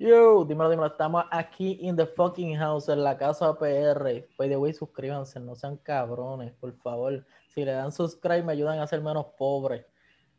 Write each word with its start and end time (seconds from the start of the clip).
Yo, 0.00 0.44
dímelo, 0.44 0.70
dímelo, 0.70 0.86
estamos 0.86 1.24
aquí 1.28 1.76
in 1.80 1.96
the 1.96 2.06
fucking 2.06 2.56
house, 2.56 2.88
en 2.88 3.02
la 3.02 3.18
casa 3.18 3.58
PR. 3.58 4.24
By 4.38 4.48
the 4.48 4.56
way, 4.56 4.72
suscríbanse, 4.72 5.40
no 5.40 5.56
sean 5.56 5.76
cabrones, 5.78 6.52
por 6.52 6.72
favor. 6.76 7.26
Si 7.48 7.64
le 7.64 7.72
dan 7.72 7.90
subscribe, 7.90 8.44
me 8.44 8.52
ayudan 8.52 8.78
a 8.78 8.86
ser 8.86 9.00
menos 9.00 9.26
pobre. 9.36 9.86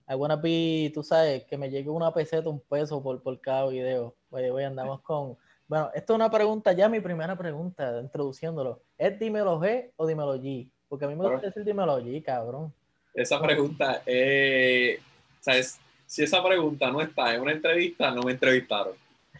I 0.07 0.15
wanna 0.15 0.37
be, 0.37 0.89
tú 0.93 1.03
sabes, 1.03 1.43
que 1.43 1.57
me 1.57 1.69
llegue 1.69 1.89
una 1.89 2.13
peseta, 2.13 2.47
un 2.47 2.61
peso 2.61 3.03
por, 3.03 3.21
por 3.21 3.37
cada 3.41 3.67
video. 3.67 4.15
By 4.31 4.43
the 4.43 4.51
way, 4.53 4.63
andamos 4.63 5.01
con. 5.01 5.37
Bueno, 5.67 5.91
esto 5.93 6.13
es 6.13 6.15
una 6.15 6.31
pregunta, 6.31 6.71
ya 6.71 6.87
mi 6.87 7.01
primera 7.01 7.37
pregunta, 7.37 7.99
introduciéndolo. 7.99 8.81
¿Es 8.97 9.19
dímelo 9.19 9.59
G 9.59 9.91
o 9.97 10.07
dímelo 10.07 10.37
G? 10.37 10.71
Porque 10.87 11.03
a 11.03 11.09
mí 11.09 11.17
me 11.17 11.29
gusta 11.29 11.47
decir 11.47 11.65
dímelo 11.65 11.99
G, 11.99 12.23
cabrón. 12.23 12.73
Esa 13.13 13.41
pregunta, 13.41 14.03
eh, 14.05 15.01
¿sabes? 15.41 15.77
Si 16.05 16.23
esa 16.23 16.41
pregunta 16.41 16.89
no 16.89 17.01
está 17.01 17.35
en 17.35 17.41
una 17.41 17.51
entrevista, 17.51 18.09
no 18.11 18.23
me 18.23 18.31
entrevistaron. 18.31 18.93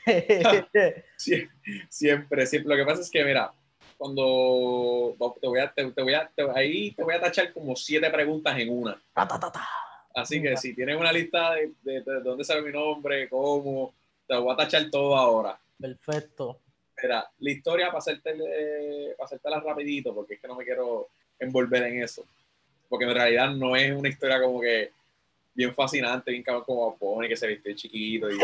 siempre, 1.17 2.45
siempre. 2.45 2.65
Lo 2.65 2.75
que 2.75 2.85
pasa 2.85 3.01
es 3.01 3.09
que, 3.09 3.23
mira, 3.23 3.51
cuando 3.97 5.15
te 5.41 5.47
voy 5.47 5.59
a, 5.59 5.71
te, 5.73 5.83
voy 6.01 6.13
a, 6.13 6.31
ahí 6.55 6.91
te 6.91 7.03
voy 7.03 7.15
a 7.15 7.19
tachar 7.19 7.51
como 7.51 7.75
siete 7.75 8.09
preguntas 8.09 8.57
en 8.57 8.69
una. 8.69 9.01
Así 10.15 10.41
que 10.41 10.55
si 10.57 10.73
tienes 10.73 10.97
una 10.97 11.11
lista 11.11 11.53
de, 11.53 11.73
de, 11.81 12.01
dónde 12.21 12.43
sale 12.43 12.61
mi 12.61 12.71
nombre, 12.71 13.27
cómo, 13.29 13.93
te 14.25 14.37
voy 14.37 14.53
a 14.53 14.57
tachar 14.57 14.89
todo 14.89 15.15
ahora. 15.17 15.59
Perfecto. 15.79 16.59
Mira, 17.01 17.29
la 17.39 17.51
historia 17.51 17.87
para 17.87 17.99
hacerte, 17.99 18.33
para 19.17 19.25
hacértela 19.25 19.59
rapidito, 19.59 20.13
porque 20.13 20.35
es 20.35 20.39
que 20.39 20.47
no 20.47 20.55
me 20.55 20.63
quiero 20.63 21.09
envolver 21.37 21.83
en 21.83 22.03
eso. 22.03 22.25
Porque 22.87 23.05
en 23.05 23.13
realidad 23.13 23.51
no 23.51 23.75
es 23.75 23.91
una 23.91 24.09
historia 24.09 24.41
como 24.41 24.61
que 24.61 24.91
bien 25.53 25.73
fascinante, 25.73 26.31
bien 26.31 26.43
cabrón 26.43 26.63
como 26.65 26.97
pone 26.97 27.27
que 27.27 27.35
se 27.35 27.47
viste 27.47 27.75
chiquito 27.75 28.29
y, 28.29 28.35
y 28.35 28.37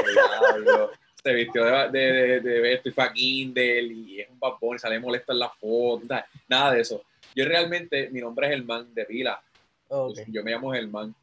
se 1.26 1.34
vistió 1.34 1.66
de, 1.66 1.90
de, 1.90 2.40
de, 2.40 2.74
esto 2.76 2.90
y 2.90 2.92
fue 2.92 3.04
a 3.04 3.12
Kindle 3.12 3.82
y 3.82 4.20
es 4.20 4.30
un 4.30 4.38
papón 4.38 4.76
y 4.76 4.80
sale 4.80 5.00
molesto 5.00 5.32
en 5.32 5.40
la 5.40 5.50
foto, 5.50 6.06
nada 6.48 6.72
de 6.72 6.82
eso. 6.82 7.02
Yo 7.36 7.46
realmente, 7.46 8.12
mi 8.12 8.22
nombre 8.22 8.46
es 8.46 8.54
Germán 8.54 8.94
de 8.94 9.06
Pila. 9.06 9.42
Yo 10.28 10.44
me 10.44 10.52
llamo 10.52 10.72
Germán 10.72 11.16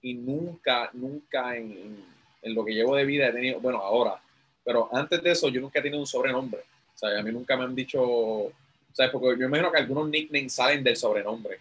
y 0.00 0.14
nunca, 0.14 0.88
nunca 0.94 1.54
en, 1.54 2.02
en, 2.40 2.54
lo 2.54 2.64
que 2.64 2.72
llevo 2.72 2.96
de 2.96 3.04
vida 3.04 3.28
he 3.28 3.32
tenido, 3.32 3.60
bueno, 3.60 3.80
ahora, 3.80 4.18
pero 4.64 4.88
antes 4.94 5.22
de 5.22 5.32
eso 5.32 5.50
yo 5.50 5.60
nunca 5.60 5.78
he 5.78 5.82
tenido 5.82 6.00
un 6.00 6.06
sobrenombre. 6.06 6.60
O 6.94 6.98
sea, 6.98 7.18
a 7.18 7.22
mí 7.22 7.30
nunca 7.30 7.54
me 7.54 7.64
han 7.64 7.74
dicho, 7.74 8.50
sea, 8.94 9.12
porque 9.12 9.38
yo 9.38 9.46
imagino 9.46 9.70
que 9.70 9.78
algunos 9.78 10.08
nicknames 10.08 10.54
salen 10.54 10.82
del 10.82 10.96
sobrenombre. 10.96 11.58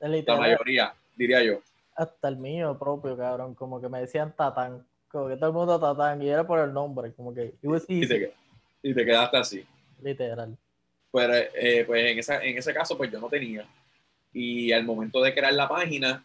La 0.00 0.36
mayoría, 0.36 0.94
diría 1.14 1.42
yo. 1.42 1.60
Hasta 1.96 2.28
el 2.28 2.38
mío 2.38 2.78
propio, 2.78 3.14
cabrón, 3.14 3.54
como 3.54 3.78
que 3.78 3.90
me 3.90 4.00
decían 4.00 4.32
Tatán 4.32 4.86
como 5.12 5.28
que 5.28 5.36
todo 5.36 5.48
el 5.48 5.52
mundo 5.52 5.78
Tatán 5.78 6.22
y 6.22 6.30
era 6.30 6.46
por 6.46 6.58
el 6.58 6.72
nombre, 6.72 7.12
como 7.12 7.34
que 7.34 7.54
y, 7.62 8.08
te, 8.08 8.32
y 8.82 8.94
te, 8.94 9.04
quedaste 9.04 9.36
así. 9.36 9.66
Literal. 10.02 10.56
Pues, 11.10 11.50
eh, 11.54 11.84
pues 11.86 12.10
en, 12.10 12.18
esa, 12.18 12.42
en 12.42 12.56
ese 12.56 12.72
caso, 12.72 12.96
pues 12.96 13.12
yo 13.12 13.20
no 13.20 13.28
tenía. 13.28 13.68
Y 14.32 14.72
al 14.72 14.84
momento 14.84 15.20
de 15.20 15.34
crear 15.34 15.52
la 15.52 15.68
página, 15.68 16.24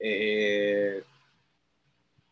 eh, 0.00 1.00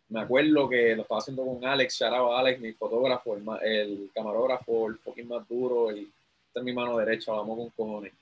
me 0.08 0.20
acuerdo 0.20 0.68
que 0.68 0.96
lo 0.96 1.02
estaba 1.02 1.20
haciendo 1.20 1.46
con 1.46 1.64
Alex, 1.64 1.98
Sharao 1.98 2.36
Alex, 2.36 2.60
mi 2.60 2.72
fotógrafo, 2.72 3.36
el, 3.62 4.10
camarógrafo, 4.12 4.88
el 4.88 4.98
fucking 4.98 5.28
más 5.28 5.48
duro, 5.48 5.96
y 5.96 6.10
esta 6.48 6.60
es 6.60 6.64
mi 6.64 6.72
mano 6.72 6.98
derecha, 6.98 7.30
vamos 7.30 7.56
con 7.56 7.70
cojones. 7.70 8.12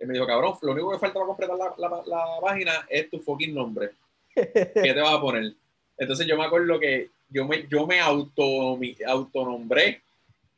Y 0.00 0.06
me 0.06 0.14
dijo, 0.14 0.26
cabrón, 0.26 0.54
lo 0.60 0.72
único 0.72 0.90
que 0.90 0.98
falta 0.98 1.14
para 1.14 1.26
completar 1.26 1.56
la, 1.56 1.74
la, 1.78 2.02
la 2.04 2.40
página 2.40 2.86
es 2.90 3.08
tu 3.08 3.20
fucking 3.20 3.54
nombre. 3.54 3.92
¿Qué 4.34 4.44
te 4.74 5.00
vas 5.00 5.14
a 5.14 5.20
poner? 5.20 5.54
Entonces 5.98 6.26
yo 6.26 6.36
me 6.36 6.44
acuerdo 6.44 6.78
que 6.78 7.10
yo 7.28 7.46
me, 7.46 7.66
yo 7.68 7.86
me 7.86 8.00
auto, 8.00 8.78
autonombré 9.06 10.02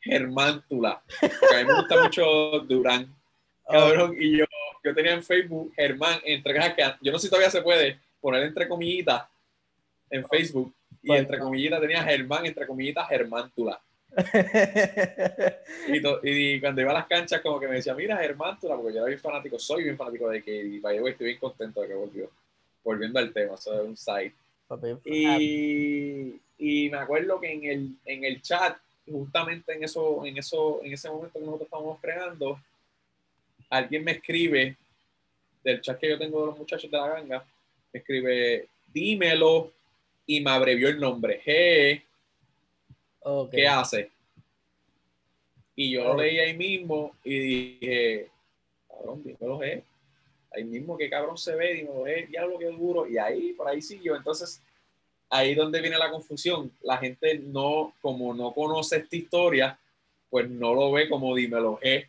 Germán 0.00 0.62
Tula, 0.68 1.02
porque 1.20 1.56
a 1.56 1.58
mí 1.58 1.64
me 1.64 1.80
gusta 1.80 1.96
mucho 2.02 2.60
Durán. 2.60 3.14
Cabrón, 3.66 4.16
y 4.18 4.38
yo, 4.38 4.44
yo 4.82 4.94
tenía 4.94 5.12
en 5.12 5.22
Facebook 5.22 5.72
Germán, 5.74 6.20
entre 6.24 6.54
que 6.74 6.82
yo 7.02 7.12
no 7.12 7.18
sé 7.18 7.26
si 7.26 7.30
todavía 7.30 7.50
se 7.50 7.62
puede 7.62 7.98
poner 8.20 8.44
entre 8.44 8.68
comillitas 8.68 9.24
en 10.10 10.26
Facebook, 10.26 10.72
y 11.02 11.12
entre 11.12 11.38
comillitas 11.38 11.80
tenía 11.80 12.02
Germán, 12.02 12.46
entre 12.46 12.66
comillitas 12.66 13.08
Germán 13.08 13.50
Tula. 13.54 13.80
y, 16.22 16.60
cuando 16.60 16.80
iba 16.80 16.90
a 16.90 16.94
las 16.94 17.06
canchas, 17.06 17.40
como 17.40 17.60
que 17.60 17.68
me 17.68 17.76
decía, 17.76 17.94
mira, 17.94 18.16
Germán 18.16 18.58
Tula, 18.58 18.76
porque 18.76 18.94
yo 18.94 19.00
era 19.00 19.08
bien 19.08 19.20
fanático, 19.20 19.58
soy 19.58 19.84
bien 19.84 19.96
fanático 19.96 20.28
de 20.28 20.42
que, 20.42 20.64
y 20.64 20.76
estoy 20.76 21.26
bien 21.26 21.38
contento 21.38 21.82
de 21.82 21.88
que 21.88 21.94
volvió. 21.94 22.30
Volviendo 22.82 23.18
al 23.18 23.32
tema, 23.32 23.54
eso 23.54 23.74
es 23.74 23.86
un 23.86 23.96
site. 23.96 24.34
Y, 25.04 26.40
y, 26.58 26.90
me 26.90 26.98
acuerdo 26.98 27.40
que 27.40 27.52
en 27.52 27.64
el, 27.64 27.96
en 28.04 28.24
el 28.24 28.42
chat, 28.42 28.76
justamente 29.10 29.72
en, 29.72 29.84
eso, 29.84 30.24
en, 30.24 30.36
eso, 30.36 30.80
en 30.82 30.92
ese 30.92 31.08
momento 31.08 31.38
que 31.38 31.44
nosotros 31.44 31.66
estábamos 31.66 31.98
creando, 32.00 32.60
alguien 33.70 34.04
me 34.04 34.12
escribe 34.12 34.76
del 35.64 35.80
chat 35.80 35.98
que 35.98 36.10
yo 36.10 36.18
tengo 36.18 36.40
de 36.40 36.46
los 36.46 36.58
muchachos 36.58 36.90
de 36.90 36.96
la 36.96 37.08
ganga, 37.08 37.44
me 37.92 38.00
escribe, 38.00 38.68
dímelo, 38.92 39.72
y 40.26 40.40
me 40.42 40.50
abrevió 40.50 40.88
el 40.88 41.00
nombre. 41.00 41.40
G, 41.42 42.02
¿qué 43.50 43.66
hace? 43.66 44.10
Y 45.74 45.92
yo 45.92 46.04
lo 46.04 46.16
leí 46.16 46.38
ahí 46.38 46.56
mismo 46.56 47.16
y 47.24 47.38
dije, 47.38 48.28
cabrón, 48.88 49.22
dímelo 49.24 49.58
G 49.60 49.82
ahí 50.52 50.64
mismo 50.64 50.96
que 50.96 51.10
cabrón 51.10 51.36
se 51.36 51.54
ve, 51.54 51.74
digo, 51.74 52.06
eh, 52.06 52.26
diablo 52.28 52.58
que 52.58 52.66
duro, 52.66 53.06
y 53.06 53.18
ahí, 53.18 53.52
por 53.52 53.68
ahí 53.68 53.82
siguió. 53.82 54.16
Entonces, 54.16 54.62
ahí 55.30 55.54
donde 55.54 55.80
viene 55.80 55.98
la 55.98 56.10
confusión. 56.10 56.72
La 56.82 56.96
gente 56.98 57.38
no, 57.38 57.94
como 58.00 58.34
no 58.34 58.52
conoce 58.52 58.98
esta 58.98 59.16
historia, 59.16 59.78
pues 60.30 60.48
no 60.48 60.74
lo 60.74 60.92
ve 60.92 61.08
como 61.08 61.34
dímelo 61.34 61.78
G. 61.80 62.06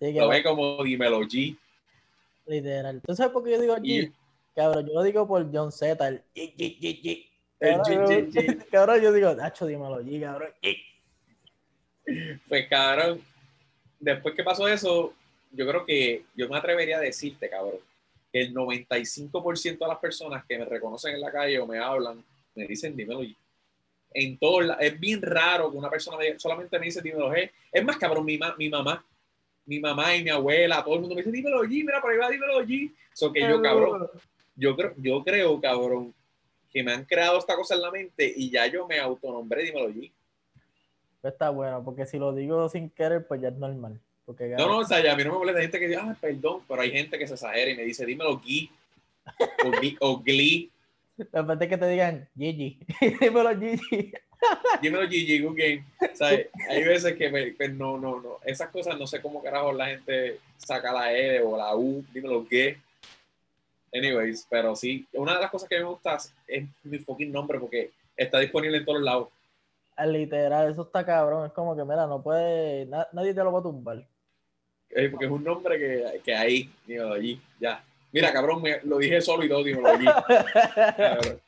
lo 0.00 0.28
ve 0.28 0.42
como 0.42 0.82
dímelo 0.82 1.20
G. 1.20 1.56
Literal. 2.46 2.96
Entonces, 2.96 3.18
sabes 3.18 3.32
por 3.32 3.44
qué 3.44 3.52
yo 3.52 3.60
digo 3.60 3.76
G? 3.76 4.12
cabrón, 4.54 4.86
yo 4.86 4.94
lo 4.94 5.02
digo 5.02 5.26
por 5.26 5.48
John 5.52 5.72
Z, 5.72 6.08
el 6.08 6.22
G, 6.34 6.54
G, 6.56 6.78
G, 6.78 7.02
G. 7.02 7.26
Cabrón, 7.58 8.30
cabrón, 8.70 9.00
yo 9.02 9.12
digo, 9.12 9.34
Nacho, 9.34 9.66
dímelo 9.66 10.02
G, 10.02 10.20
cabrón. 10.20 10.50
Pues 12.48 12.68
cabrón, 12.68 13.22
después 14.00 14.34
que 14.34 14.42
pasó 14.42 14.66
eso, 14.66 15.14
yo 15.50 15.66
creo 15.66 15.84
que 15.84 16.24
yo 16.34 16.48
me 16.48 16.56
atrevería 16.56 16.98
a 16.98 17.00
decirte, 17.00 17.48
cabrón, 17.48 17.80
que 18.32 18.40
el 18.40 18.54
95% 18.54 19.78
de 19.78 19.88
las 19.88 19.98
personas 19.98 20.44
que 20.44 20.58
me 20.58 20.64
reconocen 20.64 21.14
en 21.14 21.20
la 21.20 21.32
calle 21.32 21.58
o 21.58 21.66
me 21.66 21.78
hablan, 21.78 22.24
me 22.54 22.66
dicen, 22.66 22.96
dímelo. 22.96 23.22
En 24.12 24.38
todo, 24.38 24.60
es 24.78 24.98
bien 24.98 25.22
raro 25.22 25.70
que 25.70 25.76
una 25.76 25.90
persona 25.90 26.18
solamente 26.36 26.78
me 26.78 26.86
dice, 26.86 27.02
dímelo. 27.02 27.32
Es 27.34 27.84
más, 27.84 27.96
cabrón, 27.96 28.24
mi, 28.24 28.38
mi 28.58 28.68
mamá, 28.68 29.04
mi 29.66 29.80
mamá 29.80 30.16
y 30.16 30.24
mi 30.24 30.30
abuela, 30.30 30.82
todo 30.84 30.94
el 30.94 31.00
mundo 31.00 31.14
me 31.14 31.22
dice, 31.22 31.32
dímelo 31.32 31.62
G, 31.64 31.68
mira, 31.68 32.00
por 32.00 32.10
ahí 32.10 32.18
va, 32.18 32.30
dímelo 32.30 32.62
G. 32.64 32.92
So 33.12 33.32
que 33.32 33.40
yo, 33.40 33.60
cabrón, 33.60 34.08
yo 34.54 34.76
creo, 34.76 34.94
yo 34.96 35.24
creo, 35.24 35.60
cabrón, 35.60 36.14
que 36.72 36.84
me 36.84 36.92
han 36.92 37.04
creado 37.04 37.38
esta 37.38 37.56
cosa 37.56 37.74
en 37.74 37.82
la 37.82 37.90
mente 37.90 38.32
y 38.36 38.50
ya 38.50 38.66
yo 38.68 38.86
me 38.86 39.00
autonombré, 39.00 39.64
dímelo 39.64 39.88
G. 39.90 40.12
Está 41.22 41.50
bueno, 41.50 41.82
porque 41.84 42.06
si 42.06 42.18
lo 42.18 42.32
digo 42.32 42.68
sin 42.68 42.88
querer, 42.88 43.26
pues 43.26 43.40
ya 43.40 43.48
es 43.48 43.56
normal 43.56 44.00
no, 44.58 44.66
no, 44.66 44.78
o 44.78 44.84
sea, 44.84 44.98
a 45.12 45.16
mí 45.16 45.24
no 45.24 45.32
me 45.32 45.38
molesta 45.38 45.60
gente 45.60 45.78
que 45.78 45.88
dice, 45.88 46.00
ah, 46.00 46.16
perdón, 46.20 46.62
pero 46.68 46.82
hay 46.82 46.90
gente 46.90 47.18
que 47.18 47.26
se 47.26 47.34
exagera 47.34 47.70
y 47.70 47.76
me 47.76 47.84
dice, 47.84 48.04
dímelo 48.06 48.38
Gui 48.38 48.70
o, 50.00 50.18
Glee. 50.18 50.70
La 51.32 51.46
parte 51.46 51.68
que 51.68 51.76
te 51.76 51.88
digan 51.88 52.28
Gigi, 52.36 52.78
dímelo 53.20 53.50
Gigi. 53.58 54.12
dímelo 54.80 55.08
Gigi, 55.08 55.40
good 55.40 55.56
game. 55.56 55.84
O 56.00 56.16
sea, 56.16 56.28
hay 56.28 56.82
veces 56.84 57.14
que 57.14 57.54
pues, 57.56 57.72
no, 57.72 57.98
no, 57.98 58.20
no. 58.20 58.38
Esas 58.44 58.70
cosas 58.70 58.98
no 58.98 59.06
sé 59.06 59.20
cómo 59.20 59.42
carajo 59.42 59.72
la 59.72 59.88
gente 59.88 60.38
saca 60.56 60.92
la 60.92 61.12
E 61.12 61.42
o 61.42 61.56
la 61.56 61.74
U, 61.76 62.04
dímelo 62.12 62.46
G. 62.46 62.76
Anyways, 63.92 64.46
pero 64.48 64.76
sí, 64.76 65.06
una 65.12 65.34
de 65.34 65.40
las 65.40 65.50
cosas 65.50 65.68
que 65.68 65.78
me 65.78 65.84
gusta 65.84 66.16
es 66.46 66.64
mi 66.84 66.98
fucking 66.98 67.32
nombre 67.32 67.58
porque 67.58 67.90
está 68.16 68.38
disponible 68.38 68.78
en 68.78 68.84
todos 68.84 69.02
lados. 69.02 69.28
Ah, 69.96 70.06
literal, 70.06 70.70
eso 70.70 70.82
está 70.82 71.04
cabrón. 71.04 71.46
Es 71.46 71.52
como 71.52 71.76
que, 71.76 71.84
mira, 71.84 72.06
no 72.06 72.22
puede, 72.22 72.86
nadie 72.86 73.34
te 73.34 73.44
lo 73.44 73.52
va 73.52 73.58
a 73.58 73.62
tumbar. 73.62 74.06
Eh, 74.90 75.08
porque 75.08 75.26
es 75.26 75.30
un 75.30 75.44
nombre 75.44 75.78
que, 75.78 76.20
que 76.24 76.34
ahí, 76.34 76.70
dímelo 76.86 77.12
allí, 77.12 77.40
ya. 77.60 77.84
Mira, 78.12 78.32
cabrón, 78.32 78.60
me, 78.60 78.80
lo 78.82 78.98
dije 78.98 79.20
solo 79.20 79.44
y 79.44 79.48
todo, 79.48 79.62
dímelo 79.62 79.88
allí. 79.88 80.06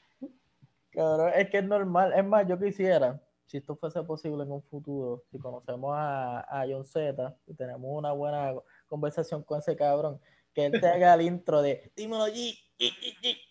cabrón. 0.92 1.32
es 1.34 1.50
que 1.50 1.58
es 1.58 1.64
normal. 1.64 2.12
Es 2.16 2.24
más, 2.24 2.46
yo 2.46 2.58
quisiera, 2.58 3.20
si 3.46 3.56
esto 3.56 3.74
fuese 3.74 4.02
posible 4.04 4.44
en 4.44 4.52
un 4.52 4.62
futuro, 4.62 5.24
si 5.30 5.38
conocemos 5.38 5.92
a, 5.96 6.40
a 6.40 6.66
John 6.68 6.84
Z 6.84 7.36
y 7.46 7.54
tenemos 7.54 7.90
una 7.90 8.12
buena 8.12 8.54
conversación 8.86 9.42
con 9.42 9.58
ese 9.58 9.74
cabrón, 9.74 10.20
que 10.54 10.66
él 10.66 10.80
te 10.80 10.86
haga 10.86 11.14
el 11.14 11.22
intro 11.22 11.62
de 11.62 11.90
dímelo 11.96 12.24
allí, 12.24 12.56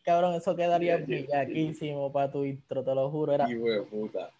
cabrón, 0.03 0.35
eso 0.35 0.55
quedaría 0.55 0.97
brillaquísimo 0.97 2.11
para 2.13 2.31
tu 2.31 2.45
intro, 2.45 2.83
te 2.83 2.95
lo 2.95 3.09
juro. 3.11 3.33
Era, 3.33 3.47
puta. 3.89 4.31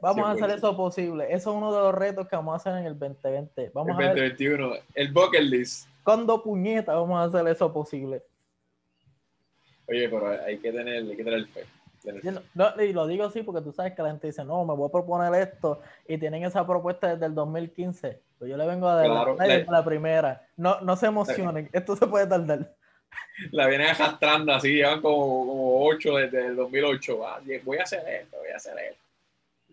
Vamos 0.00 0.26
a 0.26 0.32
hacer 0.32 0.50
eso 0.50 0.76
posible. 0.76 1.24
Eso 1.24 1.50
es 1.50 1.56
uno 1.56 1.72
de 1.72 1.80
los 1.80 1.94
retos 1.94 2.26
que 2.28 2.36
vamos 2.36 2.54
a 2.54 2.56
hacer 2.56 2.80
en 2.80 2.86
el 2.86 2.98
2020. 2.98 3.70
Vamos 3.72 3.98
el 3.98 4.06
2021, 4.06 4.72
el 4.94 5.12
bucket 5.12 5.42
list. 5.42 5.88
Cuando 6.02 6.42
puñeta 6.42 6.94
vamos 6.94 7.18
a 7.20 7.24
hacer 7.24 7.50
eso 7.50 7.72
posible. 7.72 8.22
Oye, 9.86 10.08
pero 10.08 10.28
hay 10.28 10.58
que 10.58 10.72
tener, 10.72 10.96
hay 10.96 11.16
que 11.16 11.24
tener 11.24 11.46
fe. 11.46 11.64
No, 12.54 12.72
y 12.82 12.92
lo 12.92 13.06
digo 13.06 13.24
así 13.24 13.42
porque 13.42 13.62
tú 13.62 13.72
sabes 13.72 13.94
que 13.94 14.02
la 14.02 14.08
gente 14.08 14.28
dice, 14.28 14.44
no, 14.44 14.64
me 14.64 14.74
voy 14.74 14.88
a 14.88 14.92
proponer 14.92 15.34
esto 15.34 15.82
y 16.08 16.16
tienen 16.16 16.44
esa 16.44 16.66
propuesta 16.66 17.08
desde 17.08 17.26
el 17.26 17.34
2015. 17.34 18.20
Pues 18.38 18.50
yo 18.50 18.56
le 18.56 18.66
vengo 18.66 18.88
a 18.88 18.94
dar 18.94 19.66
la, 19.68 19.84
primera. 19.84 20.46
No, 20.56 20.80
no 20.80 20.96
se 20.96 21.06
emocionen, 21.06 21.68
esto 21.72 21.94
se 21.96 22.06
puede 22.06 22.26
tardar. 22.26 22.74
La 23.50 23.66
vienen 23.66 23.88
arrastrando 23.88 24.52
así, 24.52 24.74
llevan 24.74 25.02
como, 25.02 25.46
como 25.46 25.86
8 25.86 26.16
desde 26.16 26.46
el 26.46 26.56
2008. 26.56 27.26
Ah, 27.26 27.40
voy 27.64 27.78
a 27.78 27.82
hacer 27.82 28.08
esto, 28.08 28.38
voy 28.38 28.48
a 28.48 28.56
hacer 28.56 28.78
esto. 28.78 29.09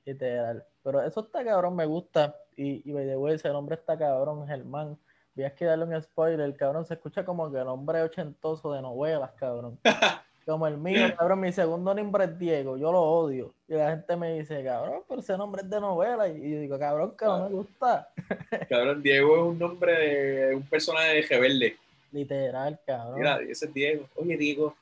Literal. 0.08 0.64
Pero 0.84 1.04
eso 1.04 1.20
está 1.20 1.44
cabrón, 1.44 1.76
me 1.76 1.86
gusta. 1.86 2.34
Y, 2.56 2.90
y 2.90 2.94
by 2.94 3.06
the 3.06 3.18
way, 3.18 3.36
ese 3.36 3.50
nombre 3.50 3.76
está 3.76 3.98
cabrón, 3.98 4.48
Germán. 4.48 4.98
Voy 5.36 5.46
a 5.46 5.54
darle 5.60 5.84
un 5.84 6.02
spoiler, 6.02 6.40
el 6.40 6.56
cabrón 6.56 6.86
se 6.86 6.96
escucha 6.96 7.26
como 7.26 7.52
que 7.52 7.60
el 7.60 7.68
hombre 7.68 8.02
ochentoso 8.02 8.72
de 8.72 8.82
novelas, 8.82 9.32
cabrón. 9.34 9.78
Como 10.48 10.66
el 10.66 10.78
mío, 10.78 11.14
cabrón, 11.18 11.42
mi 11.42 11.52
segundo 11.52 11.94
nombre 11.94 12.24
es 12.24 12.40
Diego, 12.40 12.78
yo 12.78 12.90
lo 12.90 13.02
odio. 13.02 13.54
Y 13.68 13.74
la 13.74 13.90
gente 13.90 14.16
me 14.16 14.40
dice, 14.40 14.64
cabrón, 14.64 15.02
pero 15.06 15.20
ese 15.20 15.38
nombre 15.38 15.62
es 15.62 15.70
de 15.70 15.82
novela. 15.82 16.30
Y 16.30 16.52
yo 16.52 16.62
digo, 16.62 16.80
cabrón, 16.80 17.16
que 17.20 17.26
no 17.26 17.50
me 17.50 17.50
gusta. 17.50 18.08
Cabrón, 18.70 19.04
Diego 19.04 19.36
es 19.36 19.44
un 19.44 19.60
nombre 19.60 19.92
de 19.92 20.56
un 20.56 20.64
personaje 20.64 21.16
de 21.16 21.22
rebelde. 21.24 21.78
Literal, 22.14 22.80
cabrón. 22.86 23.20
Mira, 23.20 23.42
ese 23.42 23.66
es 23.66 23.74
Diego. 23.74 24.08
Oye, 24.16 24.38
Diego. 24.38 24.74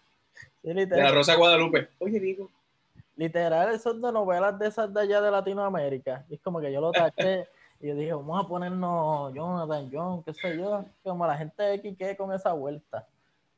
De 0.62 0.86
la 0.86 1.10
Rosa 1.10 1.34
Guadalupe. 1.34 1.88
Oye, 1.98 2.20
Diego. 2.20 2.48
Literal, 3.16 3.74
eso 3.74 3.92
es 3.92 4.02
de 4.02 4.12
novelas 4.12 4.60
de 4.60 4.68
esas 4.68 4.94
de 4.94 5.02
allá 5.02 5.22
de 5.22 5.32
Latinoamérica. 5.32 6.26
Y 6.30 6.36
es 6.36 6.42
como 6.42 6.60
que 6.60 6.72
yo 6.72 6.82
lo 6.82 6.92
taché 6.92 7.48
y 7.80 7.88
yo 7.88 7.96
dije, 7.96 8.14
vamos 8.14 8.44
a 8.44 8.48
ponernos 8.48 9.34
Jonathan, 9.34 9.90
John, 9.92 10.24
qué 10.24 10.34
sé 10.34 10.58
yo. 10.58 10.86
Como 11.04 11.26
la 11.26 11.38
gente 11.38 11.64
de 11.64 11.82
Quique 11.82 12.18
con 12.18 12.34
esa 12.34 12.52
vuelta. 12.54 13.08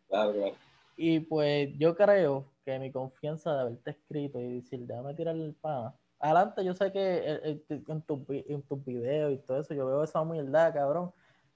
Claro, 0.07 0.33
claro. 0.33 0.55
Y 0.95 1.19
pues 1.19 1.69
yo 1.77 1.95
creo 1.95 2.45
que 2.65 2.79
mi 2.79 2.91
confianza 2.91 3.53
de 3.53 3.61
haberte 3.61 3.91
escrito 3.91 4.39
y 4.39 4.61
decir, 4.61 4.79
déjame 4.85 5.13
tirar 5.13 5.35
el 5.35 5.53
pan. 5.53 5.93
Adelante, 6.19 6.65
yo 6.65 6.73
sé 6.73 6.91
que 6.91 7.61
en 7.69 8.01
tus 8.01 8.19
en 8.29 8.61
tu 8.63 8.77
videos 8.77 9.31
y 9.31 9.37
todo 9.37 9.59
eso, 9.59 9.73
yo 9.75 9.85
veo 9.85 10.03
esa 10.03 10.21
humildad, 10.21 10.73
cabrón. 10.73 11.11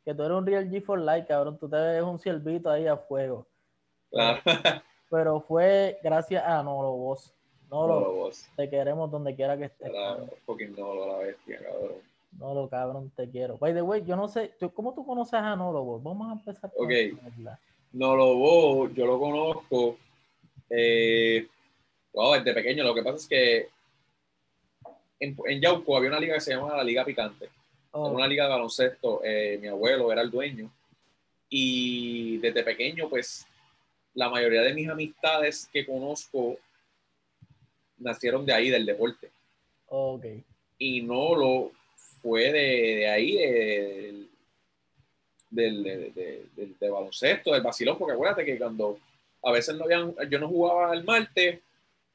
Que 0.06 0.13
tú 0.13 0.24
eres 0.24 0.38
un 0.38 0.45
real 0.45 0.69
G 0.69 0.83
for 0.83 1.00
life, 1.00 1.25
cabrón. 1.27 1.57
Tú 1.57 1.68
te 1.68 1.75
ves 1.75 2.04
un 2.04 2.19
ciervito 2.19 2.69
ahí 2.69 2.88
a 2.88 2.97
fuego. 2.97 3.47
Claro. 4.12 4.39
Pero 5.09 5.42
fue 5.42 6.00
gracias 6.04 6.44
a 6.45 6.62
Nolo 6.63 6.92
Vos. 6.92 7.33
Nolo, 7.71 8.13
Vos. 8.13 8.50
Te 8.57 8.69
queremos 8.69 9.09
donde 9.09 9.33
quiera 9.33 9.57
que 9.57 9.65
estés. 9.65 9.89
Claro, 9.89 10.27
fucking 10.45 10.75
Nolo, 10.75 11.07
la 11.07 11.18
bestia, 11.19 11.57
cabrón. 11.59 11.94
Nolo, 12.38 12.69
cabrón, 12.69 13.12
te 13.15 13.29
quiero. 13.29 13.57
By 13.57 13.73
the 13.73 13.81
way, 13.81 14.03
yo 14.06 14.18
no 14.18 14.27
sé, 14.27 14.51
¿cómo 14.73 14.94
tú 14.94 15.06
conoces 15.06 15.35
a 15.35 15.56
Nolo 15.56 15.81
Vos? 15.83 16.03
Vamos 16.03 16.29
a 16.29 16.33
empezar 16.33 16.69
con 16.71 16.85
Ok. 16.85 16.91
No 17.94 18.15
lo 18.15 18.35
voy, 18.35 18.94
yo 18.94 19.06
lo 19.06 19.19
conozco 19.19 19.97
eh, 20.69 21.47
desde 22.13 22.53
pequeño. 22.53 22.83
Lo 22.83 22.94
que 22.94 23.03
pasa 23.03 23.18
es 23.18 23.27
que 23.27 23.69
en, 25.19 25.38
en, 25.45 25.62
Yauco 25.62 25.95
había 25.95 26.09
una 26.09 26.19
liga 26.19 26.35
que 26.35 26.41
se 26.41 26.53
llamaba 26.53 26.77
la 26.77 26.83
Liga 26.83 27.06
Picante. 27.06 27.50
Oh. 27.94 28.09
una 28.09 28.27
liga 28.27 28.45
de 28.45 28.50
baloncesto. 28.50 29.21
Eh, 29.23 29.57
mi 29.62 29.68
abuelo 29.68 30.12
era 30.12 30.21
el 30.21 30.31
dueño. 30.31 30.69
Y 31.50 32.38
desde 32.38 32.63
pequeño, 32.63 33.09
pues, 33.09 33.45
la 34.13 34.29
mayoría 34.29 34.62
de 34.62 34.73
mis 34.73 34.89
amistades 34.89 35.69
que 35.71 35.85
conozco 35.85 36.57
nacieron 38.01 38.45
de 38.45 38.53
ahí, 38.53 38.69
del 38.69 38.86
deporte. 38.86 39.30
Okay. 39.88 40.44
Y 40.77 41.01
no 41.01 41.36
lo 41.36 41.71
fue 42.21 42.51
de, 42.51 43.07
ahí, 43.09 43.38
de, 43.38 44.27
del, 45.50 45.83
de, 45.83 46.75
de, 46.80 46.89
baloncesto, 46.89 47.51
del 47.51 47.62
vacilón, 47.62 47.98
porque 47.98 48.13
acuérdate 48.13 48.45
que 48.45 48.57
cuando 48.57 49.00
a 49.44 49.51
veces 49.51 49.75
no 49.75 49.86
habían, 49.86 50.15
yo 50.30 50.39
no 50.39 50.48
jugaba 50.48 50.94
el 50.94 51.03
martes, 51.03 51.59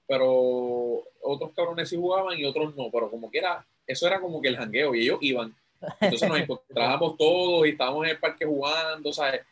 pero 0.06 1.02
otros 1.22 1.50
cabrones 1.54 1.88
sí 1.88 1.96
jugaban 1.96 2.38
y 2.38 2.44
otros 2.44 2.74
no, 2.76 2.90
pero 2.90 3.10
como 3.10 3.30
que 3.30 3.38
era, 3.38 3.66
eso 3.86 4.06
era 4.06 4.20
como 4.20 4.40
que 4.40 4.48
el 4.48 4.56
jangueo 4.56 4.94
y 4.94 5.02
ellos 5.02 5.18
iban. 5.20 5.54
Entonces 6.00 6.28
nos 6.28 6.38
encontrábamos 6.40 7.16
todos 7.16 7.66
y 7.66 7.70
estábamos 7.70 8.04
en 8.04 8.10
el 8.12 8.18
parque 8.18 8.44
jugando, 8.44 9.12
¿sabes? 9.12 9.42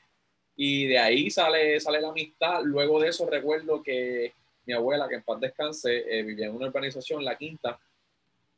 Y 0.57 0.87
de 0.87 0.99
ahí 0.99 1.31
sale, 1.31 1.81
sale 1.81 2.01
la 2.01 2.11
amistad. 2.11 2.63
Luego 2.63 3.01
de 3.01 3.09
eso 3.09 3.29
recuerdo 3.29 3.83
que 3.83 4.33
mi 4.67 4.73
abuela, 4.73 5.09
que 5.09 5.17
en 5.17 5.23
paz 5.23 5.41
descanse, 5.41 6.05
eh, 6.09 6.23
vivía 6.23 6.47
en 6.47 6.55
una 6.55 6.67
urbanización, 6.67 7.25
La 7.25 7.37
Quinta, 7.37 7.79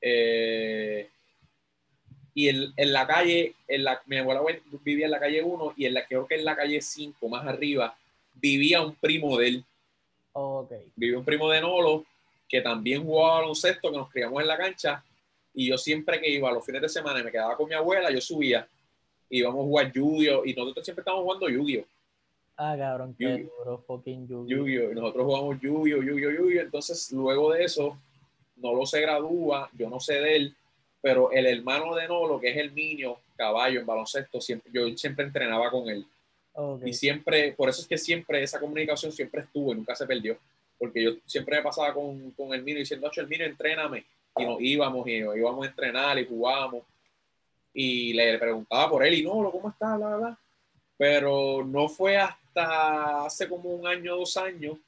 eh, 0.01 1.09
y 2.35 2.49
en, 2.51 2.93
la 2.93 3.07
calle, 3.07 3.55
en 3.67 3.85
la, 3.85 4.03
mi 4.05 4.19
abuela 4.19 4.43
vivía 4.83 5.07
en 5.07 5.11
la 5.11 5.19
calle 5.19 5.43
1 5.43 5.73
y 5.79 5.87
en 5.87 5.95
la, 5.95 6.07
creo 6.07 6.27
que 6.27 6.35
en 6.35 6.45
la 6.45 6.55
calle 6.55 6.83
5, 6.83 7.29
más 7.31 7.47
arriba, 7.47 7.97
vivía 8.35 8.83
un 8.83 8.95
primo 8.95 9.39
de 9.39 9.49
él. 9.49 9.65
Okay. 10.33 10.93
Vivía 10.95 11.19
un 11.19 11.25
primo 11.25 11.49
de 11.49 11.63
Nolo 11.63 12.05
que 12.47 12.61
también 12.61 13.05
jugaba 13.05 13.41
baloncesto, 13.41 13.91
que 13.91 13.97
nos 13.97 14.11
criamos 14.11 14.43
en 14.43 14.49
la 14.49 14.59
cancha. 14.59 15.03
Y 15.55 15.69
yo 15.69 15.79
siempre 15.79 16.21
que 16.21 16.29
iba 16.29 16.53
los 16.53 16.65
fines 16.65 16.83
de 16.83 16.91
semana 16.91 17.21
y 17.21 17.25
me 17.25 17.33
quedaba 17.33 17.57
con 17.57 17.69
mi 17.69 17.75
abuela, 17.75 18.11
yo 18.11 18.21
subía. 18.21 18.69
Íbamos 19.31 19.61
a 19.61 19.65
jugar 19.65 19.93
yu 19.93 20.45
y 20.45 20.53
nosotros 20.53 20.85
siempre 20.85 21.01
estábamos 21.01 21.25
jugando 21.25 21.49
yu 21.49 21.87
Ah, 22.57 22.75
cabrón, 22.79 23.15
qué 23.19 23.49
duro, 23.59 23.85
fucking 23.87 24.27
yu 24.27 24.67
Y 24.67 24.95
nosotros 24.95 25.27
jugamos 25.27 25.61
Yu-Gi-Oh, 25.61 26.03
Yu-Gi-Oh, 26.03 26.61
Entonces, 26.63 27.13
luego 27.13 27.53
de 27.53 27.65
eso, 27.65 27.99
Nolo 28.57 28.87
se 28.87 29.01
gradúa, 29.01 29.69
yo 29.75 29.91
no 29.91 30.01
sé 30.01 30.15
de 30.15 30.37
él, 30.37 30.57
pero 31.03 31.31
el 31.31 31.47
hermano 31.47 31.95
de 31.95 32.09
Nolo, 32.09 32.41
que 32.41 32.49
es 32.51 32.57
el 32.57 32.75
niño 32.75 33.17
caballo 33.37 33.81
en 33.81 33.87
baloncesto, 33.87 34.41
siempre, 34.41 34.71
yo 34.73 34.89
siempre 34.97 35.27
entrenaba 35.27 35.71
con 35.71 35.89
él. 35.89 36.07
Y 36.85 36.95
siempre, 36.95 37.53
por 37.53 37.69
eso 37.69 37.83
es 37.83 37.87
que 37.87 37.99
siempre 37.99 38.43
esa 38.43 38.59
comunicación 38.59 39.13
siempre 39.13 39.43
estuvo 39.43 39.73
y 39.73 39.77
nunca 39.77 39.95
se 39.95 40.07
perdió. 40.07 40.39
Porque 40.79 41.03
yo 41.03 41.11
siempre 41.27 41.59
me 41.59 41.63
pasaba 41.63 41.93
con, 41.93 42.31
con 42.31 42.55
el 42.55 42.65
niño 42.65 42.79
diciendo, 42.79 43.11
el 43.15 43.29
niño, 43.29 43.45
entréname. 43.45 44.05
Y 44.39 44.45
nos 44.45 44.61
íbamos 44.61 45.07
y 45.07 45.13
íbamos 45.13 45.67
a 45.67 45.69
entrenar 45.69 46.19
y 46.19 46.27
jugábamos. 46.27 46.83
Y 47.75 48.15
le 48.15 48.39
preguntaba 48.39 48.89
por 48.89 49.05
él 49.05 49.15
y 49.15 49.23
no, 49.23 49.51
¿cómo 49.51 49.69
está? 49.69 49.97
Bla, 49.97 50.17
bla, 50.17 50.39
Pero 50.97 51.63
no 51.63 51.89
fue 51.89 52.17
hasta 52.17 52.46
hace 52.57 53.49
como 53.49 53.71
un 53.71 53.87
año, 53.87 54.17
dos 54.17 54.37
años, 54.37 54.79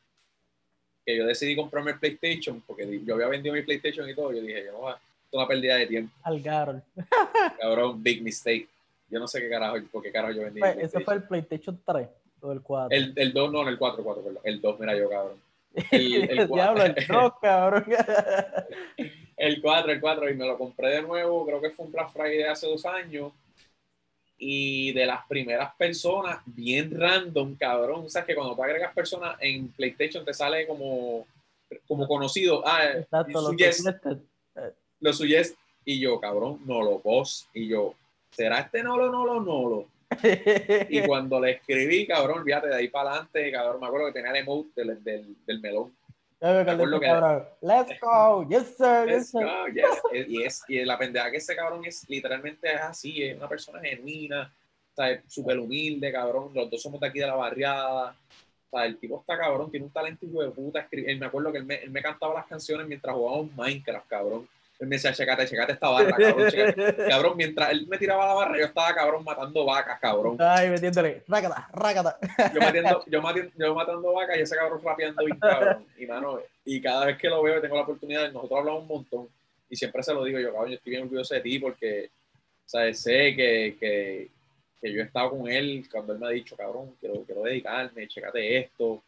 que 1.04 1.16
yo 1.16 1.26
decidí 1.26 1.56
comprarme 1.56 1.92
el 1.92 1.98
PlayStation, 1.98 2.62
porque 2.66 3.00
yo 3.04 3.14
había 3.14 3.28
vendido 3.28 3.54
mi 3.54 3.62
PlayStation 3.62 4.08
y 4.08 4.14
todo. 4.14 4.32
Yo 4.32 4.42
dije, 4.42 4.64
yo 4.66 4.72
no, 4.72 4.94
una 5.32 5.46
pérdida 5.46 5.76
de 5.76 5.86
tiempo. 5.86 6.14
Al 6.22 6.40
Garol. 6.40 6.82
Cabrón, 7.60 8.02
big 8.02 8.22
mistake. 8.22 8.68
Yo 9.10 9.18
no 9.18 9.26
sé 9.26 9.40
qué 9.40 9.48
carajo, 9.48 9.76
por 9.90 10.02
qué 10.02 10.12
carajo 10.12 10.34
yo 10.34 10.42
vendí. 10.42 10.60
Pues, 10.60 10.76
¿Ese 10.78 11.00
fue 11.00 11.14
el 11.14 11.22
PlayStation 11.22 11.80
3 11.84 12.08
o 12.40 12.52
el 12.52 12.60
4? 12.60 12.96
El, 12.96 13.12
el 13.16 13.32
2, 13.32 13.52
no, 13.52 13.68
el 13.68 13.78
4, 13.78 14.04
4, 14.04 14.22
perdón. 14.22 14.42
El 14.44 14.60
2, 14.60 14.80
mira 14.80 14.96
yo, 14.96 15.08
cabrón. 15.08 15.40
El, 15.92 16.30
el 16.30 16.48
Diablo, 16.48 16.82
el 16.82 16.94
2, 16.94 17.32
cabrón. 17.42 17.84
el 19.36 19.62
4, 19.62 19.92
el 19.92 20.00
4, 20.00 20.30
y 20.30 20.34
me 20.34 20.46
lo 20.46 20.58
compré 20.58 20.88
de 20.88 21.02
nuevo, 21.02 21.46
creo 21.46 21.60
que 21.60 21.70
fue 21.70 21.86
un 21.86 21.92
Black 21.92 22.10
Friday 22.10 22.42
hace 22.44 22.66
dos 22.66 22.84
años. 22.86 23.32
Y 24.38 24.92
de 24.92 25.04
las 25.04 25.26
primeras 25.26 25.74
personas, 25.74 26.40
bien 26.46 26.96
random, 26.96 27.56
cabrón. 27.56 28.04
O 28.06 28.08
sea, 28.08 28.24
que 28.24 28.34
cuando 28.34 28.54
tú 28.54 28.62
agregas 28.62 28.94
personas 28.94 29.36
en 29.40 29.68
PlayStation 29.72 30.24
te 30.24 30.32
sale 30.32 30.66
como, 30.66 31.26
como 31.88 32.06
conocido. 32.06 32.62
Ah, 32.66 32.92
Exacto, 32.94 33.40
lo 33.40 33.52
yes 33.54 33.84
lo 35.00 35.12
suyo 35.12 35.38
es, 35.38 35.56
y 35.84 36.00
yo, 36.00 36.20
cabrón, 36.20 36.60
no 36.66 36.82
lo 36.82 36.98
vos, 36.98 37.48
y 37.54 37.68
yo, 37.68 37.94
¿será 38.30 38.60
este 38.60 38.82
no 38.82 38.96
lo, 38.96 39.10
no 39.10 39.24
lo, 39.24 39.40
no 39.40 39.68
lo? 39.68 39.88
y 40.88 41.02
cuando 41.02 41.40
le 41.40 41.52
escribí, 41.52 42.06
cabrón, 42.06 42.44
fíjate, 42.44 42.68
de 42.68 42.76
ahí 42.76 42.88
para 42.88 43.10
adelante, 43.10 43.52
cabrón, 43.52 43.80
me 43.80 43.86
acuerdo 43.86 44.06
que 44.06 44.12
tenía 44.12 44.30
el 44.30 44.36
emote 44.36 44.84
del, 44.84 45.04
del, 45.04 45.36
del 45.46 45.60
melón. 45.60 45.94
Let's 47.60 48.00
go, 48.00 48.46
yes 48.48 48.76
sir, 48.76 49.08
yes 49.08 49.30
sir. 49.30 49.46
Y, 50.28 50.44
es, 50.44 50.62
y 50.68 50.84
la 50.84 50.96
pendeja 50.96 51.30
que 51.30 51.38
ese 51.38 51.56
cabrón 51.56 51.84
es 51.84 52.08
literalmente 52.08 52.72
es 52.72 52.80
así, 52.80 53.24
es 53.24 53.36
una 53.36 53.48
persona 53.48 53.80
genuina, 53.80 54.52
súper 55.26 55.58
humilde, 55.58 56.12
cabrón. 56.12 56.50
Los 56.54 56.70
dos 56.70 56.80
somos 56.80 57.00
de 57.00 57.08
aquí 57.08 57.18
de 57.18 57.26
la 57.26 57.34
barriada. 57.34 58.14
O 58.70 58.76
sea, 58.76 58.86
el 58.86 58.98
tipo 58.98 59.20
está 59.20 59.36
cabrón, 59.36 59.70
tiene 59.70 59.86
un 59.86 59.92
talento 59.92 60.26
hijo 60.26 60.42
de 60.42 60.50
puta. 60.50 60.86
Me 60.92 61.26
acuerdo 61.26 61.50
que 61.50 61.58
él 61.58 61.64
me, 61.64 61.76
él 61.76 61.90
me 61.90 62.02
cantaba 62.02 62.34
las 62.34 62.46
canciones 62.46 62.86
mientras 62.86 63.14
jugábamos 63.14 63.54
Minecraft, 63.56 64.06
cabrón. 64.06 64.48
Él 64.78 64.86
me 64.86 64.94
decía, 64.94 65.12
checate, 65.12 65.44
checate 65.46 65.72
esta 65.72 65.88
barra, 65.88 66.16
cabrón, 66.16 66.50
Cabrón, 67.08 67.36
mientras 67.36 67.70
él 67.70 67.86
me 67.88 67.98
tiraba 67.98 68.26
la 68.26 68.34
barra, 68.34 68.58
yo 68.58 68.64
estaba, 68.66 68.94
cabrón, 68.94 69.24
matando 69.24 69.64
vacas, 69.64 69.98
cabrón. 69.98 70.36
Ay, 70.38 70.70
metiéndole, 70.70 71.24
rácata, 71.26 71.68
rácata. 71.72 72.18
Yo, 72.54 72.60
metiendo, 72.60 73.04
yo, 73.10 73.20
yo 73.56 73.74
matando 73.74 74.12
vacas 74.12 74.38
y 74.38 74.40
ese 74.42 74.54
cabrón 74.54 74.80
rapeando 74.84 75.24
bien, 75.24 75.38
cabrón. 75.40 75.84
Y, 75.98 76.06
mano, 76.06 76.40
y 76.64 76.80
cada 76.80 77.06
vez 77.06 77.18
que 77.18 77.28
lo 77.28 77.42
veo 77.42 77.58
y 77.58 77.60
tengo 77.60 77.74
la 77.74 77.82
oportunidad, 77.82 78.30
nosotros 78.30 78.60
hablamos 78.60 78.82
un 78.82 78.88
montón. 78.88 79.28
Y 79.68 79.74
siempre 79.74 80.02
se 80.04 80.14
lo 80.14 80.22
digo 80.22 80.38
yo, 80.38 80.52
cabrón, 80.52 80.70
yo 80.70 80.76
estoy 80.76 80.90
bien 80.90 81.02
orgulloso 81.02 81.34
de 81.34 81.40
ti 81.40 81.58
porque, 81.58 82.10
¿sabes? 82.64 83.00
Sé 83.00 83.34
que, 83.34 83.76
que, 83.80 84.30
que 84.80 84.92
yo 84.92 85.00
he 85.00 85.04
estado 85.04 85.30
con 85.30 85.48
él 85.48 85.88
cuando 85.90 86.12
él 86.12 86.20
me 86.20 86.26
ha 86.28 86.30
dicho, 86.30 86.56
cabrón, 86.56 86.94
quiero, 87.00 87.24
quiero 87.24 87.42
dedicarme, 87.42 88.06
checate 88.06 88.58
esto. 88.58 89.02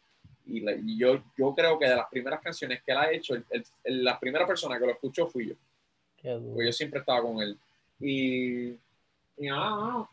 Y, 0.51 0.97
yo, 0.97 1.23
yo 1.37 1.53
creo 1.55 1.79
que 1.79 1.87
de 1.87 1.95
las 1.95 2.09
primeras 2.09 2.41
canciones 2.41 2.81
que 2.83 2.91
él 2.91 2.97
ha 2.97 3.11
hecho, 3.11 3.35
el, 3.35 4.03
la 4.03 4.19
primera 4.19 4.45
persona 4.45 4.77
que 4.77 4.85
lo 4.85 4.91
escuchó 4.91 5.27
fui 5.27 5.49
yo. 5.49 5.55
Porque 6.21 6.65
yo 6.65 6.71
siempre 6.73 6.99
estaba 6.99 7.21
con 7.21 7.41
él. 7.41 7.57
Y, 7.99 8.69
y 9.37 9.47
nada, 9.47 10.07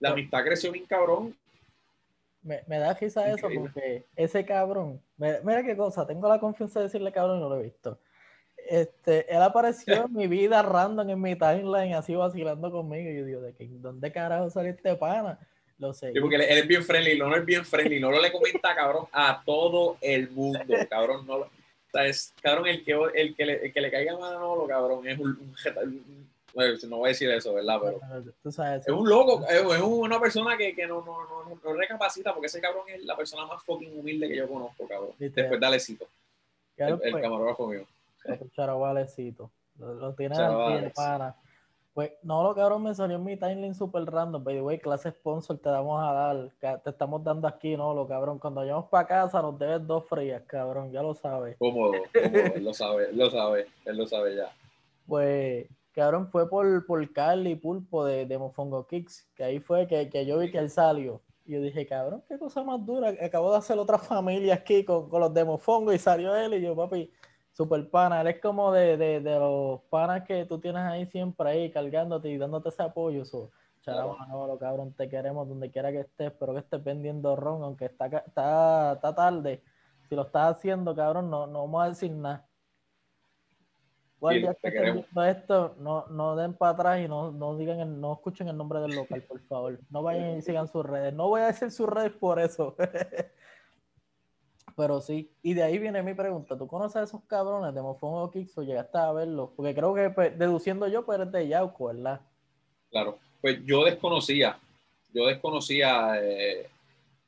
la 0.00 0.10
amistad 0.10 0.44
creció 0.44 0.70
bien 0.72 0.86
cabrón. 0.86 1.36
me, 2.42 2.62
me 2.66 2.78
da 2.78 2.94
risa 2.94 3.30
eso 3.30 3.48
porque 3.54 4.04
ese 4.16 4.44
cabrón, 4.44 5.00
mira, 5.16 5.62
qué 5.62 5.76
cosa, 5.76 6.06
tengo 6.06 6.28
la 6.28 6.38
confianza 6.38 6.80
de 6.80 6.86
decirle 6.86 7.12
cabrón 7.12 7.38
y 7.38 7.40
no 7.40 7.48
lo 7.48 7.60
he 7.60 7.64
visto. 7.64 7.98
Este, 8.68 9.34
él 9.34 9.42
apareció 9.42 10.04
en 10.06 10.12
mi 10.12 10.26
vida 10.26 10.62
random 10.62 11.08
en 11.08 11.20
mi 11.20 11.36
timeline, 11.36 11.94
así 11.94 12.14
vacilando 12.14 12.70
conmigo. 12.70 13.10
Y 13.10 13.16
yo 13.16 13.24
digo, 13.24 13.40
¿de 13.40 13.54
qué, 13.54 13.66
¿dónde 13.68 14.12
carajo 14.12 14.50
salió 14.50 14.72
este 14.72 14.94
pana? 14.96 15.38
Lo 15.78 15.94
sé. 15.94 16.12
porque 16.20 16.36
él, 16.36 16.42
es 16.42 16.66
bien 16.66 16.82
friendly, 16.82 17.18
no 17.18 17.34
es 17.34 17.44
bien 17.44 17.64
friendly, 17.64 18.00
no 18.00 18.10
le 18.10 18.32
comenta 18.32 18.74
cabrón 18.74 19.06
a 19.12 19.42
todo 19.44 19.96
el 20.00 20.30
mundo, 20.30 20.60
cabrón, 20.90 21.26
no 21.26 21.36
o 21.36 21.90
sea, 21.90 22.06
es, 22.06 22.34
cabrón, 22.42 22.66
el 22.66 22.84
que, 22.84 22.92
el 23.14 23.34
que, 23.34 23.46
le, 23.46 23.66
el 23.66 23.72
que 23.72 23.80
le 23.80 23.90
caiga 23.90 24.18
mal 24.18 24.36
a 24.36 24.40
lo 24.40 24.66
cabrón, 24.66 25.08
es 25.08 25.18
un, 25.18 25.28
un, 25.28 25.54
no 26.88 26.96
voy 26.98 27.06
a 27.06 27.08
decir 27.08 27.30
eso, 27.30 27.54
¿verdad? 27.54 27.78
Pero 27.82 28.00
es 28.76 28.88
un 28.88 29.08
loco, 29.08 29.46
es, 29.48 29.80
una 29.80 30.20
persona 30.20 30.56
que, 30.56 30.74
que 30.74 30.86
no, 30.86 31.04
no, 31.04 31.24
no, 31.24 31.60
no, 31.62 31.72
recapacita 31.74 32.32
porque 32.32 32.48
ese 32.48 32.60
cabrón 32.60 32.84
es 32.88 33.04
la 33.04 33.16
persona 33.16 33.46
más 33.46 33.62
fucking 33.62 33.98
humilde 33.98 34.28
que 34.28 34.36
yo 34.36 34.48
conozco, 34.48 34.86
cabrón. 34.86 35.12
Después 35.18 35.60
dale 35.60 35.80
cito. 35.80 36.06
El, 36.76 36.98
el, 37.02 37.20
camarógrafo 37.20 37.66
mío. 37.68 37.84
Charabalecito. 38.54 39.50
Lo, 39.78 39.94
lo 39.94 40.12
tiene 40.12 40.36
al 40.36 40.92
para. 40.92 41.34
Pues 41.98 42.12
no, 42.22 42.44
lo 42.44 42.54
cabrón 42.54 42.84
me 42.84 42.94
salió 42.94 43.16
en 43.16 43.24
mi 43.24 43.36
timeline 43.36 43.74
super 43.74 44.04
random. 44.04 44.44
By 44.44 44.54
the 44.54 44.62
way, 44.62 44.78
clase 44.78 45.10
sponsor 45.10 45.58
te 45.58 45.68
damos 45.68 46.00
a 46.00 46.12
dar. 46.12 46.80
Te 46.80 46.90
estamos 46.90 47.24
dando 47.24 47.48
aquí, 47.48 47.76
¿no? 47.76 47.92
Lo 47.92 48.06
cabrón. 48.06 48.38
Cuando 48.38 48.60
vayamos 48.60 48.84
para 48.84 49.08
casa 49.08 49.42
nos 49.42 49.58
debes 49.58 49.84
dos 49.84 50.04
frías, 50.08 50.44
cabrón. 50.46 50.92
Ya 50.92 51.02
lo 51.02 51.12
sabes. 51.12 51.56
Cómodo, 51.58 51.94
cómodo. 52.14 52.54
él 52.54 52.62
lo 52.62 52.72
sabe, 52.72 53.08
él 53.10 53.18
lo 53.18 53.28
sabe. 53.32 53.66
Él 53.84 53.96
lo 53.96 54.06
sabe 54.06 54.36
ya. 54.36 54.48
Pues 55.08 55.66
cabrón, 55.90 56.28
fue 56.30 56.48
por, 56.48 56.86
por 56.86 57.12
Carly 57.12 57.56
Pulpo 57.56 58.04
de, 58.04 58.26
de 58.26 58.38
Mofongo 58.38 58.86
Kicks, 58.86 59.28
que 59.34 59.42
ahí 59.42 59.58
fue 59.58 59.88
que, 59.88 60.08
que, 60.08 60.24
yo 60.24 60.38
vi 60.38 60.52
que 60.52 60.58
él 60.58 60.70
salió. 60.70 61.20
Y 61.44 61.54
yo 61.54 61.60
dije, 61.60 61.84
cabrón, 61.84 62.22
qué 62.28 62.38
cosa 62.38 62.62
más 62.62 62.86
dura. 62.86 63.12
Acabo 63.20 63.50
de 63.50 63.58
hacer 63.58 63.76
otra 63.76 63.98
familia 63.98 64.54
aquí 64.54 64.84
con, 64.84 65.10
con 65.10 65.18
los 65.18 65.34
de 65.34 65.44
Mofongo 65.44 65.92
y 65.92 65.98
salió 65.98 66.36
él. 66.36 66.54
Y 66.54 66.60
yo, 66.60 66.76
papi, 66.76 67.10
super 67.58 67.90
pana. 67.90 68.20
Él 68.20 68.28
es 68.28 68.40
como 68.40 68.72
de, 68.72 68.96
de, 68.96 69.20
de, 69.20 69.38
los 69.38 69.80
panas 69.90 70.22
que 70.22 70.44
tú 70.44 70.60
tienes 70.60 70.82
ahí 70.82 71.06
siempre 71.06 71.50
ahí 71.50 71.70
cargándote 71.72 72.28
y 72.28 72.38
dándote 72.38 72.68
ese 72.68 72.84
apoyo. 72.84 73.24
So, 73.24 73.50
no, 73.84 74.56
cabrón, 74.60 74.94
te 74.94 75.08
queremos 75.08 75.48
donde 75.48 75.68
quiera 75.68 75.90
que 75.90 76.00
estés. 76.00 76.28
Espero 76.28 76.52
que 76.54 76.60
estés 76.60 76.84
vendiendo 76.84 77.34
ron, 77.34 77.64
aunque 77.64 77.86
está, 77.86 78.06
está, 78.06 78.92
está 78.92 79.14
tarde. 79.14 79.60
Si 80.08 80.14
lo 80.14 80.22
estás 80.22 80.56
haciendo, 80.56 80.94
cabrón, 80.94 81.30
no, 81.30 81.48
no 81.48 81.62
vamos 81.62 81.84
a 81.84 81.88
decir 81.88 82.12
nada 82.12 82.48
esto, 85.28 85.76
no, 85.78 86.06
no 86.08 86.34
den 86.36 86.54
para 86.54 86.72
atrás 86.72 87.00
y 87.00 87.08
no, 87.08 87.30
no 87.30 87.56
digan 87.56 88.00
no 88.00 88.14
escuchen 88.14 88.48
el 88.48 88.56
nombre 88.56 88.80
del 88.80 88.96
local, 88.96 89.22
por 89.22 89.40
favor. 89.42 89.78
No 89.90 90.02
vayan 90.02 90.38
y 90.38 90.42
sigan 90.42 90.66
sus 90.66 90.84
redes. 90.84 91.14
No 91.14 91.28
voy 91.28 91.42
a 91.42 91.46
decir 91.46 91.70
sus 91.70 91.88
redes 91.88 92.12
por 92.12 92.40
eso. 92.40 92.74
Pero 94.78 95.00
sí, 95.00 95.28
y 95.42 95.54
de 95.54 95.64
ahí 95.64 95.76
viene 95.76 96.04
mi 96.04 96.14
pregunta. 96.14 96.56
¿Tú 96.56 96.68
conoces 96.68 96.94
a 96.94 97.02
esos 97.02 97.20
cabrones 97.24 97.74
de 97.74 97.82
Mofongo 97.82 98.30
Kicks 98.30 98.56
o 98.58 98.62
llegaste 98.62 98.96
a 98.96 99.10
verlos? 99.10 99.50
Porque 99.56 99.74
creo 99.74 99.92
que 99.92 100.10
pues, 100.10 100.38
deduciendo 100.38 100.86
yo, 100.86 101.04
pues 101.04 101.18
eres 101.18 101.32
de 101.32 101.48
Yauco, 101.48 101.86
¿verdad? 101.86 102.20
Claro, 102.88 103.18
pues 103.40 103.58
yo 103.66 103.84
desconocía, 103.84 104.56
yo 105.12 105.26
desconocía 105.26 106.12
eh, 106.22 106.68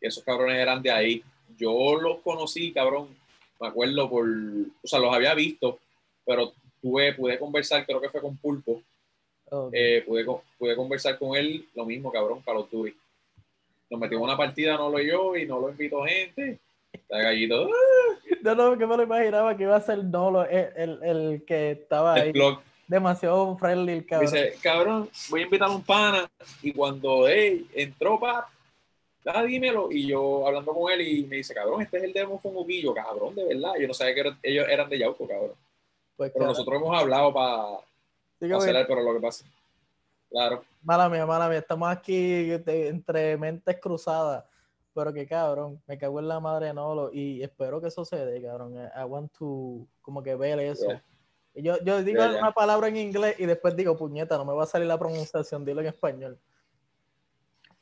que 0.01 0.07
esos 0.07 0.23
cabrones 0.23 0.59
eran 0.59 0.81
de 0.81 0.93
ahí. 0.93 1.25
Yo 1.59 1.97
los 2.01 2.21
conocí, 2.21 2.73
cabrón, 2.73 3.09
me 3.61 3.67
acuerdo 3.67 4.09
por, 4.09 4.29
o 4.29 4.87
sea, 4.87 5.01
los 5.01 5.13
había 5.13 5.35
visto, 5.35 5.81
pero 6.25 6.53
tuve, 6.81 7.15
pude 7.15 7.37
conversar, 7.37 7.85
creo 7.85 8.01
que 8.01 8.11
fue 8.11 8.21
con 8.21 8.37
Pulpo. 8.37 8.81
Eh, 9.73 10.05
pude, 10.07 10.25
pude, 10.57 10.77
conversar 10.77 11.19
con 11.19 11.37
él, 11.37 11.67
lo 11.75 11.85
mismo, 11.85 12.13
cabrón, 12.13 12.43
para 12.43 12.61
los 12.61 12.71
Duty. 12.71 12.95
Nos 13.91 13.99
metimos 13.99 14.23
una 14.23 14.37
partida, 14.37 14.77
no 14.77 14.89
lo 14.89 15.01
yo 15.01 15.35
y 15.35 15.47
no 15.47 15.59
lo 15.59 15.69
invito 15.69 16.05
gente. 16.05 16.61
Está 16.93 17.19
gallito. 17.19 17.69
No, 18.43 18.55
no, 18.55 18.79
que 18.79 18.87
me 18.87 18.97
lo 18.97 19.03
imaginaba 19.03 19.57
que 19.57 19.65
iba 19.65 19.77
a 19.77 19.81
ser 19.81 20.05
Nolo, 20.05 20.45
el, 20.45 20.71
el, 20.77 21.03
el 21.03 21.45
que 21.45 21.73
estaba 21.73 22.15
ahí. 22.15 22.33
Demasiado 22.87 23.57
friendly 23.57 23.93
el 23.93 24.07
cabrón. 24.07 24.33
Dice, 24.33 24.55
cabrón, 24.61 25.11
voy 25.29 25.43
a 25.43 25.45
invitar 25.45 25.69
a 25.69 25.73
un 25.73 25.83
pana. 25.85 26.29
Y 26.61 26.73
cuando 26.73 27.29
hey, 27.29 27.69
entró, 27.73 28.19
pa, 28.19 28.51
da, 29.23 29.45
dímelo. 29.45 29.93
Y 29.93 30.09
yo 30.09 30.45
hablando 30.45 30.73
con 30.73 30.91
él 30.91 31.01
y 31.03 31.25
me 31.25 31.37
dice, 31.37 31.55
cabrón, 31.55 31.83
este 31.83 31.99
es 31.99 32.03
el 32.03 32.13
demo 32.13 32.41
Fonguquillo, 32.41 32.93
cabrón, 32.93 33.37
de 33.37 33.45
verdad. 33.45 33.75
Yo 33.79 33.87
no 33.87 33.95
sabía 33.95 34.15
que 34.15 34.33
ellos 34.43 34.67
eran 34.69 34.91
de 34.91 34.99
Yauco, 34.99 35.29
cabrón. 35.29 35.55
Pues 36.17 36.33
pero 36.33 36.47
nosotros 36.47 36.81
hemos 36.81 37.01
hablado 37.01 37.33
para 37.33 38.57
hacer 38.57 38.87
pero 38.89 39.03
lo 39.03 39.15
que 39.15 39.21
pasa. 39.21 39.45
Claro. 40.29 40.65
Mala 40.83 41.09
mía, 41.09 41.25
mala 41.27 41.49
mía. 41.49 41.59
Estamos 41.59 41.89
aquí 41.89 42.51
entre 42.53 43.37
mentes 43.37 43.79
cruzadas. 43.79 44.45
Pero 44.95 45.13
que 45.13 45.27
cabrón, 45.27 45.81
me 45.87 45.97
cago 45.99 46.19
en 46.19 46.29
la 46.29 46.41
madre 46.41 46.75
Nolo 46.75 47.11
y 47.13 47.43
espero 47.43 47.81
que 47.81 47.89
eso 47.89 48.05
se 48.05 48.25
dé, 48.25 48.43
cabrón. 48.43 48.77
I 48.77 49.05
want 49.05 49.33
to 49.39 49.87
como 50.01 50.23
que 50.23 50.35
ver 50.35 50.59
eso. 50.59 50.89
Yo, 51.55 51.79
yo 51.85 52.03
digo 52.03 52.23
una 52.25 52.53
palabra 52.53 52.89
en 52.89 52.97
inglés 52.97 53.37
y 53.39 53.47
después 53.47 53.77
digo, 53.77 53.97
puñeta, 53.97 54.37
no 54.37 54.45
me 54.45 54.55
va 54.55 54.65
a 54.65 54.67
salir 54.67 54.87
la 54.87 54.99
pronunciación, 54.99 55.65
dilo 55.65 55.81
en 55.81 55.89
español. 55.89 56.39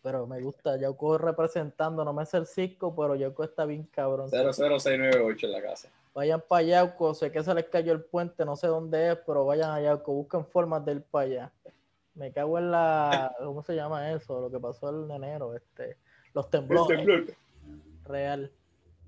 Pero 0.03 0.27
me 0.27 0.41
gusta, 0.41 0.77
Yauco 0.77 1.19
representando, 1.19 2.05
no 2.05 2.13
me 2.13 2.23
hace 2.23 2.37
el 2.37 2.47
cisco, 2.47 2.95
pero 2.95 3.15
Yauco 3.15 3.45
está 3.45 3.65
bien 3.65 3.85
cabrón. 3.85 4.31
00698 4.31 5.47
en 5.47 5.53
la 5.53 5.63
casa. 5.63 5.89
Vayan 6.15 6.43
para 6.49 6.63
Yauco, 6.63 7.15
sé 7.15 7.31
que 7.31 7.43
se 7.43 7.55
les 7.55 7.67
cayó 7.67 7.93
el 7.93 8.03
puente, 8.03 8.45
no 8.45 8.57
sé 8.57 8.69
dónde 8.69 9.13
es, 9.13 9.19
pero 9.27 9.45
vayan 9.45 9.71
a 9.71 9.81
Yauco, 9.81 10.13
busquen 10.13 10.47
formas 10.47 10.85
de 10.85 10.93
ir 10.93 11.03
para 11.03 11.27
allá. 11.27 11.53
Me 12.15 12.33
cago 12.33 12.59
en 12.59 12.71
la, 12.71 13.35
¿cómo 13.39 13.63
se 13.63 13.75
llama 13.75 14.11
eso? 14.13 14.41
Lo 14.41 14.51
que 14.51 14.59
pasó 14.59 14.89
en 14.89 15.11
enero, 15.11 15.55
este, 15.55 15.99
los 16.35 16.51
temblores. 16.51 17.37
Real. 18.05 18.51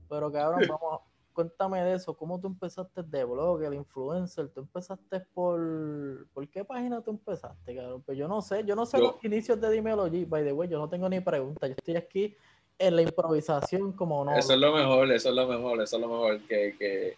Pero 0.09 0.33
cabrón, 0.33 0.63
vamos, 0.69 1.01
cuéntame 1.33 1.83
de 1.83 1.95
eso, 1.95 2.15
¿cómo 2.15 2.41
tú 2.41 2.49
empezaste 2.49 3.03
de 3.03 3.25
blog, 3.25 3.63
el 3.63 3.75
influencer? 3.75 4.49
¿Tú 4.49 4.61
empezaste 4.61 5.21
por, 5.33 6.27
por 6.35 6.47
qué 6.49 6.65
página 6.65 7.01
tú 7.01 7.13
empezaste, 7.13 7.75
cabrón? 7.75 8.03
Pues 8.03 8.19
yo 8.19 8.29
no 8.29 8.43
sé, 8.43 8.65
yo 8.65 8.75
no 8.75 8.85
sé 8.85 8.99
los 8.99 9.23
inicios 9.25 9.61
de 9.61 9.71
Dimeology, 9.71 10.25
by 10.25 10.45
the 10.45 10.53
way, 10.53 10.69
yo 10.69 10.79
no 10.79 10.89
tengo 10.89 11.09
ni 11.09 11.21
pregunta, 11.21 11.67
yo 11.67 11.75
estoy 11.77 11.97
aquí 11.97 12.37
en 12.79 12.97
la 12.97 13.03
improvisación 13.03 13.93
como 13.93 14.25
no. 14.25 14.37
Eso 14.37 14.53
es 14.53 14.59
lo 14.59 14.75
mejor, 14.75 15.11
eso 15.13 15.29
es 15.29 15.35
lo 15.35 15.47
mejor, 15.47 15.81
eso 15.81 15.97
es 15.97 16.03
lo 16.03 16.09
mejor, 16.09 16.41
que, 16.41 16.75
que, 16.79 17.17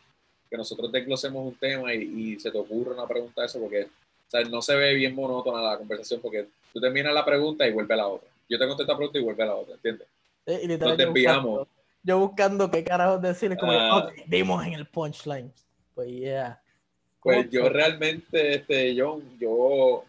que 0.50 0.56
nosotros 0.56 0.92
desglosemos 0.92 1.46
un 1.46 1.54
tema 1.54 1.94
y, 1.94 2.02
y, 2.02 2.40
se 2.40 2.50
te 2.50 2.58
ocurra 2.58 2.92
una 2.92 3.06
pregunta 3.06 3.40
de 3.40 3.46
eso, 3.46 3.60
porque 3.60 3.84
o 3.84 4.30
sea, 4.30 4.42
no 4.44 4.60
se 4.60 4.76
ve 4.76 4.94
bien 4.94 5.14
monótona 5.14 5.62
la 5.62 5.78
conversación, 5.78 6.20
porque 6.20 6.48
tú 6.72 6.80
terminas 6.80 7.14
la 7.14 7.24
pregunta 7.24 7.66
y 7.66 7.72
vuelve 7.72 7.94
a 7.94 7.98
la 7.98 8.08
otra. 8.08 8.31
Yo 8.52 8.58
te 8.58 8.68
contesto 8.68 8.92
la 8.92 8.98
pregunta 8.98 9.18
y 9.18 9.22
vuelve 9.22 9.42
a 9.42 9.46
la 9.46 9.54
otra, 9.54 9.74
¿entiendes? 9.74 10.06
y 10.46 10.68
Nos 10.68 10.96
desviamos. 10.98 11.68
Yo 12.02 12.18
buscando 12.18 12.70
qué 12.70 12.84
carajos 12.84 13.22
decirle, 13.22 13.56
como, 13.56 13.72
uh, 13.72 14.10
dimos 14.26 14.66
en 14.66 14.74
el 14.74 14.86
punchline. 14.86 15.50
Pues, 15.94 16.08
yeah. 16.08 16.60
Pues 17.22 17.48
yo 17.48 17.68
realmente, 17.70 18.56
este, 18.56 18.94
John, 18.98 19.22
yo, 19.38 20.04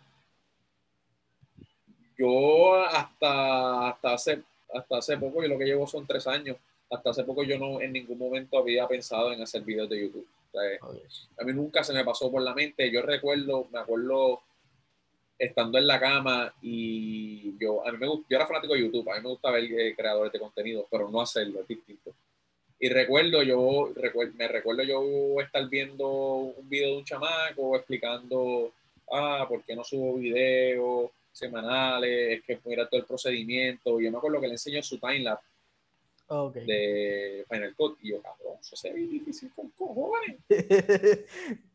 yo 2.18 2.76
hasta, 2.84 3.90
hasta 3.90 4.14
hace 4.14 4.44
hasta 4.74 4.98
hace 4.98 5.18
poco, 5.18 5.42
yo 5.42 5.48
lo 5.48 5.58
que 5.58 5.66
llevo 5.66 5.88
son 5.88 6.06
tres 6.06 6.28
años, 6.28 6.58
hasta 6.90 7.12
hace 7.12 7.24
poco 7.24 7.44
yo 7.44 7.58
no 7.58 7.80
en 7.80 7.94
ningún 7.94 8.18
momento 8.18 8.58
había 8.58 8.88
pensado 8.88 9.32
en 9.32 9.42
hacer 9.42 9.62
videos 9.62 9.90
de 9.90 10.02
YouTube. 10.02 10.28
A 11.40 11.44
mí 11.44 11.54
nunca 11.54 11.84
se 11.84 11.94
me 11.94 12.04
pasó 12.04 12.32
por 12.32 12.42
la 12.42 12.54
mente. 12.54 12.92
Yo 12.92 13.02
recuerdo, 13.02 13.68
me 13.72 13.80
acuerdo 13.80 14.42
estando 15.38 15.78
en 15.78 15.88
la 15.88 16.00
cama 16.00 16.54
y 16.62 17.58
yo, 17.58 17.86
a 17.86 17.92
mí 17.92 17.98
me 17.98 18.08
yo 18.08 18.24
era 18.30 18.48
fanático 18.48 18.74
de 18.74 18.82
YouTube, 18.82 19.10
a 19.10 19.16
mí 19.16 19.22
me 19.24 19.30
gusta 19.30 19.52
ver 19.52 19.64
eh, 19.64 19.96
creadores 19.96 20.32
de 20.32 20.40
contenido, 20.40 20.88
pero 20.90 21.10
no 21.10 21.22
hacerlo, 21.22 21.62
es 21.62 21.68
distinto. 21.68 22.14
Y 22.80 22.90
recuerdo 22.90 23.44
yo, 23.44 23.94
me 24.36 24.48
recuerdo 24.48 24.84
yo 24.84 25.42
estar 25.42 25.68
viendo 25.70 26.08
un 26.08 26.70
video 26.70 26.90
de 26.90 26.98
un 26.98 27.06
chamaco 27.06 27.76
explicando, 27.78 28.74
ah, 29.12 29.46
¿por 29.48 29.64
qué 29.64 29.76
no 29.76 29.84
subo 29.84 30.16
videos? 30.16 31.12
semanales, 31.34 32.44
que 32.44 32.60
mira 32.64 32.88
todo 32.88 33.02
el 33.02 33.08
procedimiento. 33.08 34.00
Yo 34.00 34.12
me 34.12 34.18
acuerdo 34.18 34.40
que 34.40 34.48
le 34.48 34.54
enseñó 34.54 34.82
su 34.82 35.00
timelapse 35.00 35.48
de 36.66 37.46
Final 37.50 37.76
Cut 37.76 37.98
y 38.02 38.12
yo, 38.12 38.22
cabrón, 38.22 38.58
eso 38.62 38.76
se 38.76 38.94
ve 38.94 39.02
difícil 39.02 39.52
con 39.54 39.70
cojones. 39.72 40.38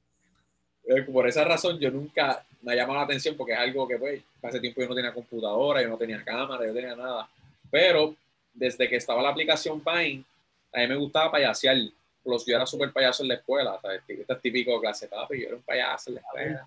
Eh, 0.89 1.03
por 1.03 1.29
esa 1.29 1.45
razón 1.45 1.79
yo 1.79 1.91
nunca 1.91 2.43
me 2.63 2.73
ha 2.73 2.77
llamado 2.77 2.99
la 2.99 3.05
atención 3.05 3.37
porque 3.37 3.53
es 3.53 3.59
algo 3.59 3.87
que 3.87 3.99
pues 3.99 4.23
hace 4.43 4.59
tiempo 4.59 4.81
yo 4.81 4.89
no 4.89 4.95
tenía 4.95 5.13
computadora, 5.13 5.83
yo 5.83 5.89
no 5.89 5.99
tenía 5.99 6.25
cámara, 6.25 6.63
yo 6.63 6.69
no 6.69 6.75
tenía 6.75 6.97
nada. 6.97 7.29
Pero 7.71 8.15
desde 8.55 8.89
que 8.89 8.97
estaba 8.97 9.23
la 9.23 9.29
aplicación 9.29 9.83
Vine, 9.85 10.25
a 10.73 10.81
mí 10.81 10.87
me 10.87 10.97
gustaba 10.97 11.33
payasear. 11.33 11.77
Los, 12.25 12.45
yo 12.47 12.57
era 12.57 12.67
súper 12.67 12.91
payaso 12.91 13.23
en 13.23 13.29
la 13.29 13.35
escuela, 13.35 13.79
¿sabes? 13.81 14.03
Este 14.09 14.33
es 14.33 14.41
típico 14.41 14.81
clase 14.81 15.09
papi, 15.09 15.41
yo 15.41 15.49
era 15.49 15.57
un 15.57 15.63
payaso 15.63 16.11
en 16.11 16.15
la 16.15 16.21
escuela. 16.23 16.65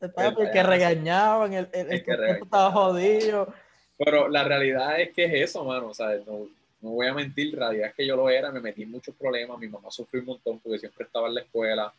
El, 0.00 0.50
que 0.50 0.62
regañaban, 0.62 1.52
el, 1.52 1.68
el, 1.72 2.02
que 2.02 2.12
estaba 2.42 2.70
jodido. 2.72 3.52
Pero 3.98 4.28
la 4.28 4.44
realidad 4.44 5.00
es 5.00 5.12
que 5.12 5.24
es 5.24 5.50
eso, 5.50 5.64
mano. 5.64 5.92
No, 6.26 6.48
no 6.80 6.90
voy 6.90 7.06
a 7.06 7.14
mentir, 7.14 7.54
la 7.54 7.68
realidad 7.68 7.88
es 7.88 7.94
que 7.94 8.06
yo 8.06 8.16
lo 8.16 8.28
era, 8.28 8.50
me 8.50 8.60
metí 8.60 8.82
en 8.82 8.90
muchos 8.90 9.14
problemas, 9.14 9.58
mi 9.58 9.68
mamá 9.68 9.90
sufrió 9.90 10.20
un 10.20 10.28
montón 10.28 10.58
porque 10.60 10.78
siempre 10.78 11.04
estaba 11.04 11.28
en 11.28 11.34
la 11.34 11.40
escuela, 11.42 11.92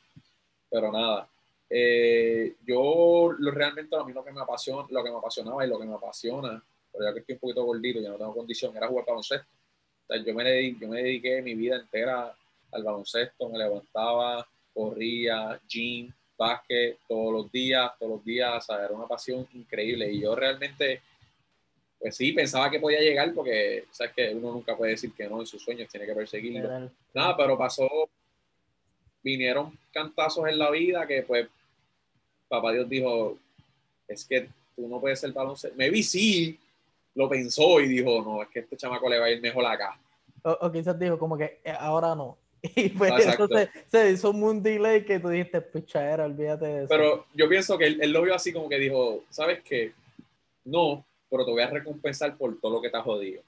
pero 0.69 0.91
nada. 0.91 1.27
Eh, 1.69 2.55
yo 2.65 3.33
lo, 3.37 3.51
realmente 3.51 3.95
a 3.95 4.03
mí 4.03 4.13
lo 4.13 4.23
que 4.23 4.31
me 4.31 4.41
apasiona, 4.41 4.87
lo 4.89 5.03
que 5.03 5.09
me 5.09 5.17
apasionaba 5.17 5.65
y 5.65 5.69
lo 5.69 5.79
que 5.79 5.85
me 5.85 5.95
apasiona, 5.95 6.63
pero 6.91 7.05
ya 7.05 7.13
que 7.13 7.19
estoy 7.19 7.33
un 7.33 7.39
poquito 7.39 7.63
gordito, 7.63 7.99
ya 7.99 8.09
no 8.09 8.17
tengo 8.17 8.35
condición, 8.35 8.75
era 8.75 8.87
jugar 8.87 9.05
baloncesto. 9.05 9.47
yo, 10.25 10.33
me 10.33 10.43
dediqué, 10.43 10.79
yo 10.81 10.87
me 10.87 11.01
dediqué 11.01 11.41
mi 11.41 11.55
vida 11.55 11.77
entera 11.77 12.35
al 12.71 12.83
baloncesto, 12.83 13.49
me 13.49 13.57
levantaba, 13.57 14.47
corría, 14.73 15.59
gym, 15.67 16.11
básquet, 16.37 16.97
todos 17.07 17.33
los 17.33 17.51
días, 17.51 17.91
todos 17.97 18.17
los 18.17 18.25
días, 18.25 18.69
era 18.69 18.91
una 18.91 19.07
pasión 19.07 19.47
increíble 19.53 20.11
y 20.11 20.21
yo 20.21 20.35
realmente, 20.35 21.01
pues 21.99 22.15
sí, 22.15 22.33
pensaba 22.33 22.69
que 22.69 22.79
podía 22.79 22.99
llegar 22.99 23.33
porque, 23.33 23.85
sabes 23.91 24.13
que 24.13 24.33
uno 24.35 24.51
nunca 24.51 24.77
puede 24.77 24.91
decir 24.91 25.13
que 25.13 25.27
no 25.27 25.39
en 25.39 25.47
sus 25.47 25.63
sueños, 25.63 25.89
tiene 25.89 26.05
que 26.05 26.13
perseguirlo. 26.13 26.91
Nada, 27.13 27.37
pero 27.37 27.57
pasó, 27.57 27.87
vinieron 29.25 29.77
cantazos 29.91 30.47
en 30.47 30.59
la 30.59 30.69
vida 30.69 31.07
que 31.07 31.23
pues 31.23 31.47
papá 32.47 32.71
Dios 32.71 32.87
dijo, 32.87 33.37
es 34.07 34.23
que 34.23 34.47
tú 34.75 34.87
no 34.87 35.01
puedes 35.01 35.19
ser 35.19 35.33
baloncesto. 35.33 35.75
Me 35.75 35.89
vi 35.89 36.03
sí, 36.03 36.59
lo 37.15 37.27
pensó 37.27 37.81
y 37.81 37.87
dijo, 37.87 38.21
no, 38.21 38.43
es 38.43 38.49
que 38.49 38.59
este 38.59 38.77
chamaco 38.77 39.09
le 39.09 39.17
va 39.17 39.25
a 39.25 39.31
ir 39.31 39.41
mejor 39.41 39.65
acá. 39.65 39.99
O, 40.43 40.71
quizás 40.71 40.97
dijo 40.99 41.17
como 41.17 41.35
que 41.37 41.59
eh, 41.63 41.73
ahora 41.77 42.15
no. 42.15 42.37
Y 42.75 42.89
pues 42.89 43.25
entonces 43.25 43.69
se 43.87 44.11
hizo 44.11 44.29
un 44.29 44.61
delay 44.61 45.03
que 45.03 45.19
tú 45.19 45.29
dijiste, 45.29 45.63
era, 45.95 46.25
olvídate 46.25 46.65
de 46.65 46.77
eso. 46.79 46.87
Pero 46.89 47.25
yo 47.33 47.49
pienso 47.49 47.77
que 47.77 47.87
él, 47.87 48.11
lo 48.11 48.21
vio 48.21 48.35
así 48.35 48.53
como 48.53 48.69
que 48.69 48.77
dijo, 48.77 49.23
¿sabes 49.29 49.61
qué? 49.63 49.93
No, 50.63 51.03
pero 51.29 51.45
te 51.45 51.51
voy 51.51 51.61
a 51.63 51.69
recompensar 51.69 52.37
por 52.37 52.59
todo 52.59 52.73
lo 52.73 52.81
que 52.81 52.89
te 52.89 52.97
has 52.97 53.03
jodido. 53.03 53.41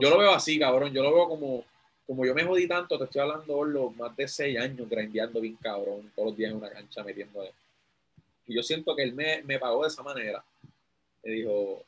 Yo 0.00 0.10
lo 0.10 0.18
veo 0.18 0.32
así, 0.32 0.58
cabrón. 0.58 0.92
Yo 0.92 1.02
lo 1.02 1.14
veo 1.14 1.28
como, 1.28 1.64
como 2.08 2.24
yo 2.24 2.34
me 2.34 2.42
jodí 2.42 2.66
tanto, 2.66 2.96
te 2.96 3.04
estoy 3.04 3.20
hablando 3.20 3.64
los 3.64 3.94
más 3.94 4.16
de 4.16 4.26
seis 4.26 4.58
años 4.58 4.88
grandeando 4.88 5.42
bien 5.42 5.56
cabrón, 5.56 6.10
todos 6.16 6.30
los 6.30 6.38
días 6.38 6.50
en 6.50 6.56
una 6.56 6.70
cancha 6.70 7.04
metiendo. 7.04 7.44
Y 8.46 8.54
yo 8.54 8.62
siento 8.62 8.96
que 8.96 9.02
él 9.02 9.12
me, 9.12 9.42
me 9.42 9.58
pagó 9.58 9.82
de 9.82 9.88
esa 9.88 10.02
manera. 10.02 10.42
Me 11.22 11.32
dijo, 11.32 11.82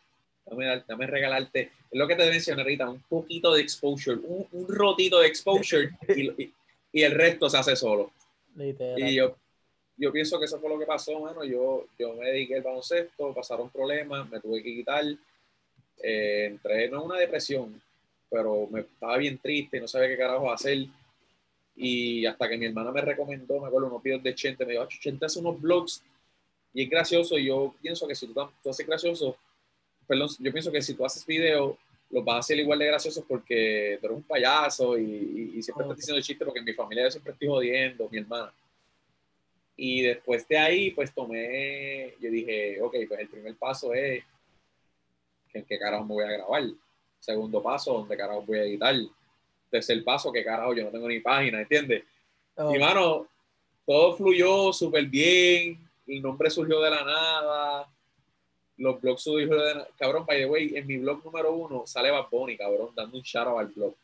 dame, 0.45 0.85
dame 0.87 1.07
regalarte, 1.07 1.71
es 1.91 1.99
lo 1.99 2.07
que 2.07 2.17
te 2.17 2.29
mencioné 2.29 2.63
Rita, 2.63 2.91
un 2.91 3.01
poquito 3.01 3.55
de 3.55 3.63
exposure, 3.63 4.21
un, 4.23 4.47
un 4.53 4.69
rotito 4.69 5.21
de 5.21 5.27
exposure 5.27 5.89
y, 6.15 6.53
y, 6.93 7.03
el 7.03 7.13
resto 7.13 7.49
se 7.49 7.57
hace 7.57 7.75
solo. 7.75 8.13
Y 8.99 9.15
yo, 9.15 9.35
yo 9.97 10.13
pienso 10.13 10.39
que 10.39 10.45
eso 10.45 10.61
fue 10.61 10.69
lo 10.69 10.79
que 10.79 10.85
pasó, 10.85 11.19
bueno, 11.19 11.45
yo, 11.45 11.87
yo 11.99 12.13
me 12.13 12.27
dediqué 12.27 12.57
al 12.57 12.63
baloncesto, 12.63 13.33
pasaron 13.33 13.71
problemas, 13.71 14.29
me 14.29 14.39
tuve 14.39 14.63
que 14.63 14.75
quitar, 14.75 15.03
eh, 16.03 16.45
entré 16.45 16.85
en 16.85 16.97
una 16.97 17.17
depresión, 17.17 17.81
pero 18.31 18.69
me 18.69 18.81
estaba 18.81 19.17
bien 19.17 19.39
triste, 19.39 19.81
no 19.81 19.89
sabía 19.89 20.09
qué 20.09 20.17
carajo 20.17 20.53
hacer. 20.53 20.87
Y 21.77 22.25
hasta 22.27 22.49
que 22.49 22.57
mi 22.57 22.67
hermana 22.67 22.93
me 22.93 23.01
recomendó, 23.01 23.61
me 23.61 23.67
acuerdo 23.67 23.89
unos 23.89 24.03
videos 24.03 24.23
de 24.23 24.35
Chente, 24.35 24.65
me 24.65 24.73
dijo, 24.73 24.87
Chente 24.87 25.27
hace 25.27 25.41
unos 25.41 25.61
blogs 25.61 26.03
y 26.73 26.85
es 26.85 26.91
gracioso. 26.91 27.39
Y 27.39 27.47
yo 27.47 27.75
pienso 27.83 28.07
que 28.07 28.15
si 28.15 28.27
tú, 28.27 28.35
tú 28.63 28.71
haces 28.71 28.87
gracioso, 28.87 29.37
perdón, 30.07 30.29
yo 30.39 30.53
pienso 30.53 30.71
que 30.71 30.83
si 30.83 30.95
tú 30.95 31.05
haces 31.05 31.27
video, 31.27 31.77
los 32.11 32.25
vas 32.25 32.37
a 32.37 32.39
hacer 32.41 32.59
igual 32.59 32.79
de 32.79 32.87
graciosos 32.87 33.25
porque 33.27 33.99
tú 34.01 34.07
eres 34.07 34.17
un 34.17 34.23
payaso 34.25 34.99
y, 34.99 35.63
siempre 35.63 35.85
estás 35.85 35.97
diciendo 35.97 36.23
chistes 36.23 36.45
porque 36.45 36.59
en 36.59 36.65
mi 36.65 36.73
familia 36.73 37.05
yo 37.05 37.11
siempre 37.11 37.33
estoy 37.33 37.49
jodiendo, 37.49 38.09
mi 38.11 38.19
hermana. 38.19 38.53
Y 39.77 40.03
después 40.03 40.47
de 40.47 40.59
ahí, 40.59 40.91
pues 40.91 41.13
tomé, 41.15 42.15
yo 42.21 42.31
dije, 42.31 42.81
ok, 42.83 42.97
pues 43.09 43.21
el 43.21 43.29
primer 43.29 43.55
paso 43.57 43.95
es 43.95 44.23
en 45.55 45.65
qué 45.65 45.79
carajo 45.79 46.05
me 46.05 46.15
voy 46.15 46.25
a 46.25 46.33
grabar. 46.33 46.65
Segundo 47.21 47.63
paso, 47.63 47.93
¿dónde 47.93 48.17
carajo 48.17 48.43
voy 48.43 48.59
a 48.59 48.65
editar? 48.65 48.95
Tercer 49.71 50.03
paso, 50.03 50.33
que 50.33 50.43
carajo 50.43 50.75
yo 50.75 50.85
no 50.85 50.91
tengo 50.91 51.07
ni 51.07 51.21
página, 51.21 51.61
¿entiendes? 51.61 52.03
Y 52.57 52.79
mano, 52.79 53.27
todo 53.87 54.17
fluyó 54.17 54.73
súper 54.73 55.07
bien, 55.07 55.79
el 56.07 56.23
nombre 56.23 56.51
surgió 56.51 56.81
de 56.81 56.91
la 56.91 57.05
nada, 57.05 57.89
los 58.77 59.01
blogs 59.01 59.23
subieron 59.23 59.59
de 59.59 59.87
cabrón, 59.99 60.25
by 60.27 60.39
the 60.39 60.47
way, 60.47 60.73
en 60.75 60.87
mi 60.87 60.99
blog 60.99 61.25
número 61.25 61.53
uno 61.53 61.87
sale 61.87 62.11
Bad 62.11 62.27
Bunny, 62.31 62.57
cabrón, 62.57 62.91
dando 62.95 63.17
un 63.17 63.23
shout 63.23 63.59
al 63.59 63.67
blog. 63.69 63.95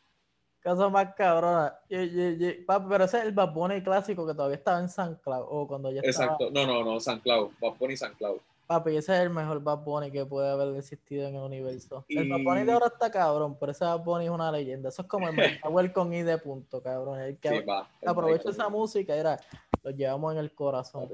Cosa 0.63 0.89
más 0.89 1.13
cabrona. 1.15 1.79
pero 1.89 3.03
ese 3.03 3.17
es 3.17 3.23
el 3.23 3.31
Bad 3.31 3.53
Bunny 3.53 3.81
clásico 3.81 4.27
que 4.27 4.33
todavía 4.33 4.57
estaba 4.57 4.79
en 4.79 4.89
San 4.89 5.15
Cloud, 5.15 5.45
o 5.49 5.67
cuando 5.67 5.91
ya 5.91 6.01
Exacto, 6.01 6.49
no, 6.51 6.65
no, 6.67 6.83
no, 6.83 6.99
San 6.99 7.19
Cloud, 7.19 7.51
Bad 7.59 7.73
Bunny 7.79 7.97
San 7.97 8.13
Cloud. 8.13 8.39
Papi, 8.67 8.97
ese 8.97 9.15
es 9.15 9.21
el 9.21 9.29
mejor 9.29 9.63
Bad 9.63 9.79
Bunny 9.79 10.11
que 10.11 10.25
puede 10.25 10.49
haber 10.49 10.75
existido 10.75 11.25
en 11.25 11.35
el 11.35 11.41
universo. 11.41 12.05
El 12.09 12.29
Bad 12.29 12.41
Bunny 12.43 12.65
de 12.65 12.73
ahora 12.73 12.87
está 12.87 13.09
cabrón, 13.09 13.57
pero 13.57 13.71
ese 13.71 13.85
Bad 13.85 14.03
Bunny 14.03 14.25
es 14.25 14.31
una 14.31 14.51
leyenda. 14.51 14.89
Eso 14.89 15.03
es 15.03 15.07
como 15.07 15.29
el 15.29 15.35
Power 15.61 15.93
con 15.93 16.13
I 16.13 16.23
de 16.23 16.37
punto, 16.37 16.83
cabrón. 16.83 17.21
El 17.21 17.37
que 17.37 17.65
aprovecha 18.05 18.49
esa 18.49 18.67
música, 18.67 19.15
era, 19.15 19.39
lo 19.83 19.91
llevamos 19.91 20.33
en 20.33 20.39
el 20.39 20.51
corazón. 20.51 21.09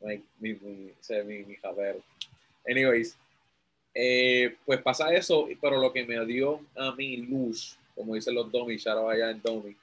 mi, 0.00 0.22
mi, 0.38 0.54
mi, 0.54 1.44
mi, 1.44 1.56
Anyways, 2.66 3.18
eh, 3.92 4.56
pues 4.64 4.80
pasa 4.80 5.12
eso, 5.12 5.48
pero 5.60 5.80
lo 5.80 5.92
que 5.92 6.04
me 6.04 6.24
dio 6.24 6.60
a 6.76 6.92
mí 6.92 7.16
luz, 7.16 7.76
como 7.96 8.14
dicen 8.14 8.36
los 8.36 8.50
Domi, 8.52 8.76
shout 8.76 9.10
allá 9.10 9.30
en 9.30 9.42
Domi, 9.42 9.76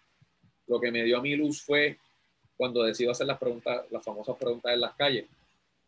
lo 0.68 0.80
que 0.80 0.92
me 0.92 1.04
dio 1.04 1.18
a 1.18 1.22
mí 1.22 1.36
luz 1.36 1.62
fue 1.62 1.98
cuando 2.56 2.84
decido 2.84 3.12
hacer 3.12 3.28
las 3.28 3.38
preguntas, 3.38 3.84
las 3.90 4.04
famosas 4.04 4.38
preguntas 4.38 4.74
en 4.74 4.80
las 4.80 4.94
calles, 4.96 5.26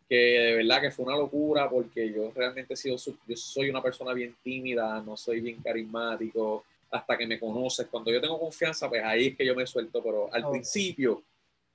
que 0.09 0.15
de 0.15 0.55
verdad 0.55 0.81
que 0.81 0.91
fue 0.91 1.05
una 1.05 1.17
locura 1.17 1.69
porque 1.69 2.11
yo 2.11 2.31
realmente 2.35 2.73
he 2.73 2.77
sido, 2.77 2.97
yo 2.97 3.35
soy 3.35 3.69
una 3.69 3.81
persona 3.81 4.13
bien 4.13 4.35
tímida, 4.43 5.01
no 5.01 5.17
soy 5.17 5.41
bien 5.41 5.61
carismático, 5.61 6.65
hasta 6.93 7.17
que 7.17 7.25
me 7.25 7.39
conoces, 7.39 7.87
cuando 7.87 8.11
yo 8.11 8.21
tengo 8.21 8.39
confianza, 8.39 8.87
pues 8.87 9.03
ahí 9.03 9.27
es 9.27 9.37
que 9.37 9.45
yo 9.45 9.55
me 9.55 9.65
suelto, 9.65 10.01
pero 10.03 10.31
al 10.31 10.47
principio, 10.49 11.23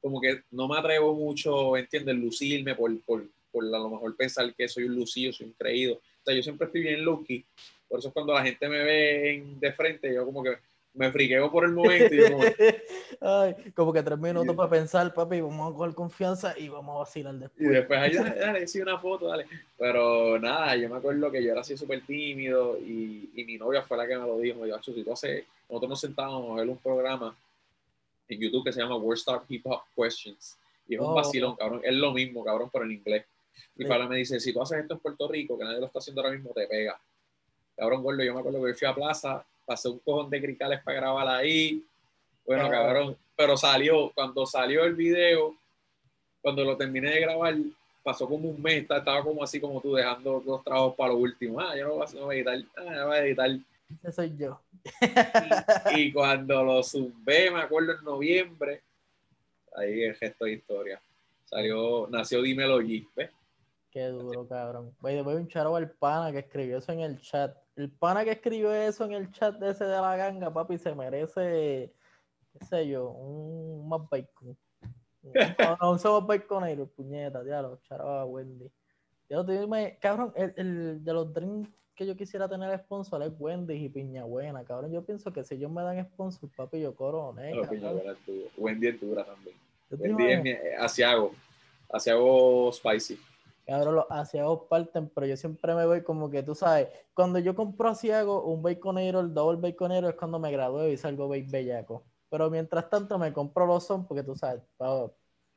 como 0.00 0.20
que 0.20 0.42
no 0.52 0.68
me 0.68 0.78
atrevo 0.78 1.12
mucho, 1.14 1.76
¿entiendes? 1.76 2.14
Lucirme 2.14 2.74
por, 2.76 2.96
por, 3.00 3.24
por 3.50 3.64
a 3.64 3.78
lo 3.78 3.90
mejor 3.90 4.16
pensar 4.16 4.54
que 4.54 4.68
soy 4.68 4.84
un 4.84 4.94
lucido, 4.94 5.32
soy 5.32 5.48
un 5.48 5.54
creído. 5.54 5.94
O 5.94 6.24
sea, 6.24 6.34
yo 6.34 6.42
siempre 6.42 6.66
estoy 6.66 6.82
bien 6.82 7.04
lucky. 7.04 7.44
Por 7.88 7.98
eso 7.98 8.12
cuando 8.12 8.32
la 8.32 8.44
gente 8.44 8.68
me 8.68 8.78
ve 8.84 9.42
de 9.58 9.72
frente, 9.72 10.14
yo 10.14 10.24
como 10.24 10.42
que 10.42 10.56
me 10.98 11.12
friqueo 11.12 11.50
por 11.50 11.64
el 11.64 11.72
momento. 11.72 12.14
Y 12.14 12.30
como... 12.30 12.42
Ay, 13.20 13.54
como 13.74 13.92
que 13.92 14.02
tres 14.02 14.18
minutos 14.18 14.54
para 14.54 14.68
pensar, 14.68 15.14
papi, 15.14 15.40
vamos 15.40 15.72
a 15.72 15.76
coger 15.76 15.94
confianza 15.94 16.58
y 16.58 16.68
vamos 16.68 16.96
a 16.96 16.98
vacilar 17.00 17.34
después. 17.34 17.68
Y 17.68 17.72
después, 17.72 17.98
ahí, 17.98 18.12
dale, 18.12 18.34
dale, 18.34 18.66
sí, 18.68 18.80
una 18.80 18.98
foto, 18.98 19.28
dale. 19.28 19.46
Pero 19.78 20.38
nada, 20.38 20.74
yo 20.76 20.88
me 20.88 20.96
acuerdo 20.96 21.30
que 21.30 21.42
yo 21.42 21.52
era 21.52 21.60
así 21.60 21.76
súper 21.76 22.02
tímido 22.04 22.76
y, 22.78 23.30
y, 23.34 23.44
mi 23.44 23.56
novia 23.56 23.82
fue 23.82 23.96
la 23.96 24.06
que 24.06 24.18
me 24.18 24.26
lo 24.26 24.38
dijo. 24.38 24.60
Me 24.60 24.66
dijo, 24.66 24.82
si 24.82 25.04
tú 25.04 25.12
haces, 25.12 25.44
nosotros 25.68 25.90
nos 25.90 26.00
sentábamos 26.00 26.50
a 26.50 26.60
ver 26.60 26.68
un 26.68 26.78
programa 26.78 27.34
en 28.28 28.40
YouTube 28.40 28.64
que 28.64 28.72
se 28.72 28.80
llama 28.80 28.96
World 28.96 29.18
Star 29.18 29.42
Hip 29.48 29.66
Hop 29.66 29.82
Questions. 29.96 30.58
Y 30.88 30.96
es 30.96 31.00
un 31.00 31.06
oh. 31.06 31.14
vacilón, 31.14 31.54
cabrón. 31.54 31.80
Es 31.84 31.94
lo 31.94 32.12
mismo, 32.12 32.44
cabrón, 32.44 32.70
pero 32.72 32.84
en 32.84 32.92
inglés. 32.92 33.24
Y 33.76 33.84
Fala 33.84 34.08
me 34.08 34.16
dice, 34.16 34.40
si 34.40 34.52
tú 34.52 34.60
haces 34.60 34.80
esto 34.80 34.94
en 34.94 35.00
Puerto 35.00 35.28
Rico, 35.28 35.56
que 35.56 35.64
nadie 35.64 35.78
lo 35.78 35.86
está 35.86 36.00
haciendo 36.00 36.22
ahora 36.22 36.34
mismo, 36.34 36.50
te 36.52 36.66
pega. 36.66 37.00
Cabrón, 37.76 38.02
gordo, 38.02 38.24
yo 38.24 38.34
me 38.34 38.40
acuerdo 38.40 38.64
que 38.64 38.74
fui 38.74 38.88
a 38.88 38.94
plaza, 38.94 39.44
pasé 39.68 39.90
un 39.90 39.98
cojón 39.98 40.30
de 40.30 40.40
cricales 40.40 40.80
para 40.82 40.98
grabar 40.98 41.28
ahí. 41.28 41.84
Bueno, 42.46 42.70
cabrón, 42.70 43.16
pero 43.36 43.54
salió, 43.54 44.10
cuando 44.14 44.46
salió 44.46 44.82
el 44.84 44.94
video, 44.94 45.54
cuando 46.40 46.64
lo 46.64 46.74
terminé 46.74 47.10
de 47.10 47.20
grabar, 47.20 47.54
pasó 48.02 48.26
como 48.26 48.48
un 48.48 48.62
mes, 48.62 48.86
estaba 48.88 49.22
como 49.22 49.44
así 49.44 49.60
como 49.60 49.82
tú, 49.82 49.94
dejando 49.94 50.42
los 50.44 50.64
trabajos 50.64 50.94
para 50.94 51.12
lo 51.12 51.18
último. 51.18 51.60
Ah, 51.60 51.76
yo 51.76 51.86
no 51.86 52.24
voy 52.24 52.36
a, 52.36 52.38
editar, 52.38 52.58
ah, 52.78 52.94
yo 52.96 53.06
voy 53.06 53.16
a 53.16 53.24
editar. 53.26 53.50
Ese 54.02 54.12
soy 54.12 54.36
yo. 54.38 54.58
y, 55.94 56.12
cuando 56.14 56.64
lo 56.64 56.82
zumbé, 56.82 57.50
me 57.50 57.60
acuerdo 57.60 57.92
en 57.92 58.04
noviembre, 58.04 58.80
ahí 59.76 60.04
el 60.04 60.14
gesto 60.14 60.46
de 60.46 60.52
historia. 60.52 61.00
Salió, 61.44 62.06
nació 62.08 62.40
Dímelo 62.40 62.80
G, 62.80 63.06
¿ves? 63.14 63.30
Qué 63.98 64.06
duro, 64.10 64.46
cabrón. 64.46 64.94
Voy, 65.00 65.20
voy 65.22 65.34
un 65.34 65.48
charo 65.48 65.74
al 65.74 65.90
pana 65.90 66.30
que 66.30 66.38
escribió 66.38 66.78
eso 66.78 66.92
en 66.92 67.00
el 67.00 67.20
chat. 67.20 67.56
El 67.74 67.90
pana 67.90 68.22
que 68.22 68.30
escribió 68.30 68.72
eso 68.72 69.04
en 69.04 69.10
el 69.12 69.32
chat 69.32 69.56
de 69.58 69.70
ese 69.70 69.86
de 69.86 70.00
la 70.00 70.16
ganga, 70.16 70.52
papi, 70.52 70.78
se 70.78 70.94
merece, 70.94 71.92
qué 72.52 72.64
sé 72.64 72.86
yo, 72.86 73.10
un 73.10 73.88
más 73.88 74.08
bacon. 74.08 74.56
Un 75.22 75.32
más 75.82 76.26
baconero, 76.28 76.86
puñeta, 76.86 77.42
diablo, 77.42 77.80
charo 77.88 78.08
a 78.08 78.24
Wendy. 78.24 78.70
Yo 79.28 79.44
te 79.44 79.58
digo, 79.58 79.68
cabrón, 80.00 80.32
el, 80.36 80.54
el, 80.56 81.04
de 81.04 81.12
los 81.12 81.34
drinks 81.34 81.68
que 81.96 82.06
yo 82.06 82.14
quisiera 82.16 82.48
tener 82.48 82.78
sponsor 82.78 83.20
es 83.24 83.32
Wendy 83.36 83.74
y 83.74 83.88
Piña 83.88 84.22
Buena, 84.22 84.62
cabrón. 84.62 84.92
Yo 84.92 85.04
pienso 85.04 85.32
que 85.32 85.42
si 85.42 85.56
ellos 85.56 85.72
me 85.72 85.82
dan 85.82 86.04
sponsor, 86.04 86.48
papi, 86.56 86.80
yo 86.80 86.94
coroné. 86.94 87.52
No, 87.52 87.68
Piña 87.68 87.90
Buena 87.90 88.12
es 88.12 88.18
Wendy 88.56 88.86
es 88.86 89.00
dura 89.00 89.24
también. 89.24 89.56
Wendy 89.90 90.26
es 90.30 90.42
mi, 90.44 90.52
asiago, 90.78 91.32
asiago 91.90 92.72
spicy. 92.72 93.18
Cabrón, 93.68 93.96
los 93.96 94.06
asiagos 94.08 94.62
parten, 94.70 95.10
pero 95.10 95.26
yo 95.26 95.36
siempre 95.36 95.74
me 95.74 95.84
voy 95.84 96.02
como 96.02 96.30
que 96.30 96.42
tú 96.42 96.54
sabes, 96.54 96.88
cuando 97.12 97.38
yo 97.38 97.54
compro 97.54 97.90
asiago, 97.90 98.44
un 98.44 98.62
baconero, 98.62 99.20
el 99.20 99.34
double 99.34 99.60
baconero 99.60 100.08
es 100.08 100.14
cuando 100.14 100.38
me 100.38 100.50
gradué 100.50 100.90
y 100.90 100.96
salgo 100.96 101.28
bellaco. 101.28 102.02
Pero 102.30 102.48
mientras 102.48 102.88
tanto 102.88 103.18
me 103.18 103.30
compro 103.30 103.66
los 103.66 103.84
son 103.84 104.06
porque 104.06 104.22
tú 104.22 104.34
sabes, 104.34 104.62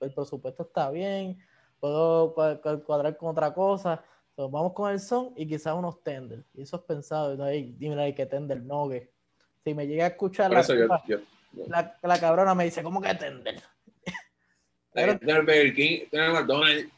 el 0.02 0.13
presupuesto 0.13 0.63
está 0.63 0.91
bien, 0.91 1.39
puedo 1.80 2.34
cuadrar 2.84 3.15
con 3.15 3.30
otra 3.30 3.54
cosa. 3.54 4.04
vamos 4.36 4.74
con 4.74 4.91
el 4.91 5.00
son 5.00 5.32
y 5.38 5.47
quizás 5.47 5.74
unos 5.74 6.04
tender. 6.04 6.43
Y 6.54 6.63
eso 6.63 6.76
es 6.76 6.84
pensado. 6.84 7.38
¿no? 7.38 7.45
dime, 7.45 7.97
hay 8.04 8.13
que 8.13 8.26
tender, 8.26 8.62
no 8.62 8.89
que. 8.89 9.10
Si 9.63 9.74
me 9.74 9.88
llega 9.88 10.04
a 10.04 10.08
escuchar 10.10 10.52
la, 10.52 10.62
la, 11.67 11.97
la, 12.02 12.19
cabrona 12.19 12.56
me 12.56 12.65
dice, 12.65 12.84
¿cómo 12.84 13.00
que 13.00 13.15
tender? 13.15 13.62
Tener 14.91 15.45
Burger 15.45 15.74
King, 15.74 16.10
tener 16.10 16.34
McDonald's 16.34 16.91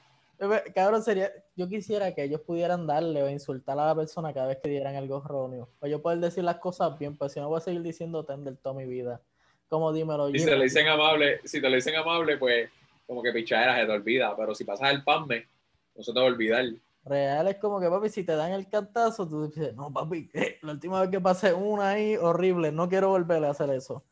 Cabrón, 0.74 1.04
sería, 1.04 1.32
yo 1.56 1.68
quisiera 1.68 2.14
que 2.14 2.24
ellos 2.24 2.42
pudieran 2.42 2.88
darle 2.88 3.24
o 3.24 3.30
insultar 3.30 3.78
a 3.80 3.88
la 3.88 3.96
persona 3.96 4.34
cada 4.34 4.48
vez 4.48 4.60
que 4.62 4.70
dieran 4.70 4.96
algo 4.96 5.22
erróneo. 5.24 5.70
O 5.80 5.88
yo 5.88 6.02
poder 6.02 6.20
decir 6.20 6.44
las 6.44 6.58
cosas 6.58 6.98
bien, 6.98 7.18
pues 7.18 7.34
si 7.34 7.40
no 7.40 7.50
voy 7.50 7.58
a 7.58 7.62
seguir 7.62 7.82
diciendo 7.82 8.26
Tender 8.26 8.58
toda 8.58 8.76
mi 8.76 8.86
vida. 8.86 9.22
Como 9.68 9.92
dímelo. 9.92 10.30
Si 10.32 10.46
te 10.46 10.56
lo 10.56 10.64
dicen 10.64 10.88
amable, 10.88 11.40
si 11.44 11.62
te 11.62 11.70
lo 11.70 11.76
dicen 11.76 11.96
amable, 11.96 12.38
pues 12.38 12.70
como 13.08 13.22
que 13.22 13.32
pichadera 13.32 13.78
se 13.78 13.86
te 13.86 13.92
olvida. 13.92 14.36
Pero 14.36 14.54
si 14.54 14.64
pasas 14.64 14.92
el 14.92 15.04
panme, 15.04 15.48
no 15.96 16.04
se 16.04 16.14
te 16.14 16.20
va 16.20 16.26
a 16.26 16.30
olvidar. 16.30 16.66
Real 17.06 17.48
es 17.50 17.58
como 17.58 17.82
que, 17.82 17.90
papi, 17.90 18.10
si 18.10 18.24
te 18.24 18.36
dan 18.36 18.54
el 18.54 18.70
cantazo, 18.70 19.28
tú 19.28 19.48
dices, 19.48 19.76
no, 19.76 19.92
papi, 19.92 20.30
eh, 20.34 20.58
la 20.62 20.74
última 20.74 21.02
vez 21.02 21.10
que 21.10 21.20
pasé 21.20 21.54
una 21.54 21.92
ahí, 21.92 22.16
horrible, 22.16 22.72
no 22.72 22.88
quiero 22.88 23.10
volver 23.10 23.44
a 23.44 23.50
hacer 23.50 23.70
eso. 23.72 24.04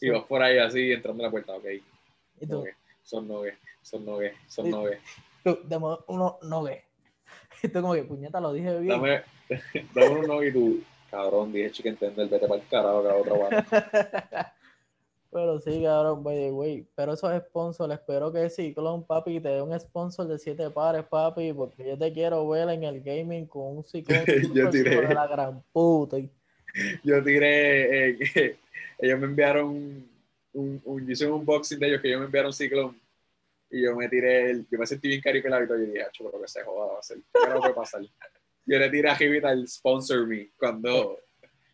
Y 0.00 0.10
vas 0.10 0.24
por 0.24 0.42
ahí 0.42 0.58
así, 0.58 0.92
entrando 0.92 1.22
en 1.22 1.26
la 1.26 1.30
puerta, 1.30 1.54
ok. 1.54 1.64
¿Y 2.40 2.46
tú? 2.46 2.64
Son 3.02 3.28
nogues, 3.28 3.56
son 3.82 4.04
nogues, 4.04 4.34
son 4.48 4.70
nogues. 4.70 4.98
Dame 5.44 5.96
uno 6.06 6.38
nogues. 6.42 6.82
Y 7.62 7.68
tú 7.68 7.80
como 7.80 7.94
que, 7.94 8.04
puñeta, 8.04 8.40
lo 8.40 8.52
dije 8.52 8.78
bien. 8.78 9.00
Dame, 9.00 9.22
dame 9.94 10.08
uno 10.08 10.26
nogues 10.26 10.50
y 10.50 10.52
tú, 10.52 10.82
cabrón, 11.10 11.52
dije 11.52 11.70
chicken 11.70 11.96
tender, 11.96 12.28
vete 12.28 12.46
para 12.46 12.60
el 12.60 12.68
carajo, 12.68 13.02
que 13.02 13.08
otra 13.08 14.54
Pero 15.30 15.58
sí, 15.58 15.82
cabrón, 15.82 16.22
the 16.22 16.52
way. 16.52 16.86
Pero 16.94 17.14
esos 17.14 17.36
sponsors, 17.42 17.92
espero 17.92 18.32
que 18.32 18.48
Ciclón, 18.48 19.04
papi, 19.04 19.40
te 19.40 19.48
dé 19.48 19.62
un 19.62 19.78
sponsor 19.80 20.28
de 20.28 20.38
siete 20.38 20.70
pares, 20.70 21.04
papi, 21.04 21.52
porque 21.52 21.88
yo 21.88 21.98
te 21.98 22.12
quiero 22.12 22.48
ver 22.48 22.68
en 22.68 22.84
el 22.84 23.00
gaming 23.02 23.46
con 23.46 23.78
un 23.78 23.84
Ciclón 23.84 24.24
yo 24.54 24.70
tiré, 24.70 25.08
de 25.08 25.14
la 25.14 25.26
gran 25.26 25.60
puta. 25.72 26.18
Yo 27.02 27.22
tiré, 27.24 28.10
eh, 28.10 28.58
ellos 28.98 29.18
me 29.18 29.26
enviaron 29.26 29.66
un, 30.52 30.80
un, 30.84 31.04
yo 31.04 31.12
hice 31.12 31.26
un 31.26 31.40
unboxing 31.40 31.80
de 31.80 31.88
ellos 31.88 32.00
que 32.00 32.08
ellos 32.08 32.20
me 32.20 32.26
enviaron 32.26 32.52
Ciclón 32.52 32.96
y 33.70 33.82
yo 33.82 33.96
me 33.96 34.08
tiré, 34.08 34.50
el, 34.50 34.68
yo 34.70 34.78
me 34.78 34.86
sentí 34.86 35.08
bien 35.08 35.20
caripelado 35.20 35.64
y 35.64 35.68
yo 35.68 35.76
dije, 35.76 36.06
chulo, 36.12 36.40
que 36.40 36.48
se 36.48 36.62
joda, 36.62 36.92
va 36.94 36.98
a 36.98 37.02
ser, 37.02 37.18
¿qué 37.18 37.48
no 37.48 37.60
puede 37.60 37.74
pasar? 37.74 38.02
Yo 38.66 38.78
le 38.78 38.90
tiré 38.90 39.10
a 39.10 39.52
el 39.52 39.68
sponsor 39.68 40.26
me 40.26 40.50
cuando, 40.56 41.18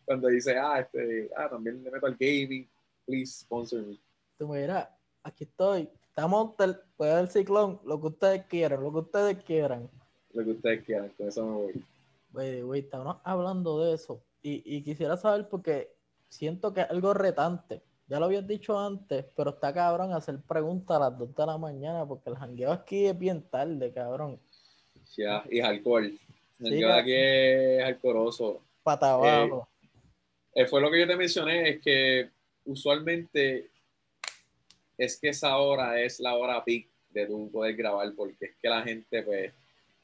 cuando 0.05 0.27
dice, 0.27 0.57
ah, 0.57 0.79
este, 0.79 1.29
ah, 1.35 1.49
también 1.49 1.83
le 1.83 1.91
meto 1.91 2.05
al 2.05 2.17
gaming 2.19 2.69
please 3.05 3.39
sponsor 3.41 3.85
me. 3.85 3.99
Tú 4.37 4.47
mira, 4.47 4.97
aquí 5.23 5.43
estoy. 5.43 5.89
Estamos 6.09 6.55
puede 6.97 7.19
el 7.19 7.29
ciclón, 7.29 7.79
lo 7.85 7.99
que 7.99 8.07
ustedes 8.07 8.45
quieran, 8.45 8.83
lo 8.83 8.91
que 8.91 8.99
ustedes 8.99 9.43
quieran. 9.43 9.89
Lo 10.33 10.43
que 10.43 10.51
ustedes 10.51 10.85
quieran, 10.85 11.09
con 11.17 11.27
eso 11.27 11.45
me 11.45 11.51
voy. 11.51 11.85
Güey, 12.31 12.61
güey, 12.61 12.81
estamos 12.81 13.17
hablando 13.23 13.83
de 13.83 13.95
eso. 13.95 14.23
Y, 14.41 14.61
y 14.65 14.83
quisiera 14.83 15.17
saber 15.17 15.47
porque 15.49 15.93
siento 16.29 16.73
que 16.73 16.81
es 16.81 16.89
algo 16.89 17.13
retante. 17.13 17.81
Ya 18.11 18.19
lo 18.19 18.25
habías 18.25 18.45
dicho 18.45 18.77
antes, 18.77 19.23
pero 19.37 19.51
está 19.51 19.73
cabrón 19.73 20.11
hacer 20.11 20.37
preguntas 20.45 20.97
a 20.97 20.99
las 20.99 21.17
2 21.17 21.33
de 21.33 21.45
la 21.45 21.57
mañana 21.57 22.05
porque 22.05 22.29
el 22.29 22.35
jangueo 22.35 22.73
aquí 22.73 23.05
es 23.05 23.17
bien 23.17 23.41
tarde, 23.41 23.89
cabrón. 23.93 24.37
Ya, 25.15 25.45
y 25.49 25.59
es 25.59 25.63
alcohol. 25.65 26.19
El 26.59 26.71
jangueo 26.71 26.93
aquí 26.93 27.13
es 27.13 27.83
alcoholoso. 27.85 28.65
Pata 28.83 29.13
abajo. 29.13 29.65
Eh, 30.53 30.63
eh, 30.63 30.65
fue 30.65 30.81
lo 30.81 30.91
que 30.91 30.99
yo 30.99 31.07
te 31.07 31.15
mencioné, 31.15 31.69
es 31.69 31.81
que 31.81 32.29
usualmente 32.65 33.69
es 34.97 35.17
que 35.17 35.29
esa 35.29 35.55
hora 35.55 36.01
es 36.01 36.19
la 36.19 36.35
hora 36.35 36.65
peak 36.65 36.87
de 37.11 37.27
tú 37.27 37.49
poder 37.49 37.77
grabar, 37.77 38.11
porque 38.13 38.47
es 38.47 38.51
que 38.61 38.67
la 38.67 38.83
gente, 38.83 39.23
pues, 39.23 39.53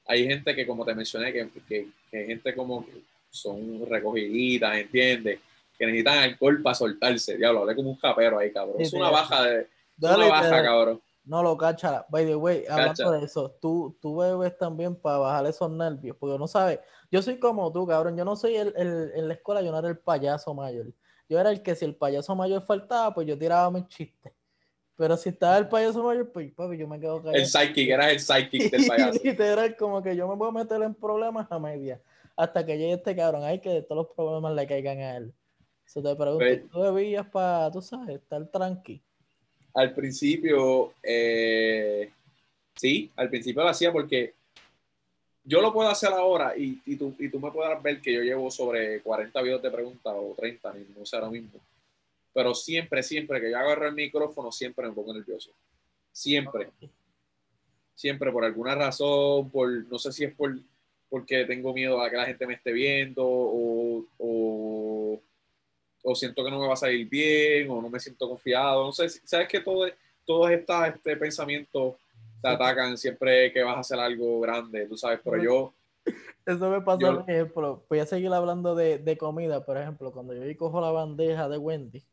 hay 0.06 0.26
gente 0.26 0.56
que, 0.56 0.66
como 0.66 0.86
te 0.86 0.96
mencioné, 0.96 1.34
que, 1.34 1.50
que, 1.68 1.90
que 2.10 2.26
gente 2.26 2.56
como 2.56 2.88
son 3.30 3.86
recogiditas, 3.86 4.78
¿entiendes? 4.78 5.42
Que 5.78 5.86
necesitan 5.86 6.18
alcohol 6.20 6.62
para 6.62 6.76
soltarse. 6.76 7.38
Diablo, 7.38 7.62
hablé 7.62 7.76
como 7.76 7.92
un 7.92 7.98
japero 7.98 8.40
ahí, 8.40 8.52
cabrón. 8.52 8.76
es 8.80 8.94
una 8.94 9.10
baja 9.10 9.44
de. 9.44 9.68
una 10.00 10.28
baja, 10.28 10.64
cabrón. 10.64 11.02
No 11.24 11.44
lo 11.44 11.58
cacha. 11.58 12.06
By 12.10 12.26
the 12.26 12.36
way, 12.36 12.64
hablando 12.70 13.12
de 13.12 13.26
eso, 13.26 13.52
tú, 13.62 13.98
tú 14.02 14.16
bebes 14.16 14.58
también 14.58 14.96
para 14.96 15.18
bajar 15.18 15.46
esos 15.46 15.70
nervios, 15.70 16.16
porque 16.18 16.40
no 16.40 16.48
sabes. 16.48 16.80
Yo 17.12 17.22
soy 17.22 17.38
como 17.38 17.72
tú, 17.72 17.86
cabrón. 17.86 18.16
Yo 18.16 18.24
no 18.24 18.36
soy 18.36 18.56
el, 18.56 18.74
el, 18.78 19.12
en 19.14 19.28
la 19.28 19.34
escuela, 19.34 19.62
yo 19.62 19.72
no 19.72 19.80
era 19.80 19.90
el 19.90 19.98
payaso 19.98 20.54
mayor. 20.54 20.88
Yo 21.30 21.38
era 21.40 21.50
el 21.50 21.62
que 21.62 21.76
si 21.76 21.84
el 21.84 21.96
payaso 21.96 22.34
mayor 22.36 22.62
faltaba, 22.62 23.14
pues 23.14 23.28
yo 23.28 23.38
tiraba 23.38 23.70
mis 23.70 23.88
chistes. 23.88 24.34
Pero 24.96 25.16
si 25.16 25.30
estaba 25.30 25.58
el 25.58 25.68
payaso 25.68 26.02
mayor, 26.02 26.32
pues 26.32 26.52
papi, 26.54 26.78
yo 26.78 26.88
me 26.88 27.00
quedo 27.00 27.18
callado. 27.18 27.36
El 27.36 27.46
psychic, 27.46 27.90
era 27.90 28.10
el 28.10 28.20
psychic 28.20 28.72
del 28.72 28.88
payaso. 28.88 29.20
Literal, 29.24 29.76
como 29.76 30.02
que 30.02 30.16
yo 30.16 30.28
me 30.28 30.36
puedo 30.38 30.52
meter 30.52 30.82
en 30.82 30.96
problemas 30.96 31.48
a 31.52 31.60
media. 31.60 32.02
Hasta 32.36 32.66
que 32.66 32.78
llegue 32.78 32.94
este 32.94 33.16
cabrón, 33.16 33.44
hay 33.44 33.60
que 33.60 33.70
de 33.70 33.82
todos 33.84 34.08
los 34.08 34.16
problemas 34.16 34.56
le 34.56 34.66
caigan 34.66 35.00
a 35.00 35.18
él. 35.18 35.34
Se 35.88 36.02
te 36.02 36.16
pregunto, 36.16 36.38
pues 36.38 36.70
¿tú 36.70 36.82
bebías 36.82 37.26
para, 37.28 37.72
tú 37.72 37.82
sabes, 37.82 38.18
estar 38.18 38.46
tranqui? 38.48 39.02
Al 39.74 39.96
principio, 39.96 40.94
eh, 41.02 42.12
sí, 42.76 43.10
al 43.16 43.30
principio 43.30 43.64
lo 43.64 43.70
hacía 43.70 43.92
porque 43.92 44.34
yo 45.46 45.62
lo 45.62 45.72
puedo 45.72 45.90
hacer 45.90 46.10
ahora 46.10 46.58
y, 46.58 46.82
y, 46.86 46.98
tú, 46.98 47.16
y 47.18 47.30
tú 47.30 47.40
me 47.40 47.52
puedes 47.52 47.82
ver 47.82 48.02
que 48.02 48.14
yo 48.14 48.22
llevo 48.22 48.52
sobre 48.52 49.02
40 49.02 49.42
videos 49.42 49.62
de 49.62 49.72
preguntas 49.72 50.14
o 50.14 50.36
30, 50.38 50.76
no 50.98 51.06
sé 51.06 51.16
ahora 51.16 51.30
mismo. 51.30 51.58
Pero 52.34 52.54
siempre, 52.54 53.02
siempre 53.02 53.40
que 53.40 53.50
yo 53.50 53.58
agarro 53.58 53.88
el 53.88 53.96
micrófono, 53.96 54.52
siempre 54.52 54.88
me 54.88 54.94
pongo 54.94 55.14
nervioso. 55.14 55.52
Siempre. 56.12 56.70
Siempre, 57.96 58.30
por 58.32 58.44
alguna 58.44 58.76
razón, 58.76 59.50
por 59.50 59.72
no 59.88 59.98
sé 59.98 60.12
si 60.12 60.26
es 60.26 60.36
por 60.36 60.54
porque 61.10 61.46
tengo 61.46 61.74
miedo 61.74 62.02
a 62.02 62.10
que 62.10 62.18
la 62.18 62.26
gente 62.26 62.46
me 62.46 62.56
esté 62.56 62.72
viendo 62.72 63.24
o, 63.26 64.06
o, 64.18 64.47
o 66.10 66.16
siento 66.16 66.44
que 66.44 66.50
no 66.50 66.60
me 66.60 66.68
va 66.68 66.74
a 66.74 66.78
salir 66.78 67.08
bien 67.10 67.70
o 67.70 67.82
no 67.82 67.90
me 67.90 68.00
siento 68.00 68.30
confiado. 68.30 68.86
No 68.86 68.94
sé, 68.94 69.10
sabes 69.10 69.50
que 69.50 69.60
todo, 69.60 69.86
todo 70.26 70.48
está 70.48 70.88
este 70.88 71.18
pensamiento 71.18 71.98
te 72.42 72.48
atacan 72.48 72.98
siempre 72.98 73.52
que 73.52 73.62
vas 73.62 73.76
a 73.76 73.80
hacer 73.82 74.00
algo 74.00 74.40
grande, 74.40 74.88
tú 74.88 74.98
sabes, 74.98 75.20
pero 75.24 75.44
yo... 75.44 75.74
Eso 76.46 76.70
me 76.70 76.80
pasó, 76.80 77.00
por 77.00 77.30
ejemplo, 77.30 77.84
voy 77.90 78.00
a 78.00 78.06
seguir 78.06 78.32
hablando 78.32 78.74
de, 78.74 79.00
de, 79.00 79.18
comida, 79.18 79.66
por 79.66 79.78
ejemplo, 79.78 80.14
cuando 80.14 80.34
yo 80.34 80.58
cojo 80.58 80.80
la 80.80 80.92
bandeja 80.92 81.50
de 81.50 81.58
Wendy, 81.58 82.06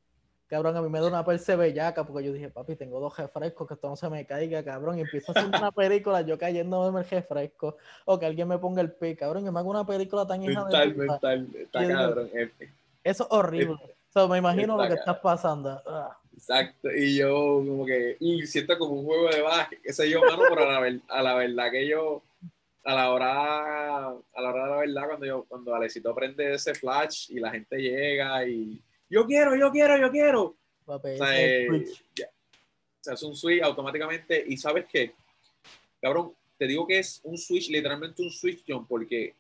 cabrón, 0.49 0.77
a 0.77 0.83
mí 0.83 0.89
me 0.89 0.99
da 0.99 1.07
una 1.07 1.25
perse 1.25 1.55
bellaca, 1.55 2.05
porque 2.05 2.27
yo 2.27 2.33
dije, 2.33 2.49
papi, 2.49 2.75
tengo 2.75 2.99
dos 2.99 3.17
refrescos, 3.17 3.69
que 3.69 3.75
esto 3.75 3.89
no 3.89 3.95
se 3.95 4.11
me 4.11 4.27
caiga, 4.27 4.65
cabrón, 4.65 4.99
y 4.99 5.03
empiezo 5.03 5.31
a 5.31 5.39
hacer 5.39 5.49
una 5.49 5.71
película, 5.73 6.23
yo 6.23 6.37
cayendo 6.37 6.89
en 6.89 6.97
el 6.97 7.09
refresco, 7.09 7.77
o 8.07 8.19
que 8.19 8.27
alguien 8.27 8.49
me 8.49 8.59
ponga 8.59 8.83
el 8.83 8.91
pi, 8.91 9.15
cabrón, 9.15 9.47
y 9.47 9.51
me 9.53 9.61
hago 9.61 9.71
una 9.71 9.87
película 9.87 10.27
tan 10.27 10.43
hija 10.43 10.65
de 10.65 10.95
mental, 10.95 11.49
está 11.55 11.87
cabrón. 11.87 12.31
Eso 13.05 13.25
es 13.25 13.29
horrible. 13.31 13.79
O 14.15 14.29
me 14.29 14.39
imagino 14.39 14.77
lo 14.77 14.89
que 14.89 14.95
estás 14.95 15.19
pasando. 15.19 15.83
Ah. 15.87 16.19
Exacto, 16.37 16.91
y 16.93 17.17
yo 17.17 17.63
como 17.67 17.87
que 17.87 18.17
y 18.19 18.45
siento 18.47 18.77
como 18.77 18.95
un 18.95 19.05
juego 19.05 19.31
de 19.31 19.41
básquet, 19.41 19.81
qué 19.81 19.93
sé 19.93 20.11
yo, 20.11 20.21
mano, 20.21 20.43
pero 20.49 20.69
a 20.69 20.81
la, 20.81 21.01
a 21.09 21.23
la 21.23 21.35
verdad 21.37 21.71
que 21.71 21.87
yo, 21.87 22.23
a 22.83 22.95
la 22.95 23.13
hora, 23.13 24.09
a 24.09 24.43
la 24.43 24.49
hora 24.51 24.81
de 24.81 24.87
la 24.89 25.01
verdad, 25.03 25.09
cuando 25.09 25.27
yo, 25.27 25.45
cuando 25.49 25.75
Alexito 25.75 26.15
prende 26.15 26.55
ese 26.55 26.75
flash 26.75 27.31
y 27.31 27.39
la 27.39 27.51
gente 27.51 27.77
llega 27.77 28.47
y 28.47 28.83
yo 29.09 29.25
quiero, 29.27 29.55
yo 29.55 29.71
quiero, 29.71 29.97
yo 29.97 30.11
quiero. 30.11 30.57
o 30.87 31.01
sea, 31.01 31.41
eh, 31.41 31.85
es 33.07 33.23
un 33.23 33.37
switch 33.37 33.63
automáticamente 33.63 34.45
y 34.47 34.57
sabes 34.57 34.87
qué, 34.91 35.15
cabrón, 36.03 36.35
te 36.59 36.67
digo 36.67 36.87
que 36.87 36.99
es 36.99 37.21
un 37.23 37.39
switch, 37.39 37.71
literalmente 37.71 38.23
un 38.23 38.31
switch, 38.31 38.65
John, 38.67 38.87
porque 38.87 39.35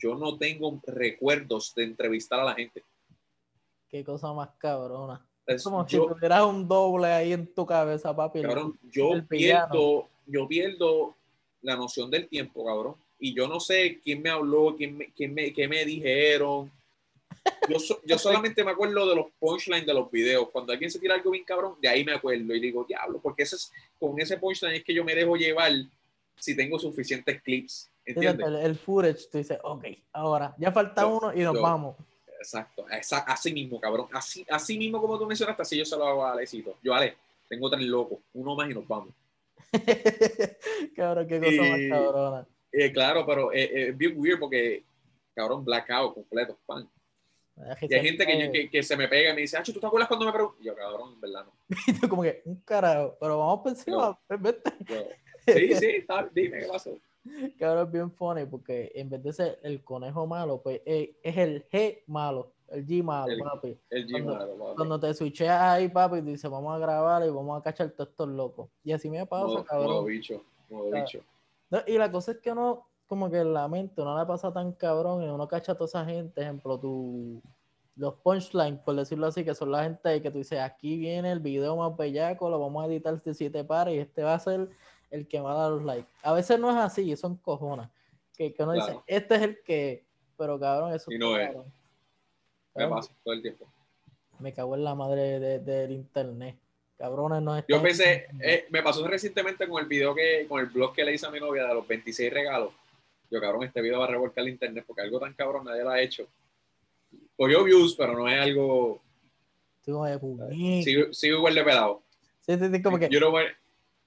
yo 0.00 0.14
no 0.14 0.36
tengo 0.38 0.80
recuerdos 0.86 1.74
de 1.74 1.84
entrevistar 1.84 2.40
a 2.40 2.44
la 2.44 2.54
gente. 2.54 2.82
Qué 3.88 4.04
cosa 4.04 4.32
más 4.32 4.50
cabrona. 4.58 5.24
Es 5.46 5.64
como 5.64 5.86
si 5.88 5.96
tuvieras 5.96 6.44
un 6.44 6.66
doble 6.68 7.08
ahí 7.08 7.32
en 7.32 7.52
tu 7.52 7.66
cabeza, 7.66 8.14
papi. 8.14 8.42
Cabrón, 8.42 8.78
yo 8.90 9.10
pierdo, 9.28 10.08
yo 10.26 10.46
pierdo 10.46 11.16
la 11.62 11.76
noción 11.76 12.10
del 12.10 12.28
tiempo, 12.28 12.64
cabrón. 12.64 12.94
Y 13.18 13.34
yo 13.34 13.48
no 13.48 13.60
sé 13.60 14.00
quién 14.02 14.22
me 14.22 14.30
habló, 14.30 14.74
quién 14.76 14.96
me, 14.96 15.12
quién 15.12 15.34
me, 15.34 15.52
qué 15.52 15.66
me 15.66 15.84
dijeron. 15.84 16.70
Yo, 17.68 17.78
yo 18.04 18.18
solamente 18.18 18.64
me 18.64 18.70
acuerdo 18.70 19.08
de 19.08 19.16
los 19.16 19.26
punchlines 19.38 19.84
de 19.84 19.92
los 19.92 20.10
videos. 20.10 20.48
Cuando 20.50 20.72
alguien 20.72 20.90
se 20.90 21.00
tira 21.00 21.16
algo 21.16 21.32
bien 21.32 21.44
cabrón, 21.44 21.74
de 21.80 21.88
ahí 21.88 22.04
me 22.04 22.14
acuerdo 22.14 22.54
y 22.54 22.60
digo, 22.60 22.84
diablo, 22.88 23.20
porque 23.20 23.42
ese 23.42 23.56
es, 23.56 23.72
con 23.98 24.18
ese 24.20 24.38
punchline 24.38 24.76
es 24.76 24.84
que 24.84 24.94
yo 24.94 25.04
me 25.04 25.14
dejo 25.14 25.36
llevar 25.36 25.72
si 26.40 26.56
tengo 26.56 26.78
suficientes 26.78 27.42
clips. 27.42 27.90
¿entiendes? 28.04 28.46
El, 28.46 28.56
el, 28.56 28.76
footage, 28.76 29.28
tú 29.30 29.38
dices, 29.38 29.58
ok, 29.62 29.84
ahora 30.12 30.54
ya 30.58 30.72
falta 30.72 31.06
uno 31.06 31.32
y 31.34 31.40
nos 31.40 31.60
vamos. 31.60 31.96
Exacto, 32.40 32.86
así 33.26 33.52
mismo, 33.52 33.78
cabrón. 33.78 34.08
Así, 34.12 34.46
así 34.50 34.78
mismo 34.78 35.00
como 35.00 35.18
tú 35.18 35.26
mencionaste, 35.26 35.62
así 35.62 35.76
yo 35.76 35.84
se 35.84 35.96
lo 35.96 36.06
hago 36.06 36.24
a 36.24 36.32
Alecito. 36.32 36.78
Yo, 36.82 36.94
Ale, 36.94 37.16
tengo 37.48 37.68
tres 37.68 37.84
locos, 37.84 38.18
uno 38.32 38.54
más 38.54 38.70
y 38.70 38.74
nos 38.74 38.88
vamos. 38.88 39.14
cabrón, 40.96 41.28
qué 41.28 41.38
cosa 41.38 41.62
más 41.62 41.80
cabrona. 41.88 42.46
Eh, 42.72 42.92
claro, 42.92 43.26
pero 43.26 43.52
eh, 43.52 43.64
eh, 43.64 43.88
es 43.88 43.98
bien 43.98 44.14
weird 44.16 44.38
porque, 44.38 44.84
cabrón, 45.34 45.64
blackout 45.64 46.14
completo, 46.14 46.58
pan. 46.64 46.88
Y 47.82 47.94
hay 47.94 48.02
gente 48.02 48.26
que, 48.26 48.70
que, 48.70 48.82
se 48.82 48.96
me 48.96 49.06
pega 49.06 49.32
y 49.32 49.34
me 49.34 49.42
dice, 49.42 49.58
ah, 49.58 49.62
¿tú 49.62 49.78
te 49.78 49.86
acuerdas 49.86 50.08
cuando 50.08 50.24
me 50.24 50.32
preguntas? 50.32 50.64
yo, 50.64 50.74
cabrón, 50.74 51.12
en 51.12 51.20
verdad 51.20 51.44
no. 51.44 52.08
como 52.08 52.22
que, 52.22 52.40
un 52.46 52.56
carajo, 52.60 53.16
pero 53.20 53.38
vamos 53.38 53.60
por 53.60 53.72
encima. 53.72 54.18
Sí, 55.52 55.74
sí, 55.74 55.86
está, 55.86 56.28
dime 56.32 56.58
qué 56.58 56.66
pasó. 56.66 56.98
Cabrón, 57.58 57.86
es 57.86 57.92
bien 57.92 58.10
funny 58.12 58.46
porque 58.46 58.90
en 58.94 59.10
vez 59.10 59.22
de 59.22 59.32
ser 59.32 59.58
el 59.62 59.84
conejo 59.84 60.26
malo, 60.26 60.62
pues 60.62 60.80
eh, 60.86 61.16
es, 61.22 61.36
el 61.36 61.68
G 61.68 62.02
malo, 62.06 62.52
el 62.68 62.86
G 62.86 63.02
malo, 63.02 63.32
papi. 63.44 63.78
El 63.90 64.06
G 64.06 64.12
cuando, 64.12 64.32
malo, 64.32 64.58
papi. 64.58 64.76
Cuando 64.76 65.00
te 65.00 65.14
switcheas 65.14 65.60
ahí, 65.60 65.88
papi, 65.88 66.22
dices, 66.22 66.50
vamos 66.50 66.74
a 66.74 66.78
grabar 66.78 67.24
y 67.24 67.30
vamos 67.30 67.58
a 67.58 67.62
cachar 67.62 67.90
todos 67.90 68.10
estos 68.10 68.28
locos. 68.28 68.70
Y 68.82 68.92
así 68.92 69.10
me 69.10 69.26
pasa, 69.26 69.62
cabrón. 69.64 70.06
bicho. 70.06 70.42
como 70.68 70.86
he 70.86 71.00
dicho. 71.00 71.20
y 71.86 71.98
la 71.98 72.10
cosa 72.10 72.32
es 72.32 72.38
que 72.38 72.52
uno, 72.52 72.86
como 73.06 73.30
que 73.30 73.44
la 73.44 73.68
mente 73.68 74.02
no 74.02 74.16
la 74.16 74.26
pasa 74.26 74.52
tan 74.52 74.72
cabrón 74.72 75.22
y 75.22 75.28
uno 75.28 75.46
cacha 75.46 75.72
a 75.72 75.74
toda 75.74 75.88
esa 75.88 76.04
gente, 76.06 76.40
ejemplo, 76.40 76.80
tu, 76.80 77.42
los 77.96 78.14
punchlines, 78.14 78.80
por 78.80 78.96
decirlo 78.96 79.26
así, 79.26 79.44
que 79.44 79.54
son 79.54 79.70
la 79.70 79.82
gente 79.82 80.22
que 80.22 80.30
tú 80.30 80.38
dices, 80.38 80.58
aquí 80.58 80.96
viene 80.96 81.30
el 81.30 81.40
video 81.40 81.76
más 81.76 81.94
bellaco, 81.96 82.48
lo 82.48 82.58
vamos 82.58 82.82
a 82.82 82.86
editar 82.86 83.22
de 83.22 83.34
siete 83.34 83.62
pares 83.62 83.94
y 83.94 83.98
este 83.98 84.22
va 84.22 84.34
a 84.34 84.38
ser 84.38 84.70
el 85.10 85.26
que 85.28 85.40
va 85.40 85.52
a 85.52 85.62
dar 85.62 85.70
los 85.72 85.84
likes. 85.84 86.10
A 86.22 86.32
veces 86.32 86.58
no 86.58 86.70
es 86.70 86.76
así, 86.76 87.16
son 87.16 87.36
cojonas. 87.36 87.90
Que, 88.36 88.54
que 88.54 88.62
uno 88.62 88.72
dice, 88.72 88.98
este 89.06 89.34
es 89.34 89.42
el 89.42 89.62
que, 89.62 90.06
pero 90.36 90.58
cabrón, 90.58 90.94
eso 90.94 91.12
y 91.12 91.18
no 91.18 91.36
es. 91.38 91.50
Me 92.74 92.88
pasa 92.88 93.12
todo 93.22 93.34
el 93.34 93.42
tiempo. 93.42 93.66
Me 94.38 94.54
cago 94.54 94.74
en 94.74 94.84
la 94.84 94.94
madre 94.94 95.38
del 95.60 95.90
internet. 95.90 96.56
Cabrones, 96.96 97.42
no 97.42 97.56
es. 97.56 97.64
Yo 97.66 97.82
pensé, 97.82 98.26
eh, 98.40 98.66
me 98.70 98.82
pasó 98.82 99.06
recientemente 99.06 99.66
con 99.66 99.82
el 99.82 99.88
video 99.88 100.14
que, 100.14 100.46
con 100.46 100.60
el 100.60 100.66
blog 100.66 100.94
que 100.94 101.04
le 101.04 101.14
hice 101.14 101.26
a 101.26 101.30
mi 101.30 101.40
novia 101.40 101.66
de 101.66 101.74
los 101.74 101.86
26 101.86 102.32
regalos. 102.32 102.72
Yo, 103.30 103.40
cabrón, 103.40 103.64
este 103.64 103.80
video 103.80 104.00
va 104.00 104.04
a 104.04 104.08
revolcar 104.08 104.44
el 104.44 104.50
internet 104.50 104.84
porque 104.86 105.02
algo 105.02 105.18
tan 105.18 105.32
cabrón 105.34 105.64
nadie 105.64 105.82
lo 105.82 105.90
ha 105.90 106.00
hecho. 106.00 106.26
Cogió 107.36 107.64
views, 107.64 107.94
pero 107.94 108.14
no 108.14 108.28
es 108.28 108.38
algo. 108.38 109.02
Sigo, 110.84 111.12
sigo 111.12 111.38
igual 111.38 111.54
de 111.54 111.64
pelado. 111.64 112.02
Sí, 112.40 112.58
sí, 112.58 112.68
sí, 112.70 112.82
como 112.82 112.98
que. 112.98 113.08
You 113.08 113.18
know 113.18 113.32
what, 113.32 113.46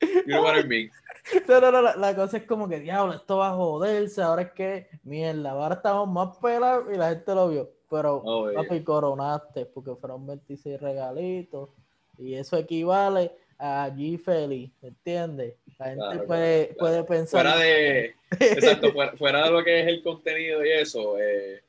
you 0.01 0.23
know 0.25 0.43
what 0.43 0.57
I 0.57 0.63
mean. 0.67 0.91
No, 1.47 1.61
no, 1.61 1.71
no, 1.71 1.81
la, 1.81 2.15
cosa 2.15 2.35
es 2.35 2.43
como 2.43 2.67
que, 2.67 2.81
diablo, 2.81 3.13
esto 3.13 3.37
va 3.37 3.51
a 3.51 3.53
joderse, 3.53 4.21
ahora 4.21 4.41
es 4.41 4.51
que, 4.51 4.89
mierda, 5.03 5.51
ahora 5.51 5.75
estamos 5.75 6.09
más 6.09 6.35
pelados 6.37 6.93
y 6.93 6.97
la 6.97 7.11
gente 7.11 7.33
lo 7.33 7.47
vio. 7.47 7.71
Pero, 7.89 8.21
oh, 8.25 8.51
papi, 8.53 8.83
coronaste 8.83 9.65
porque 9.67 9.95
fueron 9.95 10.27
26 10.27 10.81
regalitos 10.81 11.69
y 12.17 12.33
eso 12.33 12.57
equivale 12.57 13.31
a 13.57 13.89
G 13.89 14.19
Feliz, 14.19 14.71
¿entiendes? 14.81 15.55
La 15.77 15.85
gente 15.85 16.19
puede, 16.25 16.75
puede 16.77 17.03
pensar. 17.03 17.41
Fuera 17.41 17.57
de, 17.57 18.15
exacto, 18.31 18.91
fuera, 19.17 19.45
de 19.45 19.51
lo 19.51 19.63
que 19.63 19.79
es 19.79 19.87
el 19.87 20.03
contenido 20.03 20.65
y 20.65 20.71
eso, 20.71 21.17
eh, 21.19 21.63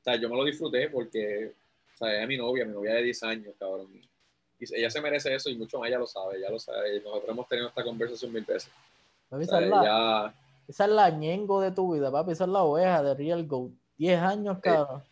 o 0.00 0.02
sea, 0.02 0.16
yo 0.16 0.28
me 0.28 0.36
lo 0.36 0.44
disfruté 0.44 0.88
porque, 0.88 1.52
o 1.94 1.96
sea, 1.96 2.22
es 2.22 2.28
mi 2.28 2.36
novia, 2.36 2.64
mi 2.64 2.72
novia 2.72 2.94
de 2.94 3.02
10 3.02 3.22
años, 3.22 3.54
cabrón. 3.58 3.88
Y 4.58 4.74
ella 4.74 4.90
se 4.90 5.00
merece 5.00 5.34
eso 5.34 5.50
y 5.50 5.56
mucho 5.56 5.78
más 5.78 5.88
ella 5.88 5.98
lo 5.98 6.06
sabe, 6.06 6.38
ella 6.38 6.50
lo 6.50 6.58
sabe. 6.58 7.00
Nosotros 7.00 7.30
hemos 7.30 7.48
tenido 7.48 7.68
esta 7.68 7.84
conversación 7.84 8.32
mil 8.32 8.44
veces. 8.44 8.70
esa, 9.30 9.60
es 9.60 9.68
la, 9.68 10.34
esa, 10.66 10.84
es 10.84 10.90
la, 10.90 11.10
ñengo 11.10 11.60
de 11.60 11.70
tu 11.70 11.94
vida, 11.94 12.10
papi. 12.10 12.32
Esa 12.32 12.44
es 12.44 12.50
la 12.50 12.62
oveja 12.62 13.02
de 13.02 13.14
Real 13.14 13.46
Goat. 13.46 13.70
10 13.98 14.20
años, 14.20 14.58
cabrón. 14.60 15.02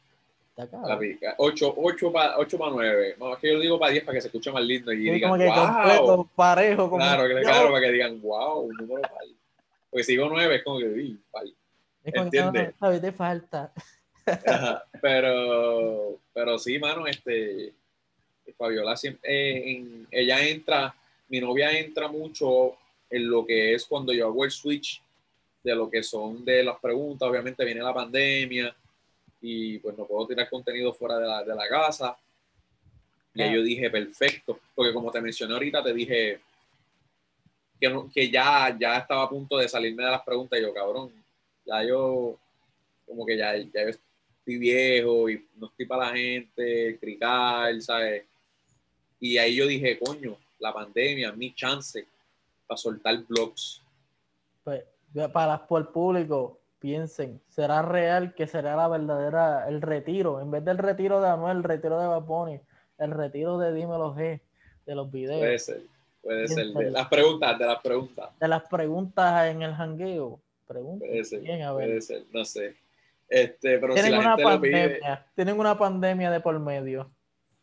8, 1.37 1.75
8 1.77 2.13
para 2.13 2.39
8 2.39 2.59
9. 2.59 3.17
No, 3.19 3.35
es 3.35 3.39
que 3.41 3.53
yo 3.53 3.61
digo 3.61 3.79
para 3.79 3.93
10 3.93 4.05
para 4.05 4.15
que 4.15 4.21
se 4.23 4.29
escuche 4.29 4.51
más 4.51 4.63
lindo 4.63 4.91
y 4.91 5.11
digan, 5.11 5.31
como 5.31 5.39
que 5.39 5.49
wow. 5.49 6.29
parejo. 6.35 6.89
Como 6.89 6.97
claro, 6.97 7.29
que, 7.29 7.43
claro, 7.43 7.73
para 7.73 7.87
que 7.87 7.93
digan, 7.93 8.21
wow, 8.23 8.61
un 8.61 8.75
número 8.77 9.03
par. 9.03 9.11
Porque 9.91 10.05
si 10.05 10.13
digo 10.13 10.29
9 10.31 10.57
es 10.57 10.65
como 10.65 10.79
que, 10.79 10.87
uy, 10.87 11.21
par. 11.31 11.45
¿Entiendes? 12.03 12.75
No, 12.81 12.91
no, 12.91 13.01
te 13.01 13.13
falta. 13.13 13.73
Ajá, 14.47 14.85
pero, 15.03 16.19
pero 16.33 16.59
sí, 16.59 16.79
mano, 16.79 17.07
este, 17.07 17.75
Fabiola 18.53 18.97
siempre, 18.97 19.31
eh, 19.31 19.77
en, 19.77 20.07
ella 20.11 20.47
entra, 20.47 20.95
mi 21.29 21.41
novia 21.41 21.71
entra 21.79 22.09
mucho 22.09 22.77
en 23.11 23.29
lo 23.29 23.47
que 23.47 23.75
es 23.75 23.85
cuando 23.85 24.13
yo 24.13 24.27
hago 24.27 24.45
el 24.45 24.51
switch 24.51 25.03
de 25.63 25.75
lo 25.75 25.91
que 25.91 26.03
son 26.03 26.45
de 26.45 26.63
las 26.63 26.79
preguntas, 26.79 27.29
obviamente 27.29 27.65
viene 27.65 27.83
la 27.83 27.95
pandemia, 27.95 28.75
y 29.41 29.79
pues 29.79 29.97
no 29.97 30.07
puedo 30.07 30.27
tirar 30.27 30.49
contenido 30.49 30.93
fuera 30.93 31.19
de 31.19 31.27
la, 31.27 31.45
de 31.45 31.55
la 31.55 31.69
casa. 31.69 32.17
Y 33.35 33.43
ahí 33.43 33.55
yo 33.55 33.63
dije, 33.63 33.91
perfecto, 33.91 34.59
porque 34.75 34.93
como 34.93 35.11
te 35.11 35.21
mencioné 35.21 35.55
ahorita, 35.55 35.83
te 35.83 35.93
dije 35.93 36.41
que, 37.79 38.03
que 38.15 38.31
ya, 38.31 38.75
ya 38.79 38.99
estaba 38.99 39.25
a 39.25 39.29
punto 39.29 39.59
de 39.59 39.69
salirme 39.69 40.05
de 40.05 40.11
las 40.11 40.23
preguntas 40.23 40.59
y 40.59 40.63
yo, 40.63 40.73
cabrón, 40.73 41.13
ya 41.65 41.85
yo, 41.85 42.39
como 43.07 43.27
que 43.27 43.37
ya, 43.37 43.57
ya 43.57 43.83
estoy 43.83 44.57
viejo 44.59 45.29
y 45.29 45.45
no 45.57 45.67
estoy 45.67 45.87
para 45.87 46.07
la 46.07 46.17
gente, 46.17 46.97
cricar, 46.99 47.81
¿sabes? 47.83 48.25
Y 49.21 49.39
ahí 49.39 49.57
yo 49.57 49.67
dije, 49.67 49.99
coño, 49.99 50.37
la 50.59 50.73
pandemia, 50.73 51.33
mi 51.33 51.55
chance 51.55 52.07
para 52.67 52.79
soltar 52.79 53.19
blogs. 53.29 53.83
Pues, 54.65 54.83
para, 55.33 55.67
por 55.67 55.83
el 55.83 55.89
público, 55.89 56.61
piensen, 56.79 57.41
¿será 57.49 57.83
real 57.83 58.35
que 58.35 58.47
será 58.47 58.77
la 58.77 58.89
verdadera, 58.89 59.69
el 59.69 59.81
retiro? 59.81 60.41
En 60.41 60.51
vez 60.51 60.65
del 60.65 60.79
retiro 60.79 61.21
de 61.21 61.29
Anuel, 61.29 61.59
el 61.59 61.65
retiro 61.65 62.01
de 62.01 62.07
Baboni, 62.07 62.61
el 62.99 63.11
retiro 63.11 63.59
de 63.59 63.73
Dímelo 63.73 64.15
G, 64.15 64.41
de 64.85 64.95
los 64.95 65.11
videos. 65.11 65.41
Puede 65.41 65.59
ser, 65.59 65.83
puede 66.23 66.49
ser. 66.49 66.67
De 66.67 66.91
las 66.91 67.09
preguntas, 67.09 67.59
de 67.59 67.67
las 67.67 67.81
preguntas. 67.81 68.31
De 68.39 68.49
las 68.49 68.63
preguntas 68.69 69.47
en 69.49 69.63
el 69.63 69.73
hangueo. 69.73 70.41
Preguntas. 70.67 71.09
Puede 71.09 71.25
ser, 71.25 71.73
puede 71.73 72.01
ser, 72.01 72.25
no 72.33 72.45
sé. 72.45 72.77
Este, 73.29 73.79
pero 73.79 73.95
tienen 73.95 74.13
si 74.13 74.13
la 74.13 74.19
una 74.21 74.29
gente 74.31 74.43
pandemia, 74.45 74.83
lo 74.83 74.95
pide, 74.95 75.19
tienen 75.35 75.59
una 75.59 75.79
pandemia 75.79 76.31
de 76.31 76.41
por 76.41 76.59
medio. 76.61 77.11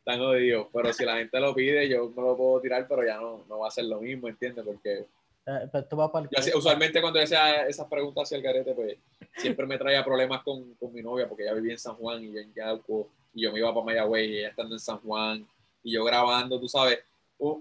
Están 0.05 0.19
jodidos, 0.19 0.67
pero 0.73 0.91
si 0.91 1.05
la 1.05 1.15
gente 1.15 1.39
lo 1.39 1.55
pide, 1.55 1.87
yo 1.87 2.09
me 2.09 2.21
lo 2.21 2.35
puedo 2.35 2.59
tirar, 2.59 2.85
pero 2.89 3.05
ya 3.05 3.15
no, 3.15 3.45
no 3.47 3.59
va 3.59 3.69
a 3.69 3.71
ser 3.71 3.85
lo 3.85 4.01
mismo, 4.01 4.27
¿entiendes? 4.27 4.65
Porque 4.65 5.05
eh, 5.45 5.67
pues, 5.71 6.55
usualmente 6.55 6.99
cuando 6.99 7.21
hacía 7.21 7.65
esas 7.67 7.87
preguntas 7.87 8.23
hacia 8.23 8.35
el 8.35 8.43
garete, 8.43 8.73
pues 8.73 8.97
siempre 9.37 9.65
me 9.65 9.77
traía 9.77 10.03
problemas 10.03 10.43
con, 10.43 10.73
con, 10.73 10.93
mi 10.93 11.01
novia 11.01 11.27
porque 11.27 11.43
ella 11.43 11.53
vivía 11.53 11.71
en 11.71 11.79
San 11.79 11.95
Juan 11.95 12.21
y 12.21 12.33
yo 12.33 12.39
en 12.41 12.53
Yauco 12.53 13.07
y 13.33 13.43
yo 13.43 13.53
me 13.53 13.59
iba 13.59 13.73
para 13.73 13.85
Mayagüey 13.85 14.31
y 14.31 14.37
ella 14.39 14.49
estando 14.49 14.75
en 14.75 14.79
San 14.79 14.99
Juan 14.99 15.47
y 15.83 15.93
yo 15.93 16.03
grabando, 16.03 16.59
tú 16.59 16.67
sabes. 16.67 16.99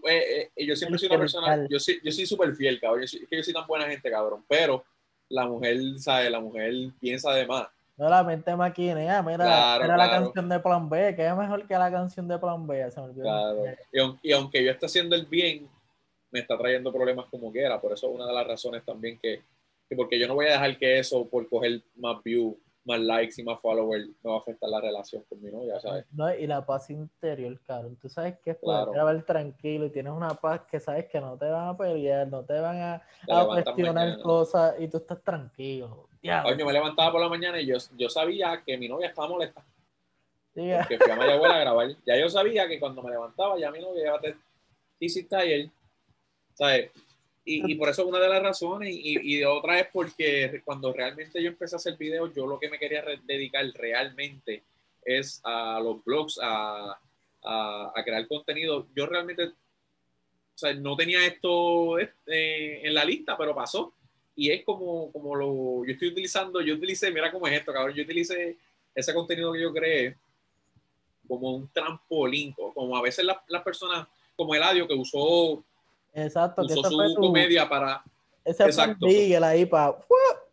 Eh, 0.09 0.51
eh, 0.55 0.67
yo 0.67 0.77
siempre 0.77 0.99
soy 0.99 1.09
una 1.09 1.19
persona, 1.19 1.67
yo 1.69 1.79
soy, 1.79 2.01
yo 2.03 2.13
soy 2.13 2.27
súper 2.27 2.55
fiel, 2.55 2.81
cabrón. 2.81 3.01
Yo 3.01 3.19
es 3.19 3.29
que 3.29 3.37
yo 3.37 3.43
soy 3.43 3.55
tan 3.55 3.67
buena 3.67 3.87
gente, 3.87 4.11
cabrón. 4.11 4.45
Pero 4.49 4.85
la 5.29 5.47
mujer, 5.47 5.79
¿sabes? 5.99 6.31
La 6.31 6.41
mujer 6.41 6.73
piensa 7.01 7.33
de 7.33 7.47
más. 7.47 7.69
No, 7.97 8.09
la 8.09 8.25
mente 8.25 8.57
maquinea, 8.57 9.23
mira, 9.23 9.77
era 9.77 9.97
la 9.97 10.11
canción 10.11 10.49
de 10.49 10.59
Plan 10.59 10.89
B, 10.89 11.15
que 11.15 11.27
es 11.27 11.37
mejor 11.37 11.67
que 11.67 11.75
la 11.75 11.91
canción 11.91 12.27
de 12.27 12.39
Plan 12.39 12.67
B. 12.67 12.91
Se 12.91 13.01
me 13.01 13.07
olvidó. 13.07 13.25
Claro. 13.25 13.65
Y, 13.93 14.29
y 14.31 14.33
aunque 14.33 14.65
yo 14.65 14.71
esté 14.71 14.87
haciendo 14.87 15.15
el 15.15 15.27
bien, 15.27 15.69
me 16.33 16.41
está 16.41 16.57
trayendo 16.59 16.93
problemas 16.93 17.27
como 17.27 17.53
quiera. 17.53 17.81
Por 17.81 17.93
eso 17.93 18.09
es 18.09 18.15
una 18.15 18.27
de 18.27 18.33
las 18.33 18.47
razones 18.47 18.85
también 18.85 19.19
que, 19.19 19.43
porque 19.95 20.19
yo 20.19 20.27
no 20.27 20.35
voy 20.35 20.47
a 20.47 20.53
dejar 20.53 20.79
que 20.79 20.99
eso, 20.99 21.29
por 21.29 21.49
coger 21.49 21.83
más 21.97 22.23
views, 22.23 22.57
más 22.85 22.99
likes 22.99 23.41
y 23.41 23.45
más 23.45 23.61
followers, 23.61 24.09
me 24.25 24.31
va 24.31 24.37
a 24.37 24.41
afectar 24.41 24.69
la 24.69 24.81
relación 24.81 25.23
con 25.29 25.41
mi 25.41 25.51
novia, 25.51 25.79
¿sabes? 25.79 26.05
No, 26.11 26.35
y 26.35 26.47
la 26.47 26.65
paz 26.65 26.91
interior, 26.91 27.61
Carlos. 27.65 27.93
Tú 28.01 28.09
sabes 28.09 28.39
que 28.43 28.53
es 28.53 28.59
claro. 28.59 28.93
ver 28.93 29.23
tranquilo 29.25 29.87
y 29.87 29.91
tienes 29.91 30.13
una 30.13 30.31
paz 30.31 30.63
que 30.69 30.81
sabes 30.81 31.07
que 31.07 31.21
no 31.21 31.37
te 31.37 31.47
van 31.47 31.69
a 31.69 31.77
pelear, 31.77 32.27
no 32.27 32.43
te 32.43 32.59
van 32.59 32.81
a, 32.81 33.03
cuestionar 33.47 34.21
cosas 34.21 34.75
y 34.81 34.89
tú 34.89 34.97
estás 34.97 35.23
tranquilo. 35.23 36.09
Yo 36.23 36.67
me 36.67 36.73
levantaba 36.73 37.13
por 37.13 37.21
la 37.21 37.29
mañana 37.29 37.61
y 37.61 37.67
yo, 37.67 37.77
yo 37.97 38.09
sabía 38.09 38.63
que 38.65 38.79
mi 38.79 38.89
novia 38.89 39.09
estaba 39.09 39.29
molesta. 39.29 39.65
Que 40.55 40.99
fui 40.99 41.11
a 41.11 41.17
Mayagüez 41.17 41.51
a 41.51 41.59
grabar. 41.59 41.97
Ya 42.07 42.17
yo 42.17 42.29
sabía 42.29 42.69
que 42.69 42.79
cuando 42.79 43.03
me 43.03 43.11
levantaba, 43.11 43.59
ya 43.59 43.71
mi 43.71 43.81
novia 43.81 44.07
iba 44.07 44.17
a 44.17 44.21
tener 44.21 44.37
¿sabes? 46.55 46.91
Y, 47.45 47.73
y, 47.73 47.75
por 47.75 47.89
eso 47.89 48.07
una 48.07 48.21
de 48.21 48.29
las 48.29 48.43
razones, 48.43 48.91
y, 48.93 49.19
y, 49.21 49.43
otra 49.43 49.81
es 49.81 49.89
porque 49.93 50.63
cuando 50.65 50.93
realmente 50.93 51.43
yo 51.43 51.49
empecé 51.49 51.75
a 51.75 51.79
hacer 51.79 51.97
videos, 51.97 52.33
yo 52.35 52.47
lo 52.47 52.61
que 52.61 52.69
me 52.69 52.79
quería 52.79 53.05
dedicar 53.25 53.65
realmente 53.75 54.63
es 55.05 55.41
a 55.43 55.81
los 55.81 56.05
blogs, 56.05 56.39
a, 56.41 57.01
a, 57.43 57.93
a 57.97 58.05
crear 58.05 58.29
contenido. 58.29 58.87
Yo 58.95 59.07
realmente, 59.07 59.47
o 59.47 59.53
sea, 60.55 60.73
no 60.75 60.95
tenía 60.95 61.27
esto 61.27 61.99
este, 61.99 62.87
en 62.87 62.95
la 62.95 63.05
lista, 63.05 63.37
pero 63.37 63.57
pasó. 63.57 63.93
Y 64.35 64.51
es 64.51 64.65
como, 64.65 65.13
como 65.13 65.35
lo, 65.35 65.85
yo 65.85 65.93
estoy 65.93 66.09
utilizando, 66.09 66.61
yo 66.61 66.75
utilicé, 66.75 67.11
mira 67.11 67.31
cómo 67.31 67.47
es 67.47 67.59
esto, 67.59 67.73
cabrón, 67.73 67.95
yo 67.95 68.03
utilicé 68.03 68.57
ese 68.95 69.15
contenido 69.15 69.53
que 69.53 69.61
yo 69.61 69.73
creé 69.73 70.17
como 71.29 71.55
un 71.55 71.69
trampolín, 71.73 72.53
como 72.53 72.97
a 72.97 73.03
veces 73.03 73.25
las, 73.25 73.39
las 73.49 73.63
personas, 73.63 74.07
como 74.37 74.55
el 74.55 74.63
audio 74.63 74.89
que 74.89 74.95
usó 74.95 75.65
Exacto. 76.13 76.63
Usó 76.63 76.83
su 76.85 77.15
comedia 77.17 77.69
para... 77.69 78.03
Ese 78.45 78.65
exacto. 78.65 79.07
ahí 79.07 79.67
para... 79.67 79.97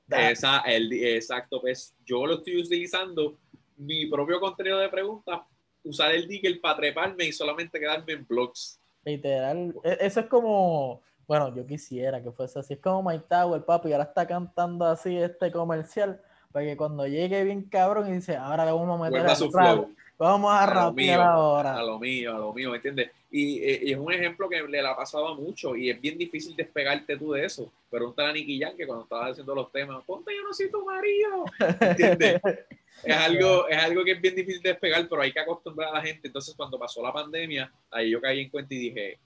Esa, 0.09 0.61
el, 0.61 0.91
exacto, 0.91 1.61
pues 1.61 1.93
yo 2.03 2.25
lo 2.25 2.35
estoy 2.35 2.57
utilizando, 2.57 3.37
mi 3.77 4.07
propio 4.07 4.39
contenido 4.39 4.79
de 4.79 4.89
preguntas, 4.89 5.41
usar 5.83 6.13
el 6.15 6.27
Digger 6.27 6.59
para 6.59 6.77
treparme 6.77 7.25
y 7.25 7.31
solamente 7.31 7.79
quedarme 7.79 8.13
en 8.13 8.25
blogs. 8.25 8.79
Literal, 9.05 9.75
e, 9.83 9.97
eso 10.01 10.21
es 10.21 10.25
como, 10.25 11.01
bueno, 11.29 11.53
yo 11.55 11.63
quisiera 11.67 12.23
que 12.23 12.31
fuese 12.31 12.57
así, 12.57 12.73
es 12.73 12.79
como 12.79 13.07
My 13.07 13.19
Tower, 13.19 13.63
papi, 13.63 13.91
ahora 13.91 14.05
está 14.05 14.25
cantando 14.25 14.83
así 14.83 15.15
este 15.15 15.51
comercial, 15.51 16.19
para 16.51 16.65
que 16.65 16.75
cuando 16.75 17.05
llegue 17.05 17.43
bien 17.43 17.69
cabrón 17.69 18.09
y 18.09 18.13
dice, 18.13 18.35
ahora 18.35 18.65
le 18.65 18.71
vamos 18.71 18.99
a 18.99 19.03
meter 19.03 19.27
a 19.27 19.35
su 19.35 19.51
flow. 19.51 19.93
Vamos 20.17 20.51
a, 20.51 20.63
a 20.63 21.31
ahora. 21.31 21.75
A 21.75 21.83
lo 21.83 21.99
mío, 21.99 22.35
a 22.35 22.39
lo 22.39 22.51
mío, 22.51 22.73
¿entiendes? 22.73 23.09
Eh, 23.31 23.79
y, 23.83 23.91
es 23.91 23.97
un 23.99 24.11
ejemplo 24.11 24.49
que 24.49 24.59
le 24.63 24.79
ha 24.79 24.95
pasado 24.95 25.27
a 25.27 25.35
mucho 25.35 25.75
y 25.75 25.91
es 25.91 26.01
bien 26.01 26.17
difícil 26.17 26.55
despegarte 26.55 27.15
tú 27.15 27.33
de 27.33 27.45
eso. 27.45 27.71
Pero 27.91 28.09
un 28.09 28.19
a 28.19 28.33
Nicky 28.33 28.59
Jan 28.59 28.75
que 28.75 28.87
cuando 28.87 29.03
estabas 29.03 29.33
haciendo 29.33 29.53
los 29.53 29.71
temas, 29.71 30.03
ponte 30.05 30.35
yo 30.35 30.41
no 30.41 30.51
soy 30.51 30.71
tu 30.71 30.83
marido, 30.83 31.45
¿entiendes? 31.79 32.41
es, 33.03 33.15
algo, 33.15 33.67
es 33.69 33.77
algo 33.77 34.03
que 34.03 34.13
es 34.13 34.21
bien 34.21 34.33
difícil 34.33 34.63
de 34.63 34.69
despegar, 34.69 35.07
pero 35.07 35.21
hay 35.21 35.31
que 35.31 35.39
acostumbrar 35.39 35.89
a 35.89 35.97
la 35.99 36.01
gente. 36.01 36.27
Entonces, 36.27 36.55
cuando 36.55 36.79
pasó 36.79 37.03
la 37.03 37.13
pandemia, 37.13 37.71
ahí 37.91 38.09
yo 38.09 38.19
caí 38.19 38.41
en 38.41 38.49
cuenta 38.49 38.73
y 38.73 38.79
dije, 38.79 39.19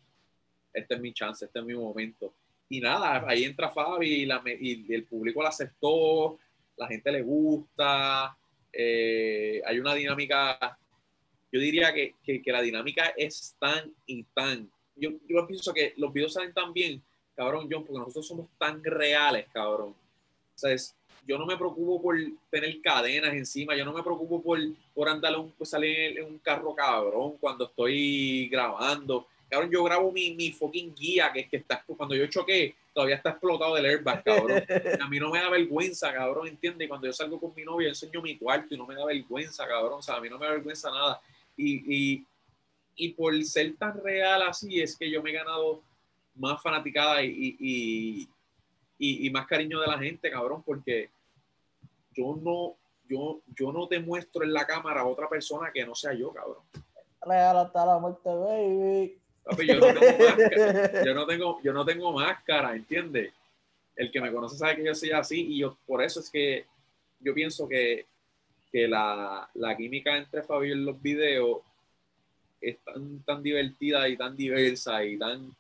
este 0.74 0.96
es 0.96 1.00
mi 1.00 1.14
chance, 1.14 1.46
este 1.46 1.60
es 1.60 1.66
mi 1.66 1.74
momento. 1.74 2.34
y 2.70 2.80
nada, 2.80 3.24
ahí 3.28 3.44
entra 3.44 3.70
Fabi 3.70 4.08
y, 4.08 4.26
la, 4.26 4.42
y 4.46 4.92
el 4.94 5.04
público 5.04 5.44
la 5.44 5.50
aceptó, 5.50 6.40
la 6.78 6.88
gente 6.88 7.12
le 7.12 7.22
gusta, 7.22 8.36
eh, 8.72 9.62
hay 9.66 9.80
una 9.80 9.94
dinámica, 9.94 10.78
yo 11.52 11.60
diría 11.60 11.94
que, 11.94 12.16
que, 12.24 12.42
que, 12.42 12.52
la 12.52 12.62
dinámica 12.62 13.14
es 13.16 13.56
tan 13.60 13.94
y 14.08 14.24
tan, 14.24 14.70
yo, 14.96 15.12
yo 15.28 15.46
pienso 15.46 15.74
que 15.74 15.94
los 15.98 16.12
videos 16.12 16.34
salen 16.34 16.54
tan 16.54 16.74
bien, 16.74 17.02
cabrón, 17.36 17.68
John, 17.72 17.86
porque 17.86 18.00
nosotros 18.00 18.28
somos 18.28 18.48
tan 18.58 18.84
reales, 18.84 19.48
cabrón. 19.54 19.90
O 19.90 20.58
sea, 20.58 20.72
es, 20.72 20.96
yo 21.26 21.38
no 21.38 21.46
me 21.46 21.58
preocupo 21.58 22.02
por 22.02 22.18
tener 22.50 22.82
cadenas 22.82 23.34
encima, 23.34 23.76
yo 23.76 23.86
no 23.86 23.94
me 23.94 24.04
preocupo 24.04 24.42
por, 24.42 24.60
por 24.94 25.08
andar 25.08 25.38
un, 25.38 25.52
pues 25.52 25.70
salir 25.70 26.18
en 26.18 26.26
un 26.26 26.40
carro 26.40 26.76
cabrón 26.76 27.38
cuando 27.40 27.66
estoy 27.66 28.50
grabando. 28.50 29.28
Cabrón, 29.54 29.70
yo 29.70 29.84
grabo 29.84 30.12
mi, 30.12 30.34
mi 30.34 30.52
fucking 30.52 30.96
guía, 30.96 31.32
que 31.32 31.42
es 31.42 31.48
que 31.48 31.58
está, 31.58 31.84
cuando 31.86 32.16
yo 32.16 32.26
choqué, 32.26 32.76
todavía 32.92 33.18
está 33.18 33.30
explotado 33.30 33.78
el 33.78 33.86
airbag, 33.86 34.24
cabrón. 34.24 34.64
A 35.00 35.08
mí 35.08 35.20
no 35.20 35.30
me 35.30 35.40
da 35.40 35.48
vergüenza, 35.48 36.12
cabrón, 36.12 36.48
¿entiendes? 36.48 36.90
Cuando 36.90 37.06
yo 37.06 37.14
salgo 37.14 37.40
con 37.40 37.54
mi 37.56 37.64
novia, 37.64 37.90
enseño 37.90 38.20
mi 38.20 38.36
cuarto 38.36 38.74
y 38.74 38.78
no 38.80 38.88
me 38.88 38.96
da 38.96 39.06
vergüenza, 39.06 39.68
cabrón. 39.68 40.00
O 40.00 40.02
sea, 40.02 40.16
a 40.16 40.22
mí 40.22 40.28
no 40.28 40.40
me 40.40 40.48
da 40.48 40.54
vergüenza 40.54 40.90
nada. 40.90 41.22
Y, 41.56 42.16
y, 42.16 42.28
y 42.96 43.10
por 43.10 43.44
ser 43.44 43.76
tan 43.78 44.04
real 44.04 44.42
así, 44.42 44.82
es 44.82 44.98
que 44.98 45.08
yo 45.08 45.22
me 45.22 45.30
he 45.30 45.34
ganado 45.34 45.84
más 46.34 46.60
fanaticada 46.60 47.22
y, 47.24 47.56
y, 47.60 48.30
y, 48.98 49.30
más 49.30 49.46
cariño 49.46 49.80
de 49.82 49.86
la 49.88 50.00
gente, 50.00 50.32
cabrón, 50.32 50.64
porque 50.66 51.12
yo 52.12 52.36
no, 52.42 52.76
yo, 53.08 53.42
yo 53.56 53.72
no 53.72 53.88
te 53.88 54.00
muestro 54.00 54.44
en 54.44 54.52
la 54.52 54.66
cámara 54.66 55.02
a 55.02 55.06
otra 55.06 55.30
persona 55.30 55.72
que 55.72 55.86
no 55.86 55.94
sea 55.94 56.14
yo, 56.14 56.34
cabrón. 56.34 56.64
Real 57.22 57.58
hasta 57.58 57.86
la 57.86 58.00
muerte, 58.00 58.30
baby. 58.30 59.23
Yo, 59.66 59.80
no 59.80 59.94
tengo 59.94 60.18
máscara, 60.20 61.06
yo, 61.06 61.14
no 61.14 61.26
tengo, 61.26 61.62
yo 61.64 61.74
no 61.74 61.86
tengo 61.86 62.12
máscara, 62.14 62.76
¿entiendes? 62.76 63.34
El 63.96 64.12
que 64.12 64.22
me 64.22 64.32
conoce 64.32 64.58
sabe 64.58 64.78
que 64.78 64.86
yo 64.86 64.96
soy 64.96 65.12
así 65.12 65.42
y 65.42 65.60
yo 65.60 65.78
por 65.86 66.04
eso 66.04 66.20
es 66.20 66.30
que 66.30 66.66
yo 67.20 67.34
pienso 67.34 67.68
que, 67.68 68.06
que 68.72 68.88
la, 68.88 69.50
la 69.54 69.78
química 69.78 70.18
entre 70.18 70.44
Fabio 70.44 70.74
en 70.74 70.86
los 70.86 71.02
videos 71.02 71.60
es 72.60 72.78
tan, 72.80 73.20
tan 73.24 73.44
divertida 73.44 74.08
y 74.08 74.18
tan 74.18 74.36
diversa 74.36 75.04
y 75.06 75.18
tan 75.18 75.54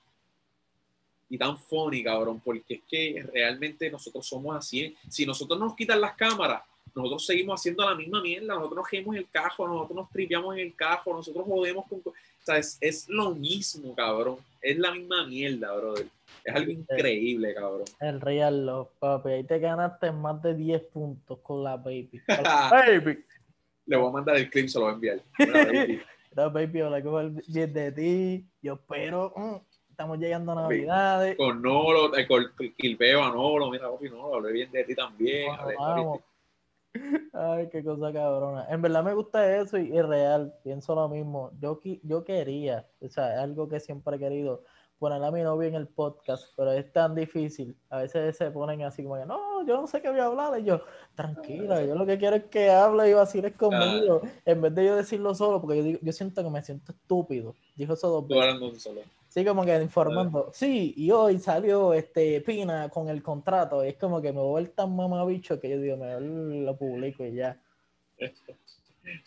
y 1.29 1.37
tan 1.39 1.57
funny, 1.57 2.03
cabrón, 2.03 2.39
porque 2.45 2.75
es 2.75 2.81
que 2.87 3.25
realmente 3.33 3.89
nosotros 3.89 4.23
somos 4.23 4.55
así. 4.55 4.95
Si 5.09 5.25
nosotros 5.25 5.59
nos 5.59 5.75
quitan 5.75 5.99
las 5.99 6.13
cámaras, 6.13 6.61
nosotros 6.93 7.25
seguimos 7.25 7.59
haciendo 7.59 7.83
la 7.89 7.95
misma 7.95 8.21
mierda, 8.21 8.53
nosotros 8.53 8.85
nos 8.93 8.93
en 8.93 9.15
el 9.15 9.27
cajo, 9.29 9.67
nosotros 9.67 9.95
nos 9.95 10.11
tripeamos 10.11 10.55
en 10.55 10.61
el 10.61 10.75
cajo, 10.75 11.11
nosotros 11.11 11.43
jodemos 11.47 11.85
con... 11.87 12.03
O 12.43 12.45
sea, 12.45 12.57
es, 12.57 12.77
es 12.81 13.07
lo 13.07 13.33
mismo, 13.33 13.95
cabrón. 13.95 14.35
Es 14.61 14.77
la 14.77 14.91
misma 14.91 15.25
mierda, 15.25 15.73
brother. 15.77 16.07
Es 16.43 16.53
algo 16.53 16.71
increíble, 16.71 17.53
cabrro. 17.53 17.85
El 18.01 18.19
Real 18.19 18.65
Love, 18.65 18.89
papi. 18.99 19.29
Ahí 19.29 19.43
te 19.45 19.59
ganaste 19.59 20.11
más 20.11 20.41
de 20.41 20.53
10 20.53 20.81
puntos 20.87 21.39
con 21.39 21.63
la 21.63 21.77
baby. 21.77 22.21
baby. 22.69 23.23
Le 23.85 23.95
voy 23.95 24.09
a 24.09 24.11
mandar 24.11 24.35
el 24.35 24.49
clip, 24.49 24.67
se 24.67 24.77
lo 24.77 24.85
voy 24.85 24.91
a 24.91 24.95
enviar. 24.95 25.21
Mira, 25.39 25.65
baby. 25.65 26.01
Mira, 26.31 26.49
baby, 26.49 26.81
hola, 26.81 27.01
¿cómo 27.01 27.21
bien 27.47 27.73
de 27.73 27.91
ti? 27.93 28.45
Yo 28.61 28.73
espero. 28.73 29.33
Mm, 29.37 29.55
estamos 29.89 30.19
llegando 30.19 30.51
a 30.51 30.55
Navidades. 30.55 31.37
Con 31.37 31.61
Nolo, 31.61 32.13
eh, 32.17 32.27
con 32.27 32.51
Quilpeo 32.77 33.23
a 33.23 33.31
Nolo, 33.31 33.71
mira, 33.71 33.89
papi, 33.89 34.09
Nolo, 34.09 34.35
hablé 34.35 34.51
bien 34.51 34.69
de 34.69 34.83
ti 34.83 34.95
también. 34.95 35.49
vamos. 35.77 36.19
Ay, 37.33 37.69
qué 37.69 37.83
cosa 37.83 38.13
cabrona. 38.13 38.67
En 38.69 38.81
verdad 38.81 39.03
me 39.03 39.13
gusta 39.13 39.57
eso 39.57 39.77
y 39.77 39.97
es 39.97 40.05
real, 40.05 40.53
pienso 40.63 40.93
lo 40.95 41.09
mismo. 41.09 41.51
Yo, 41.59 41.79
yo 42.03 42.23
quería, 42.23 42.87
o 43.01 43.09
sea, 43.09 43.33
es 43.33 43.39
algo 43.39 43.67
que 43.67 43.79
siempre 43.79 44.15
he 44.15 44.19
querido, 44.19 44.63
poner 44.99 45.21
a 45.21 45.31
mi 45.31 45.41
novia 45.41 45.67
en 45.67 45.75
el 45.75 45.87
podcast, 45.87 46.53
pero 46.55 46.71
es 46.71 46.91
tan 46.93 47.13
difícil. 47.13 47.75
A 47.89 47.97
veces 47.97 48.37
se 48.37 48.49
ponen 48.51 48.83
así 48.83 49.03
como 49.03 49.17
que, 49.17 49.25
no, 49.25 49.65
yo 49.65 49.81
no 49.81 49.87
sé 49.87 50.01
qué 50.01 50.09
voy 50.09 50.19
a 50.19 50.27
hablar. 50.27 50.57
Y 50.59 50.63
yo, 50.63 50.81
tranquila, 51.15 51.83
yo 51.83 51.95
lo 51.95 52.05
que 52.05 52.17
quiero 52.17 52.37
es 52.37 52.45
que 52.45 52.69
hable 52.69 53.09
y 53.09 53.13
vaciles 53.13 53.53
conmigo, 53.55 54.21
en 54.45 54.61
vez 54.61 54.75
de 54.75 54.85
yo 54.85 54.95
decirlo 54.95 55.35
solo, 55.35 55.59
porque 55.59 55.77
yo, 55.77 55.83
digo, 55.83 55.99
yo 56.01 56.11
siento 56.13 56.41
que 56.41 56.49
me 56.49 56.63
siento 56.63 56.93
estúpido. 56.93 57.53
Dijo 57.75 57.93
eso 57.93 58.07
dos 58.09 58.27
veces. 58.27 58.45
Sí, 59.33 59.43
como 59.43 59.65
que 59.65 59.75
informando. 59.81 60.51
Sí, 60.53 60.93
y 60.95 61.09
hoy 61.09 61.39
salió 61.39 61.91
este 61.95 62.39
Pina 62.41 62.87
con 62.89 63.09
el 63.09 63.23
contrato. 63.23 63.81
es 63.81 63.95
como 63.95 64.21
que 64.21 64.31
me 64.31 64.39
voy 64.39 64.67
tan 64.67 64.95
mamabicho 64.95 65.59
que 65.59 65.71
yo 65.71 65.79
digo, 65.79 65.97
me 65.97 66.19
lo 66.61 66.77
publico 66.77 67.25
y 67.25 67.33
ya. 67.33 67.57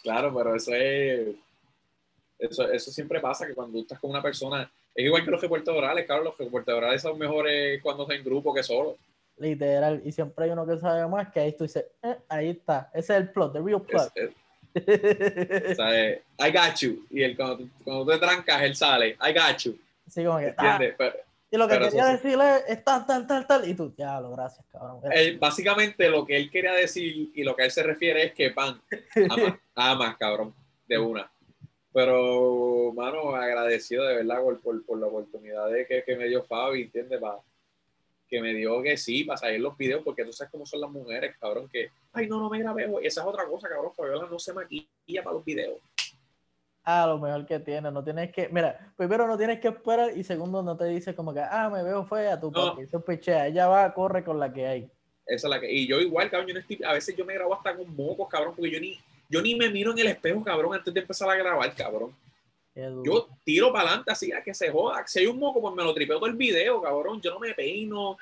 Claro, 0.03 0.33
pero 0.35 0.55
eso 0.55 0.73
es. 0.75 1.35
Eso, 2.39 2.71
eso 2.71 2.91
siempre 2.91 3.21
pasa, 3.21 3.47
que 3.47 3.55
cuando 3.55 3.79
estás 3.81 3.99
con 3.99 4.11
una 4.11 4.23
persona. 4.23 4.71
Es 4.95 5.05
igual 5.05 5.25
que 5.25 5.31
los 5.31 5.41
reportes 5.41 5.75
orales, 5.75 6.07
claro, 6.07 6.23
los 6.23 6.39
reportes 6.39 6.75
orales 6.75 7.03
son 7.03 7.19
mejores 7.19 7.83
cuando 7.83 8.05
están 8.05 8.17
en 8.17 8.25
grupo 8.25 8.55
que 8.55 8.63
solo. 8.63 8.97
Literal, 9.37 10.01
y 10.03 10.13
siempre 10.13 10.47
hay 10.47 10.53
uno 10.53 10.67
que 10.67 10.79
sabe 10.79 11.07
más 11.09 11.31
que 11.31 11.41
ahí 11.41 11.53
tú 11.53 11.65
dices, 11.65 11.85
eh, 12.03 12.17
ahí 12.29 12.51
está, 12.51 12.91
ese 12.95 13.13
es 13.13 13.21
el 13.21 13.31
plot, 13.31 13.53
the 13.53 13.61
real 13.61 13.83
plot. 13.83 14.11
o 15.71 15.75
sea, 15.75 16.11
I 16.39 16.53
got 16.53 16.77
you. 16.81 17.07
Y 17.11 17.23
el, 17.23 17.37
cuando, 17.37 17.69
cuando 17.85 18.07
te 18.07 18.19
trancas, 18.19 18.63
él 18.63 18.75
sale, 18.75 19.19
I 19.21 19.35
got 19.35 19.59
you. 19.59 19.77
Sí, 20.07 20.25
como 20.25 20.39
que. 20.39 20.55
Ah. 20.57 20.79
y 21.51 21.57
lo 21.57 21.69
que 21.69 21.79
quería 21.79 22.07
decirle 22.07 22.45
es 22.69 22.85
tal, 22.85 23.07
tal, 23.07 23.27
tal, 23.27 23.47
tal. 23.47 23.69
Y 23.69 23.75
tú, 23.75 23.95
ya, 23.97 24.21
lo 24.21 24.31
gracias, 24.33 24.65
cabrón. 24.71 25.01
básicamente 25.39 26.09
lo 26.09 26.25
que 26.25 26.37
él 26.37 26.51
quería 26.51 26.73
decir 26.73 27.31
y 27.35 27.43
lo 27.43 27.55
que 27.55 27.65
él 27.65 27.71
se 27.71 27.83
refiere 27.83 28.25
es 28.25 28.33
que 28.33 28.51
pan, 28.51 28.81
ama, 29.75 30.17
cabrón, 30.19 30.55
de 30.87 30.99
una. 30.99 31.31
Pero, 31.93 32.93
mano, 32.95 33.35
agradecido 33.35 34.05
de 34.05 34.17
verdad 34.17 34.43
por, 34.43 34.61
por, 34.61 34.85
por 34.85 34.99
la 34.99 35.07
oportunidad 35.07 35.71
de 35.71 35.87
que, 35.87 36.03
que 36.05 36.17
me 36.17 36.27
dio 36.27 36.45
Fabi, 36.45 36.83
¿entiendes? 36.83 37.21
que 38.29 38.41
me 38.41 38.53
dio 38.53 38.83
que 38.83 38.97
sí, 38.97 39.25
para 39.25 39.39
salir 39.39 39.61
los 39.61 39.77
videos, 39.79 40.03
porque 40.05 40.25
tú 40.25 40.33
sabes 40.33 40.51
cómo 40.51 40.67
son 40.67 40.81
las 40.81 40.91
mujeres, 40.91 41.37
cabrón, 41.39 41.69
que, 41.69 41.91
ay, 42.13 42.27
no, 42.27 42.41
no 42.41 42.51
me 42.51 42.59
grabé, 42.59 42.85
esa 43.03 43.21
es 43.21 43.27
otra 43.27 43.47
cosa, 43.47 43.69
cabrón, 43.69 43.95
Fabiola 43.95 44.29
no 44.29 44.39
se 44.39 44.53
maquilla 44.53 45.23
para 45.23 45.35
los 45.35 45.45
videos 45.45 45.79
a 46.87 47.07
lo 47.07 47.19
mejor 47.19 47.45
que 47.45 47.59
tiene. 47.59 47.91
No 47.91 48.03
tienes 48.03 48.33
que, 48.33 48.49
mira, 48.49 48.93
primero 48.97 49.27
no 49.27 49.37
tienes 49.37 49.61
que 49.61 49.69
esperar 49.69 50.17
y 50.17 50.23
segundo 50.23 50.63
no 50.63 50.77
te 50.77 50.85
dice 50.85 51.15
como 51.15 51.35
que, 51.35 51.41
ah, 51.41 51.69
me 51.69 51.83
veo 51.83 52.07
fea, 52.07 52.41
tu 52.41 52.51
no. 52.51 52.79
eso 52.79 53.05
pichea. 53.05 53.49
Ella 53.49 53.67
va, 53.67 53.93
corre 53.93 54.25
con 54.25 54.39
la 54.39 54.53
que 54.53 54.67
hay. 54.67 54.91
Esa 55.27 55.49
es 55.49 55.51
la 55.51 55.61
que, 55.61 55.71
y 55.71 55.89
yo 55.89 56.01
igual, 56.01 56.31
cabrón, 56.31 56.49
yo 56.49 56.55
no 56.55 56.61
estoy, 56.61 56.79
a 56.87 56.93
veces 56.93 57.17
yo 57.17 57.25
me 57.25 57.35
grabo 57.35 57.55
hasta 57.55 57.77
con 57.77 57.95
mocos, 57.97 58.29
cabrón, 58.29 58.55
porque 58.55 58.71
yo 58.71 58.79
ni, 58.79 58.97
yo 59.29 59.43
ni 59.43 59.57
me 59.57 59.69
miro 59.69 59.91
en 59.91 59.99
el 59.99 60.07
espejo, 60.07 60.45
cabrón, 60.45 60.75
antes 60.75 60.95
de 60.95 61.01
empezar 61.01 61.29
a 61.29 61.35
grabar, 61.35 61.75
cabrón. 61.75 62.15
Yo 63.03 63.29
tiro 63.43 63.73
para 63.73 63.89
adelante 63.89 64.13
así 64.13 64.31
a 64.33 64.43
que 64.43 64.53
se 64.53 64.71
joda. 64.71 65.03
Si 65.07 65.19
hay 65.19 65.27
un 65.27 65.39
moco, 65.39 65.63
pues 65.63 65.75
me 65.75 65.83
lo 65.83 65.95
tripeo 65.95 66.19
todo 66.19 66.29
el 66.29 66.37
video, 66.37 66.83
cabrón. 66.83 67.23
Yo 67.23 67.31
no 67.31 67.41
me 67.41 67.55
peino, 67.55 68.19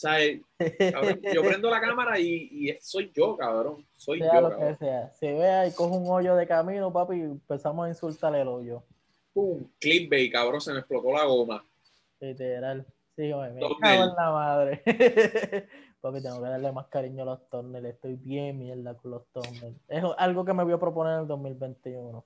sea, 0.00 0.18
yo 1.34 1.42
prendo 1.42 1.70
la 1.70 1.80
cámara 1.80 2.18
y, 2.18 2.70
y, 2.70 2.76
soy 2.80 3.10
yo, 3.14 3.36
cabrón. 3.36 3.86
Soy 3.96 4.18
sea 4.18 4.34
yo. 4.34 4.40
Lo 4.48 4.58
que 4.58 4.76
sea. 4.76 5.10
Si 5.12 5.26
vea 5.26 5.66
y 5.66 5.72
coge 5.72 5.96
un 5.96 6.08
hoyo 6.08 6.34
de 6.36 6.46
camino, 6.46 6.92
papi, 6.92 7.16
y 7.16 7.22
empezamos 7.22 7.86
a 7.86 7.88
insultarle 7.88 8.40
el 8.40 8.48
hoyo. 8.48 8.82
Pum, 9.32 9.68
clickbait, 9.78 10.32
cabrón, 10.32 10.60
se 10.60 10.72
me 10.72 10.78
explotó 10.80 11.12
la 11.12 11.24
goma. 11.24 11.64
Literal. 12.20 12.86
Sí, 13.16 13.22
me 13.22 13.60
cago 13.80 14.04
en 14.04 14.14
la 14.14 14.30
madre. 14.30 14.82
papi, 16.00 16.22
tengo 16.22 16.42
que 16.42 16.48
darle 16.48 16.72
más 16.72 16.86
cariño 16.86 17.22
a 17.22 17.26
los 17.26 17.48
tornels. 17.50 17.86
Estoy 17.86 18.16
bien 18.16 18.58
mierda 18.58 18.94
con 18.94 19.10
los 19.10 19.26
tornels. 19.32 19.76
Es 19.88 20.02
algo 20.16 20.44
que 20.44 20.54
me 20.54 20.64
voy 20.64 20.72
a 20.72 20.78
proponer 20.78 21.14
en 21.14 21.20
el 21.20 21.26
2021 21.26 22.24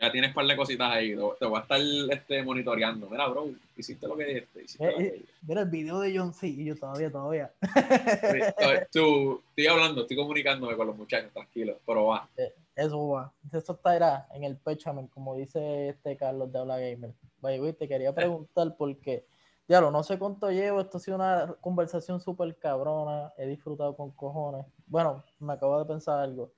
ya 0.00 0.12
tienes 0.12 0.30
un 0.30 0.34
par 0.34 0.46
de 0.46 0.56
cositas 0.56 0.92
ahí. 0.92 1.16
Te 1.38 1.46
voy 1.46 1.58
a 1.58 1.62
estar 1.62 1.80
este, 2.10 2.42
monitoreando. 2.42 3.08
Mira, 3.10 3.26
bro, 3.26 3.48
hiciste 3.76 4.06
lo 4.06 4.16
que 4.16 4.24
dijiste. 4.24 4.84
Eh, 4.84 4.94
eh, 4.98 5.24
mira 5.42 5.62
el 5.62 5.68
video 5.68 5.98
de 6.00 6.16
John 6.16 6.32
C. 6.32 6.46
Y 6.46 6.66
yo 6.66 6.76
todavía, 6.76 7.10
todavía. 7.10 7.52
Tú, 8.92 9.42
estoy 9.48 9.66
hablando, 9.66 10.02
estoy 10.02 10.16
comunicándome 10.16 10.76
con 10.76 10.86
los 10.86 10.96
muchachos, 10.96 11.32
tranquilo, 11.32 11.78
pero 11.84 12.06
va. 12.06 12.28
Eh, 12.36 12.54
eso 12.76 13.08
va. 13.08 13.32
Eso 13.52 13.72
está 13.72 14.28
en 14.34 14.44
el 14.44 14.56
pecho, 14.56 14.94
como 15.12 15.34
dice 15.34 15.88
este 15.88 16.16
Carlos 16.16 16.52
de 16.52 16.58
Habla 16.60 16.78
Gamer. 16.78 17.12
Vaya, 17.40 17.72
te 17.72 17.88
quería 17.88 18.14
preguntar 18.14 18.76
porque, 18.76 19.24
diablo, 19.66 19.90
no 19.90 20.04
sé 20.04 20.16
cuánto 20.16 20.50
llevo. 20.52 20.80
Esto 20.80 20.98
ha 20.98 21.00
sido 21.00 21.16
una 21.16 21.56
conversación 21.60 22.20
súper 22.20 22.56
cabrona. 22.56 23.32
He 23.36 23.46
disfrutado 23.46 23.96
con 23.96 24.12
cojones. 24.12 24.64
Bueno, 24.86 25.24
me 25.40 25.54
acabo 25.54 25.76
de 25.80 25.86
pensar 25.86 26.20
algo. 26.20 26.52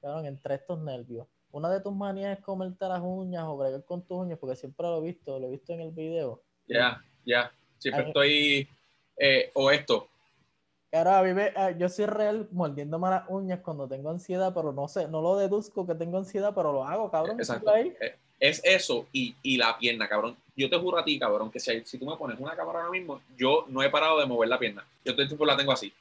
Cabrón, 0.00 0.26
entre 0.26 0.54
estos 0.56 0.78
nervios 0.78 1.26
una 1.54 1.70
de 1.70 1.80
tus 1.80 1.94
manías 1.94 2.36
es 2.36 2.44
comerte 2.44 2.84
las 2.88 3.00
uñas 3.00 3.44
o 3.44 3.56
bregar 3.56 3.84
con 3.84 4.02
tus 4.02 4.18
uñas, 4.18 4.38
porque 4.40 4.56
siempre 4.56 4.86
lo 4.88 4.98
he 4.98 5.02
visto, 5.02 5.38
lo 5.38 5.46
he 5.46 5.50
visto 5.52 5.72
en 5.72 5.82
el 5.82 5.92
video. 5.92 6.42
Ya, 6.66 7.00
ya. 7.24 7.52
Siempre 7.78 8.08
estoy. 8.08 8.68
Eh, 9.16 9.52
o 9.54 9.70
esto. 9.70 10.08
Claro, 10.90 11.12
a 11.12 11.22
mí 11.22 11.40
eh, 11.40 11.76
yo 11.78 11.88
soy 11.88 12.06
real 12.06 12.48
mordiéndome 12.50 13.08
las 13.08 13.28
uñas 13.28 13.60
cuando 13.60 13.86
tengo 13.86 14.10
ansiedad, 14.10 14.52
pero 14.52 14.72
no 14.72 14.88
sé, 14.88 15.06
no 15.06 15.22
lo 15.22 15.36
deduzco 15.36 15.86
que 15.86 15.94
tengo 15.94 16.18
ansiedad, 16.18 16.52
pero 16.56 16.72
lo 16.72 16.84
hago, 16.84 17.08
cabrón. 17.08 17.38
Exacto. 17.38 17.72
Eh, 17.76 18.16
es 18.40 18.60
eso 18.64 19.06
y, 19.12 19.36
y, 19.44 19.56
la 19.56 19.78
pierna, 19.78 20.08
cabrón. 20.08 20.36
Yo 20.56 20.68
te 20.68 20.76
juro 20.76 20.98
a 20.98 21.04
ti, 21.04 21.20
cabrón, 21.20 21.52
que 21.52 21.60
si, 21.60 21.84
si 21.84 21.98
tú 21.98 22.06
me 22.06 22.16
pones 22.16 22.38
una 22.40 22.56
cámara 22.56 22.80
ahora 22.80 22.90
mismo, 22.90 23.20
yo 23.38 23.64
no 23.68 23.80
he 23.80 23.90
parado 23.90 24.18
de 24.18 24.26
mover 24.26 24.48
la 24.48 24.58
pierna. 24.58 24.84
Yo 25.04 25.12
todo 25.12 25.22
el 25.22 25.28
tiempo 25.28 25.46
la 25.46 25.56
tengo 25.56 25.70
así. 25.70 25.92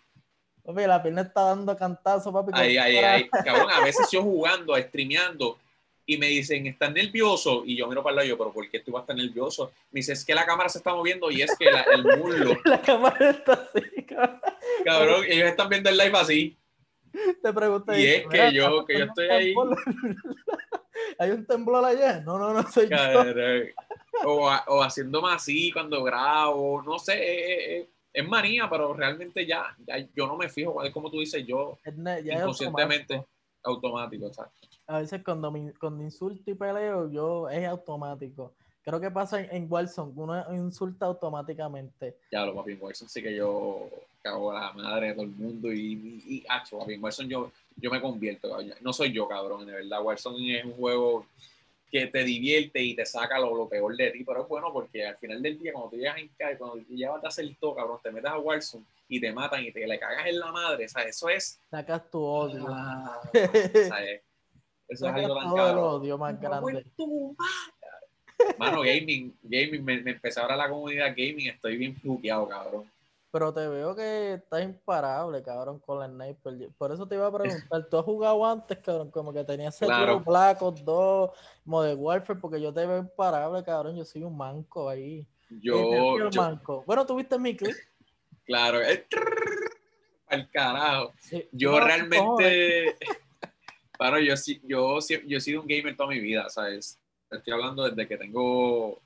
Papi, 0.66 0.82
la 0.88 1.02
pierna 1.04 1.22
está 1.22 1.42
dando 1.42 1.76
cantazo, 1.78 2.32
papi. 2.32 2.52
Ay, 2.54 2.78
ay, 2.78 2.98
ay. 2.98 3.30
Cabrón, 3.44 3.70
a 3.72 3.82
veces 3.84 4.08
yo 4.12 4.22
jugando, 4.24 4.76
streameando, 4.78 5.58
y 6.06 6.18
me 6.18 6.28
dicen, 6.28 6.66
¿estás 6.68 6.92
nervioso? 6.94 7.64
Y 7.66 7.76
yo 7.78 7.88
miro 7.88 8.02
para 8.04 8.12
el 8.12 8.16
lado, 8.18 8.28
yo, 8.30 8.38
pero 8.38 8.52
¿por 8.54 8.70
qué 8.70 8.80
tú 8.80 8.92
vas 8.92 9.02
a 9.02 9.04
estar 9.04 9.16
nervioso? 9.16 9.72
Me 9.92 10.00
dice, 10.00 10.14
es 10.14 10.24
que 10.26 10.34
la 10.36 10.46
cámara 10.46 10.70
se 10.70 10.78
está 10.78 10.94
moviendo 10.94 11.30
y 11.32 11.42
es 11.42 11.56
que 11.58 11.66
la, 11.72 11.82
el 11.82 12.04
muslo. 12.18 12.58
La 12.66 12.82
cámara 12.82 13.30
está 13.30 13.54
así, 13.54 14.04
cabrón. 14.04 14.42
Cabrón, 14.86 15.24
ellos 15.28 15.50
están 15.50 15.70
viendo 15.70 15.90
el 15.90 15.98
live 15.98 16.18
así. 16.18 16.58
Te 17.42 17.54
pregunté. 17.54 18.02
Y 18.02 18.06
es 18.08 18.28
que 18.28 18.52
yo, 18.54 18.86
que 18.86 19.00
yo 19.00 19.06
estoy 19.06 19.30
ahí. 19.30 19.54
¿Hay 21.20 21.30
un 21.32 21.46
temblor 21.46 21.84
allá? 21.86 22.22
No, 22.22 22.38
no, 22.38 22.54
no 22.54 22.70
soy 22.72 22.90
yo. 22.90 22.98
O, 24.26 24.50
a- 24.50 24.64
o 24.68 24.82
haciéndome 24.84 25.32
así 25.32 25.72
cuando 25.72 26.04
grabo, 26.04 26.82
no 26.84 27.00
sé, 27.00 27.14
eh, 27.14 27.78
eh, 27.80 27.90
es 28.14 28.28
manía, 28.28 28.70
pero 28.70 28.94
realmente 28.94 29.46
ya, 29.46 29.76
ya 29.88 29.98
yo 30.16 30.28
no 30.28 30.38
me 30.38 30.48
fijo, 30.50 30.84
es 30.84 30.92
como 30.94 31.10
tú 31.10 31.20
dices, 31.20 31.46
yo 31.46 31.78
ya 31.84 32.14
es 32.20 32.26
inconscientemente 32.40 33.16
automático. 33.16 33.30
automático, 33.64 34.26
o 34.28 34.34
sea, 34.34 34.52
A 34.88 35.00
veces 35.00 35.24
cuando, 35.24 35.52
me- 35.52 35.74
cuando 35.80 36.04
insulto 36.04 36.52
y 36.52 36.54
peleo, 36.54 37.10
yo 37.10 37.50
es 37.50 37.66
automático. 37.68 38.54
Creo 38.84 39.00
que 39.00 39.10
pasa 39.10 39.40
en, 39.42 39.56
en 39.56 39.72
Warzone, 39.72 40.12
uno 40.16 40.54
insulta 40.54 41.06
automáticamente. 41.06 42.18
ya 42.32 42.46
lo 42.46 42.54
papi 42.56 42.74
en 42.74 42.80
Wilson 42.82 43.08
sí 43.10 43.22
que 43.24 43.34
yo 43.36 43.90
cago 44.22 44.52
a 44.52 44.60
la 44.60 44.74
madre 44.74 45.08
de 45.08 45.14
todo 45.14 45.24
el 45.24 45.32
mundo 45.32 45.72
y, 45.72 46.22
y, 46.28 46.36
y 46.36 46.44
acho, 46.50 46.80
papi 46.80 46.94
en 46.94 47.04
Wilson 47.04 47.30
yo, 47.30 47.52
yo 47.78 47.90
me 47.90 48.02
convierto, 48.02 48.50
cabrón. 48.50 48.74
no 48.82 48.92
soy 48.94 49.12
yo, 49.14 49.28
cabrón, 49.28 49.66
de 49.66 49.72
verdad, 49.74 50.00
Wilson 50.04 50.36
es 50.42 50.66
un 50.66 50.74
juego 50.74 51.26
que 51.94 52.08
te 52.08 52.24
divierte 52.24 52.82
y 52.82 52.96
te 52.96 53.06
saca 53.06 53.38
lo, 53.38 53.56
lo 53.56 53.70
peor 53.70 53.96
de 53.96 54.10
ti, 54.10 54.24
pero 54.24 54.42
es 54.42 54.48
bueno 54.48 54.74
porque 54.74 55.06
al 55.06 55.16
final 55.16 55.44
del 55.44 55.60
día, 55.60 55.74
cuando 55.74 55.92
tú 55.92 55.98
llegas 55.98 56.18
en 56.18 56.28
casa, 56.30 56.58
cuando 56.58 56.78
tú 56.78 56.96
llevas 56.96 57.24
a 57.24 57.28
hacer 57.28 57.48
todo, 57.60 57.76
cabrón, 57.76 58.00
te 58.02 58.10
metes 58.10 58.32
a 58.32 58.40
Warzone 58.40 58.84
y 59.08 59.22
te 59.22 59.32
matan 59.32 59.64
y 59.64 59.72
te 59.72 59.86
le 59.86 60.00
cagas 60.00 60.26
en 60.26 60.40
la 60.40 60.52
madre, 60.52 60.86
o 60.86 60.90
sea, 60.90 61.04
eso 61.04 61.30
es, 61.30 61.60
Sacas 61.70 62.10
tu 62.10 62.20
odio. 62.20 62.66
ah, 62.68 63.22
eso 63.34 63.78
es 64.90 65.02
algo 65.04 65.36
tan 65.36 65.50
el 65.50 65.54
cabrón. 65.56 65.84
odio 65.84 66.18
más 66.18 66.42
grande. 66.42 66.84
Mano, 68.58 68.82
gaming, 68.82 69.32
gaming, 69.44 69.86
me, 69.86 70.02
me 70.02 70.12
empecé 70.12 70.40
ahora 70.40 70.56
la 70.56 70.68
comunidad 70.68 71.14
gaming, 71.16 71.50
estoy 71.50 71.78
bien 71.78 71.94
pluqueado, 71.94 72.48
cabrón. 72.48 72.90
Pero 73.34 73.52
te 73.52 73.68
veo 73.68 73.96
que 73.96 74.34
estás 74.36 74.62
imparable, 74.62 75.42
cabrón, 75.42 75.80
con 75.80 75.98
la 76.00 76.06
sniper. 76.08 76.70
Por 76.78 76.92
eso 76.92 77.08
te 77.08 77.16
iba 77.16 77.26
a 77.26 77.34
preguntar, 77.36 77.90
¿tú 77.90 77.98
has 77.98 78.06
jugado 78.06 78.46
antes, 78.46 78.78
cabrón? 78.78 79.10
Como 79.10 79.34
que 79.34 79.44
tenías 79.44 79.74
Sekiro 79.76 79.96
Claro. 80.06 80.20
Black 80.24 80.62
Ops 80.62 80.86
2, 80.86 81.32
Modern 81.66 82.00
Warfare, 82.00 82.40
porque 82.40 82.62
yo 82.62 82.72
te 82.72 82.86
veo 82.86 83.00
imparable, 83.00 83.64
cabrón. 83.64 83.96
Yo 83.98 84.06
soy 84.06 84.22
un 84.22 84.38
manco 84.38 84.88
ahí. 84.88 85.22
Eh, 85.22 85.26
Yo, 85.64 86.16
el 86.16 86.30
yo 86.30 86.30
manco. 86.40 86.84
Bueno, 86.86 87.08
tuviste 87.08 87.40
mi 87.40 87.56
clip. 87.58 87.76
claro, 88.46 88.78
al 90.28 90.52
carajo. 90.52 91.14
Sí, 91.20 91.50
Yo 91.52 91.72
no, 91.80 91.88
realmente, 91.88 92.96
bueno, 93.98 94.20
yo, 94.20 94.38
sí- 94.38 94.62
yo, 94.64 95.02
sí- 95.02 95.24
yo 95.26 95.40
he 95.40 95.42
sido 95.42 95.62
un 95.62 95.68
gamer 95.68 95.98
toda 95.98 96.10
mi 96.10 96.20
vida, 96.20 96.48
¿sabes? 96.52 97.00
Estoy 97.32 97.54
hablando 97.54 97.90
desde 97.90 98.08
que 98.08 98.16
tengo 98.16 99.02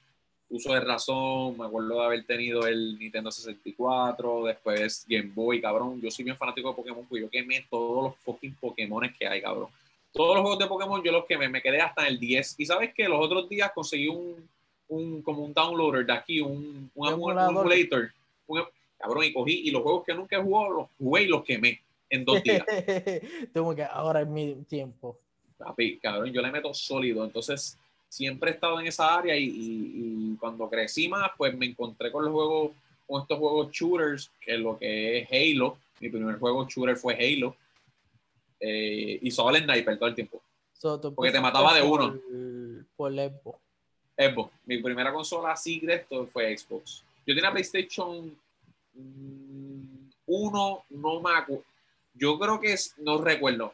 uso 0.50 0.74
de 0.74 0.80
razón, 0.80 1.58
me 1.58 1.66
acuerdo 1.66 2.00
de 2.00 2.06
haber 2.06 2.26
tenido 2.26 2.66
el 2.68 2.98
Nintendo 2.98 3.32
64, 3.32 4.46
después 4.46 5.06
Game 5.08 5.32
Boy, 5.34 5.62
cabrón. 5.62 6.00
Yo 6.02 6.10
soy 6.10 6.26
bien 6.26 6.38
fanático 6.38 6.70
de 6.70 6.76
Pokémon, 6.76 7.06
porque 7.08 7.24
yo 7.24 7.30
quemé 7.30 7.66
todos 7.70 8.04
los 8.06 8.16
fucking 8.20 8.56
Pokémones 8.56 9.16
que 9.18 9.28
hay, 9.28 9.42
cabrón. 9.42 9.70
Todos 10.14 10.36
los 10.36 10.42
juegos 10.42 10.60
de 10.60 10.68
Pokémon 10.68 11.04
yo 11.04 11.12
los 11.12 11.26
quemé, 11.26 11.50
me 11.50 11.62
quedé 11.62 11.82
hasta 11.82 12.08
el 12.08 12.20
10. 12.20 12.56
Y 12.60 12.66
sabes 12.66 12.94
que 12.94 13.08
los 13.08 13.20
otros 13.20 13.50
días 13.50 13.72
conseguí 13.74 14.08
un, 14.08 14.48
un 14.88 15.22
como 15.22 15.44
un 15.44 15.54
downloader 15.54 16.06
de 16.06 16.14
aquí, 16.14 16.40
un, 16.40 16.90
un, 16.96 17.14
Un 17.14 17.40
emulator. 17.40 18.12
Un- 18.48 18.64
cabrón, 18.98 19.26
y 19.26 19.34
cogí, 19.34 19.68
y 19.68 19.72
los 19.72 19.84
juegos 19.84 20.06
que 20.06 20.14
nunca 20.14 20.38
he 20.38 20.42
jugado, 20.42 20.70
los 20.72 20.88
jugué 20.98 21.24
y 21.24 21.28
los 21.28 21.44
quemé 21.44 21.80
en 22.10 22.26
dos 22.26 22.42
días. 22.42 22.64
Como 23.54 23.76
que 23.76 23.84
ahora 23.84 24.22
es 24.22 24.28
mi 24.28 24.56
tiempo. 24.68 25.18
Papi, 25.58 25.98
cabrón, 25.98 26.32
yo 26.32 26.42
le 26.42 26.52
meto 26.52 26.74
sólido. 26.74 27.24
Entonces, 27.26 27.78
siempre 28.10 28.52
he 28.52 28.54
estado 28.54 28.80
en 28.80 28.88
esa 28.88 29.16
área 29.18 29.36
y, 29.36 29.44
y- 29.46 30.32
y 30.34 30.36
cuando 30.38 30.70
crecí 30.70 31.08
más, 31.08 31.32
pues 31.38 31.56
me 31.58 31.66
encontré 31.66 32.12
con 32.12 32.24
los 32.24 32.34
juegos, 32.34 32.72
con 33.06 33.22
estos 33.22 33.38
juegos 33.40 33.72
shooters, 33.72 34.32
que 34.42 34.56
es 34.56 34.60
lo 34.60 34.78
que 34.78 35.20
es 35.20 35.28
Halo. 35.32 35.78
Mi 36.00 36.10
primer 36.10 36.38
juego 36.40 36.68
shooter 36.68 36.96
fue 36.96 37.16
Halo. 37.16 37.56
Eh, 38.60 39.20
y 39.22 39.30
solo 39.32 39.56
el 39.56 39.64
sniper 39.64 39.98
todo 39.98 40.10
el 40.10 40.16
tiempo. 40.16 40.42
So, 40.74 41.00
Porque 41.16 41.32
te 41.32 41.40
mataba 41.40 41.74
de 41.74 41.82
por- 41.84 42.02
uno. 42.02 42.86
Por 42.96 43.12
Xbox. 43.14 43.60
Xbox. 44.18 44.52
Mi 44.66 44.78
primera 44.82 45.12
consola 45.14 45.52
así 45.52 45.80
directo 45.80 46.26
fue 46.28 46.56
Xbox. 46.58 47.04
Yo 47.26 47.36
tenía 47.36 47.52
PlayStation 47.52 48.36
1, 50.26 50.84
no 50.90 51.22
me 51.22 51.32
acuerdo. 51.36 51.64
Yo 52.14 52.38
creo 52.40 52.60
que 52.60 52.74
es, 52.74 52.96
no 52.98 53.20
recuerdo. 53.22 53.74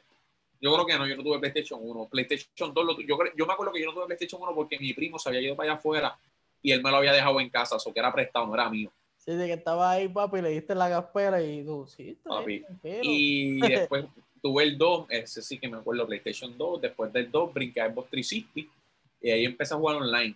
Yo 0.64 0.74
creo 0.74 0.86
que 0.86 0.98
no, 0.98 1.06
yo 1.06 1.18
no 1.18 1.24
tuve 1.24 1.40
PlayStation 1.40 1.78
1. 1.84 2.08
PlayStation 2.10 2.74
2, 2.74 2.86
lo 2.86 2.96
tu- 2.96 3.02
yo, 3.02 3.18
yo 3.36 3.46
me 3.46 3.52
acuerdo 3.52 3.74
que 3.74 3.82
yo 3.82 3.88
no 3.88 3.94
tuve 3.94 4.06
PlayStation 4.06 4.42
1 4.42 4.56
porque 4.56 4.80
mi 4.80 4.94
primo 4.94 5.20
se 5.20 5.28
había 5.28 5.42
ido 5.42 5.58
para 5.58 5.72
allá 5.72 5.78
afuera 5.80 6.18
y 6.62 6.72
él 6.72 6.82
me 6.82 6.90
lo 6.90 6.96
había 6.96 7.12
dejado 7.12 7.42
en 7.42 7.50
casa, 7.50 7.76
o 7.76 7.94
que 7.94 8.00
era 8.00 8.14
prestado, 8.14 8.48
no 8.48 8.54
era 8.54 8.70
mío. 8.70 8.90
Sí, 9.18 9.34
de 9.34 9.46
que 9.48 9.54
estaba 9.54 9.92
ahí, 9.92 10.08
papi, 10.08 10.42
le 10.42 10.50
diste 10.52 10.74
la 10.74 10.88
gaspera 10.88 11.42
y 11.44 11.66
tú, 11.66 11.86
sí, 11.86 12.18
Papi. 12.24 12.64
Y 13.02 13.60
después 13.68 14.06
tuve 14.42 14.64
el 14.64 14.78
2, 14.78 15.08
ese 15.10 15.42
sí 15.42 15.60
que 15.60 15.68
me 15.68 15.76
acuerdo, 15.78 16.08
PlayStation 16.08 16.58
2. 16.58 16.80
Después 16.82 17.12
del 17.12 17.30
2 17.30 17.54
brinqué 17.54 17.82
a 17.82 17.90
Xbox 17.92 18.10
360 18.10 18.74
y 19.22 19.30
ahí 19.32 19.44
empecé 19.44 19.74
a 19.74 19.78
jugar 19.78 19.98
online. 19.98 20.36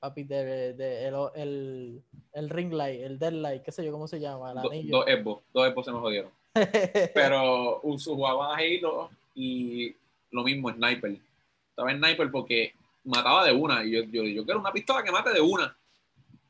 Papi, 0.00 0.24
de, 0.24 0.74
de- 0.74 1.06
el, 1.06 1.14
el, 1.36 2.02
el 2.32 2.50
ring 2.50 2.72
light, 2.72 3.00
el 3.00 3.16
dead 3.16 3.32
light, 3.32 3.62
qué 3.62 3.70
sé 3.70 3.84
yo 3.84 3.92
cómo 3.92 4.08
se 4.08 4.18
llama, 4.18 4.50
el 4.50 4.62
Do- 4.62 4.70
anillo. 4.72 4.96
dos 4.98 5.04
Xbox, 5.06 5.42
dos 5.52 5.68
Xbox 5.72 5.84
se 5.86 5.92
me 5.92 5.98
jodieron. 6.00 6.30
pero 7.14 7.80
jugaba 7.80 8.56
Halo 8.56 9.10
y 9.38 9.96
lo 10.30 10.42
mismo, 10.42 10.70
Sniper. 10.70 11.16
Estaba 11.70 11.92
en 11.92 11.98
Sniper 11.98 12.30
porque 12.30 12.72
mataba 13.04 13.44
de 13.44 13.52
una. 13.52 13.84
Y 13.84 13.92
yo, 13.92 14.02
yo, 14.04 14.24
yo 14.24 14.44
quiero 14.44 14.60
una 14.60 14.72
pistola 14.72 15.02
que 15.02 15.12
mate 15.12 15.32
de 15.32 15.40
una. 15.40 15.76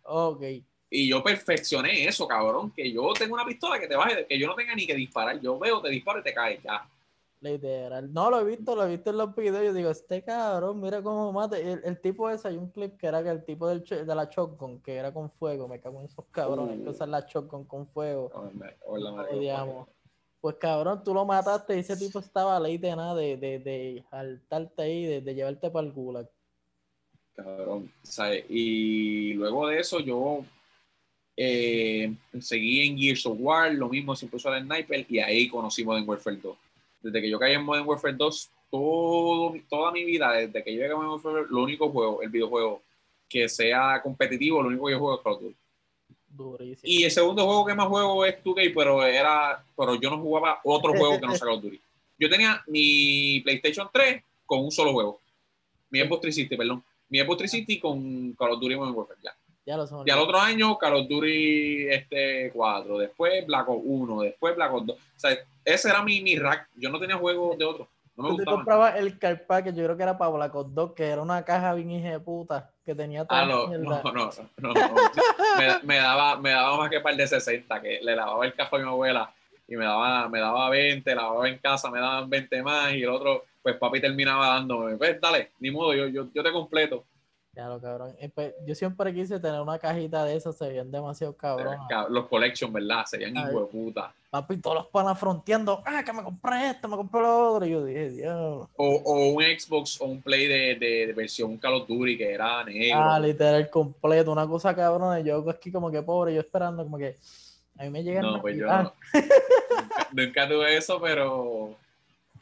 ok. 0.05 0.43
Y 0.91 1.07
yo 1.07 1.23
perfeccioné 1.23 2.07
eso, 2.09 2.27
cabrón. 2.27 2.73
Que 2.75 2.91
yo 2.91 3.13
tengo 3.13 3.35
una 3.35 3.45
pistola 3.45 3.79
que 3.79 3.87
te 3.87 3.95
baje, 3.95 4.27
que 4.27 4.39
yo 4.39 4.47
no 4.47 4.55
tenga 4.55 4.75
ni 4.75 4.87
que 4.87 4.95
disparar. 4.95 5.39
Yo 5.39 5.59
veo, 5.59 5.83
te 5.83 5.91
disparo 5.91 6.21
y 6.21 6.23
te 6.23 6.33
caes 6.33 6.63
ya. 6.63 6.89
Literal. 7.41 8.11
No 8.13 8.31
lo 8.31 8.41
he 8.41 8.45
visto, 8.45 8.75
lo 8.75 8.85
he 8.85 8.89
visto 8.89 9.11
en 9.11 9.19
los 9.19 9.37
videos. 9.37 9.65
Yo 9.67 9.73
digo, 9.75 9.91
este 9.91 10.25
cabrón, 10.25 10.81
mira 10.81 11.03
cómo 11.03 11.31
mata. 11.31 11.59
El, 11.59 11.83
el 11.85 12.01
tipo 12.01 12.29
ese, 12.31 12.49
hay 12.49 12.57
un 12.57 12.71
clip 12.71 12.97
que 12.97 13.07
era 13.07 13.23
que 13.23 13.29
el 13.29 13.45
tipo 13.45 13.69
del, 13.69 13.85
de 13.85 14.15
la 14.15 14.25
shotgun, 14.25 14.81
que 14.81 14.95
era 14.97 15.13
con 15.13 15.31
fuego. 15.31 15.69
Me 15.69 15.79
cago 15.79 16.01
en 16.01 16.07
esos 16.07 16.25
cabrones 16.31 16.81
que 16.81 16.89
Uh. 16.89 16.91
usan 16.93 17.11
la 17.11 17.21
shotgun 17.21 17.65
con 17.67 17.87
fuego. 17.87 18.31
Oh, 18.35 18.51
oh, 18.87 18.97
la 18.97 19.13
madre. 19.13 19.37
Pues 20.41 20.57
cabrón, 20.57 21.03
tú 21.03 21.13
lo 21.13 21.25
mataste 21.25 21.77
y 21.77 21.81
ese 21.81 21.97
tipo 21.97 22.21
estaba 22.21 22.61
ley 22.61 22.79
de 22.79 22.95
nada 22.95 23.15
de, 23.15 23.37
de, 23.37 23.59
de 23.59 24.05
saltarte 24.09 24.83
ahí, 24.83 25.21
de, 25.21 25.35
llevarte 25.35 25.71
para 25.71 25.87
el 25.87 25.93
gulag. 25.93 26.29
Cabrón. 27.35 27.93
¿sabes? 28.03 28.45
Y 28.49 29.35
luego 29.35 29.67
de 29.67 29.81
eso 29.81 29.99
yo 30.01 30.45
eh, 31.37 32.15
seguí 32.41 32.87
en 32.87 32.99
Gears 32.99 33.27
of 33.27 33.37
War, 33.41 33.73
lo 33.73 33.89
mismo 33.89 34.15
se 34.15 34.27
puso 34.27 34.53
el 34.53 34.65
Sniper 34.65 35.07
y 35.09 35.19
ahí 35.19 35.49
conocí 35.49 35.85
Modern 35.85 36.09
Warfare 36.09 36.37
2. 36.37 36.57
Desde 37.03 37.21
que 37.21 37.31
yo 37.31 37.39
caí 37.39 37.55
en 37.55 37.65
Modern 37.65 37.87
Warfare 37.87 38.15
2, 38.15 38.51
todo, 38.71 39.55
toda 39.69 39.93
mi 39.93 40.05
vida, 40.05 40.33
desde 40.33 40.63
que 40.63 40.73
yo 40.73 40.81
llegué 40.81 40.93
a 40.93 40.97
Modern 40.97 41.13
Warfare, 41.13 41.47
lo 41.51 41.63
único 41.63 41.91
juego, 41.91 42.23
el 42.23 42.31
videojuego 42.31 42.83
que 43.29 43.49
sea 43.49 44.01
competitivo, 44.03 44.63
lo 44.63 44.69
único 44.69 44.87
que 44.87 44.93
yo 44.93 44.99
juego 44.99 45.17
es 45.17 45.23
Call 45.23 45.33
of 45.35 45.43
Duty. 45.43 45.57
Durísimo. 46.39 46.83
Y 46.85 47.03
el 47.03 47.11
segundo 47.11 47.45
juego 47.45 47.67
que 47.67 47.75
más 47.75 47.89
juego 47.89 48.25
es 48.25 48.37
2K, 48.45 48.73
pero 48.75 49.05
era, 49.05 49.65
pero 49.77 49.97
yo 49.97 50.09
no 50.09 50.19
jugaba 50.19 50.61
otro 50.63 50.93
juego 50.93 51.19
que 51.19 51.27
no 51.27 51.35
sea 51.35 51.47
Call 51.47 51.57
of 51.57 51.63
Duty. 51.63 51.81
Yo 52.17 52.31
tenía 52.31 52.63
mi 52.69 53.41
PlayStation 53.41 53.89
3 53.93 54.23
con 54.47 54.61
un 54.61 54.71
solo 54.71 54.93
juego. 54.93 55.21
Mi 55.91 56.01
Xbox 56.01 56.21
360, 56.23 56.57
perdón. 56.57 56.85
Mi 57.09 57.19
Xbox 57.19 57.39
360 57.39 57.81
con 57.83 58.33
Call 58.35 58.53
of 58.53 58.61
Duty 58.61 58.77
Modern 58.77 58.97
Warfare, 58.97 59.21
ya. 59.23 59.35
Ya 59.67 59.77
lo 59.77 59.87
son. 59.87 60.07
Y 60.07 60.11
al 60.11 60.21
otro 60.21 60.39
año 60.39 60.79
Call 60.79 60.95
of 60.95 61.09
Duty 61.09 61.89
este, 61.89 62.51
4, 62.53 62.99
después 62.99 63.47
Black 63.47 63.69
Ops 63.69 63.83
1, 63.85 64.23
después 64.23 64.55
Black 64.55 64.73
Ops 64.73 64.87
2. 64.87 64.97
O 64.97 65.01
sea, 65.17 65.39
ese 65.65 65.89
era 65.89 66.03
mi, 66.03 66.21
mi 66.21 66.37
rack. 66.37 66.69
Yo 66.77 66.89
no 66.89 67.01
tenía 67.01 67.17
juegos 67.17 67.59
de 67.59 67.65
otro. 67.65 67.89
No 68.19 68.25
me 68.25 68.31
Tú 68.31 68.37
te 68.37 68.43
gustaban. 68.43 68.57
comprabas 68.59 68.97
el 68.97 69.17
carpack 69.19 69.65
que 69.67 69.73
yo 69.73 69.85
creo 69.85 69.97
que 69.97 70.03
era 70.03 70.19
para 70.19 70.31
Black 70.33 70.55
Ops 70.57 70.75
2, 70.75 70.93
que 70.93 71.07
era 71.07 71.23
una 71.23 71.45
caja 71.45 71.73
bien 71.75 71.91
hija 71.93 72.11
de 72.11 72.19
puta, 72.21 72.69
que 72.85 72.93
tenía 72.95 73.25
toda 73.25 73.43
Ah, 73.43 73.45
no, 73.47 73.69
no, 73.69 74.03
no, 74.03 74.73
no. 74.75 74.95
Me, 75.57 75.79
me 75.85 75.97
daba, 75.99 76.37
me 76.37 76.51
daba 76.51 76.77
más 76.79 76.91
que 76.91 76.99
par 77.01 77.15
de 77.15 77.27
60, 77.29 77.81
que 77.81 78.01
le 78.03 78.17
lavaba 78.17 78.45
el 78.45 78.55
café 78.55 78.75
a 78.75 78.79
mi 78.81 78.89
abuela 78.89 79.33
y 79.69 79.77
me 79.77 79.85
daba, 79.85 80.29
me 80.29 80.41
daba 80.41 80.69
20, 80.69 81.15
lavaba 81.15 81.49
en 81.49 81.59
casa, 81.59 81.91
me 81.93 82.01
daban 82.01 82.29
20 82.29 82.61
más 82.63 82.93
y 82.93 83.05
el 83.05 83.09
otro, 83.11 83.45
pues 83.63 83.77
papi 83.77 84.01
terminaba 84.01 84.49
dándome, 84.49 84.97
pues 84.97 85.21
dale, 85.21 85.53
ni 85.61 85.71
modo, 85.71 85.95
yo, 85.95 86.09
yo, 86.09 86.27
yo 86.35 86.43
te 86.43 86.51
completo. 86.51 87.05
Ya 87.59 87.67
lo 87.67 87.81
cabrón. 87.81 88.15
Eh, 88.21 88.31
pues, 88.33 88.55
Yo 88.65 88.73
siempre 88.77 89.13
quise 89.13 89.41
tener 89.41 89.61
una 89.61 89.81
cajita 89.81 90.25
de 90.25 90.37
esas, 90.37 90.57
se 90.57 90.69
veían 90.69 90.93
demasiado 90.93 91.37
cabrón. 91.37 91.77
Los 92.09 92.29
collection, 92.29 92.73
¿verdad? 92.73 93.05
Serían 93.05 93.37
Ay. 93.37 93.51
hijo 93.51 93.63
de 93.63 93.67
puta. 93.67 94.15
Papi, 94.31 94.59
todos 94.59 94.77
los 94.77 94.87
panas 94.87 95.19
fronteando, 95.19 95.83
ah, 95.85 96.05
que 96.05 96.13
me 96.13 96.23
compré 96.23 96.71
esto, 96.71 96.87
me 96.87 96.95
compré 96.95 97.21
lo 97.21 97.55
otro. 97.55 97.67
Y 97.67 97.71
yo 97.71 97.85
dije, 97.85 98.11
Dios. 98.11 98.69
O, 98.77 98.87
o 98.87 99.29
un 99.31 99.43
Xbox 99.43 100.01
o 100.01 100.05
un 100.05 100.23
Play 100.23 100.47
de, 100.47 100.77
de, 100.77 101.07
de 101.09 101.13
versión 101.13 101.57
Call 101.57 101.75
of 101.75 101.89
Duty 101.89 102.17
que 102.17 102.33
era 102.33 102.63
negro. 102.63 103.01
Ah, 103.03 103.19
literal 103.19 103.69
completo, 103.71 104.31
una 104.31 104.47
cosa 104.47 104.73
cabrona. 104.73 105.19
Yo 105.19 105.45
aquí 105.51 105.73
como 105.73 105.91
que 105.91 106.01
pobre, 106.01 106.35
yo 106.35 106.41
esperando 106.43 106.85
como 106.85 106.97
que 106.97 107.17
a 107.77 107.83
mí 107.83 107.91
me 107.91 108.05
llega 108.05 108.21
el 108.21 108.27
no, 108.27 108.41
pues 108.41 108.57
yo 108.57 108.67
no. 108.67 108.77
nunca, 108.77 108.95
nunca 110.13 110.49
tuve 110.49 110.77
eso, 110.77 111.01
pero 111.01 111.75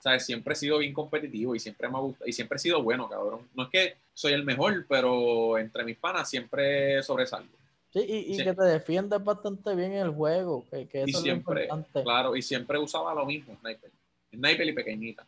¿sabes? 0.01 0.25
Siempre 0.25 0.53
he 0.53 0.57
sido 0.57 0.79
bien 0.79 0.93
competitivo 0.93 1.55
y 1.55 1.61
siempre 1.61 1.89
me 1.89 1.97
ha 1.97 2.01
gustado, 2.01 2.29
y 2.29 2.33
siempre 2.33 2.57
he 2.57 2.59
sido 2.59 2.83
bueno, 2.83 3.09
cabrón. 3.09 3.49
No 3.55 3.65
es 3.65 3.69
que 3.71 3.97
soy 4.15 4.33
el 4.33 4.45
mejor, 4.45 4.87
pero 4.89 5.59
entre 5.59 5.85
mis 5.85 5.97
panas 5.97 6.29
siempre 6.29 7.03
sobresalgo. 7.03 7.55
Sí, 7.91 8.01
y, 8.07 8.35
y 8.35 8.45
que 8.45 8.53
te 8.53 8.65
defiendes 8.65 9.23
bastante 9.23 9.75
bien 9.75 9.93
en 9.93 10.07
el 10.07 10.11
juego, 10.11 10.65
que, 10.71 10.87
que 10.87 11.03
eso 11.03 11.19
y 11.19 11.23
siempre, 11.23 11.63
es 11.65 11.69
lo 11.69 11.77
importante. 11.77 12.03
claro, 12.03 12.37
y 12.37 12.43
siempre 12.43 12.79
usaba 12.79 13.15
lo 13.15 13.25
mismo, 13.25 13.57
sniper. 13.61 13.91
Sniper 14.31 14.69
y 14.69 14.73
pequeñita. 14.73 15.27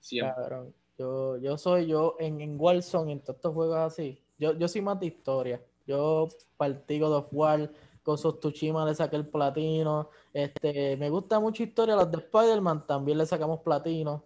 Siempre. 0.00 0.34
Cabrón. 0.34 0.74
Yo, 0.98 1.36
yo 1.38 1.58
soy 1.58 1.86
yo 1.86 2.16
en, 2.18 2.40
en 2.40 2.56
Warzone, 2.58 3.12
en 3.12 3.20
todos 3.20 3.36
estos 3.36 3.54
juegos 3.54 3.76
así. 3.78 4.18
Yo, 4.38 4.56
yo 4.58 4.68
soy 4.68 4.80
más 4.80 4.98
de 5.00 5.06
historia. 5.06 5.60
Yo 5.86 6.28
partido 6.56 7.20
de 7.20 7.26
War, 7.30 7.70
con 8.06 8.16
sus 8.16 8.38
Tsushima 8.38 8.84
le 8.84 8.94
saqué 8.94 9.16
el 9.16 9.26
platino. 9.26 10.10
Este, 10.32 10.96
me 10.96 11.10
gusta 11.10 11.40
mucho 11.40 11.64
historia, 11.64 11.96
los 11.96 12.08
de 12.08 12.18
Spider-Man 12.18 12.86
también 12.86 13.18
le 13.18 13.26
sacamos 13.26 13.62
platino. 13.62 14.22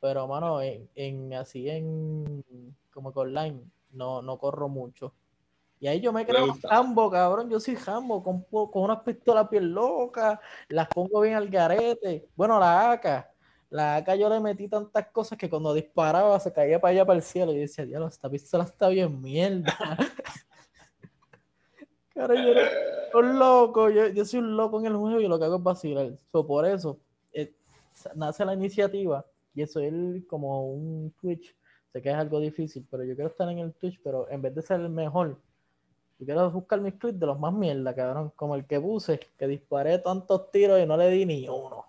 Pero, 0.00 0.26
mano, 0.26 0.60
en, 0.60 0.90
en 0.96 1.32
así 1.34 1.70
en 1.70 2.44
como 2.92 3.12
que 3.12 3.20
online, 3.20 3.62
no, 3.92 4.20
no 4.20 4.36
corro 4.36 4.68
mucho. 4.68 5.14
Y 5.78 5.86
ahí 5.86 6.00
yo 6.00 6.12
me 6.12 6.26
creo 6.26 6.48
jambo, 6.68 7.08
cabrón. 7.08 7.48
Yo 7.48 7.60
soy 7.60 7.76
jambo, 7.76 8.20
con, 8.20 8.42
con 8.50 8.82
unas 8.82 8.98
pistolas 9.02 9.48
bien 9.48 9.72
locas, 9.72 10.40
las 10.68 10.88
pongo 10.88 11.20
bien 11.20 11.36
al 11.36 11.48
garete. 11.48 12.28
Bueno, 12.34 12.58
la 12.58 12.90
AK, 12.90 13.30
la 13.70 13.94
AK 13.94 14.14
yo 14.14 14.28
le 14.28 14.40
metí 14.40 14.66
tantas 14.66 15.06
cosas 15.12 15.38
que 15.38 15.48
cuando 15.48 15.72
disparaba 15.72 16.40
se 16.40 16.52
caía 16.52 16.80
para 16.80 16.90
allá 16.90 17.06
para 17.06 17.18
el 17.18 17.22
cielo. 17.22 17.52
Y 17.52 17.58
decía, 17.58 17.86
diablo, 17.86 18.08
esta 18.08 18.28
pistola 18.28 18.64
está 18.64 18.88
bien 18.88 19.22
mierda. 19.22 19.72
Cara, 22.14 22.34
yo 22.34 22.50
era 22.50 22.70
un 23.14 23.38
loco, 23.38 23.90
yo, 23.90 24.08
yo, 24.08 24.24
soy 24.24 24.40
un 24.40 24.56
loco 24.56 24.80
en 24.80 24.86
el 24.86 24.96
juego 24.96 25.20
y 25.20 25.28
lo 25.28 25.38
que 25.38 25.44
hago 25.44 25.56
es 25.56 25.62
vacilar. 25.62 26.12
por 26.30 26.66
eso 26.66 26.98
eh, 27.32 27.52
nace 28.14 28.44
la 28.44 28.54
iniciativa 28.54 29.24
y 29.54 29.62
eso 29.62 29.80
es 29.80 29.92
como 30.26 30.72
un 30.72 31.12
Twitch. 31.20 31.54
Sé 31.92 32.00
que 32.00 32.08
es 32.08 32.14
algo 32.14 32.40
difícil, 32.40 32.86
pero 32.90 33.04
yo 33.04 33.14
quiero 33.14 33.30
estar 33.30 33.48
en 33.48 33.58
el 33.58 33.72
Twitch, 33.74 34.00
pero 34.02 34.28
en 34.30 34.40
vez 34.40 34.54
de 34.54 34.62
ser 34.62 34.80
el 34.80 34.88
mejor, 34.88 35.38
yo 36.18 36.26
quiero 36.26 36.50
buscar 36.50 36.80
mis 36.80 36.94
clips 36.94 37.18
de 37.18 37.26
los 37.26 37.38
más 37.38 37.52
mierda, 37.52 37.94
cabrón. 37.94 38.32
Como 38.36 38.54
el 38.54 38.64
que 38.64 38.80
puse, 38.80 39.20
que 39.38 39.46
disparé 39.46 39.98
tantos 39.98 40.50
tiros 40.50 40.80
y 40.80 40.86
no 40.86 40.96
le 40.96 41.10
di 41.10 41.26
ni 41.26 41.48
uno. 41.48 41.84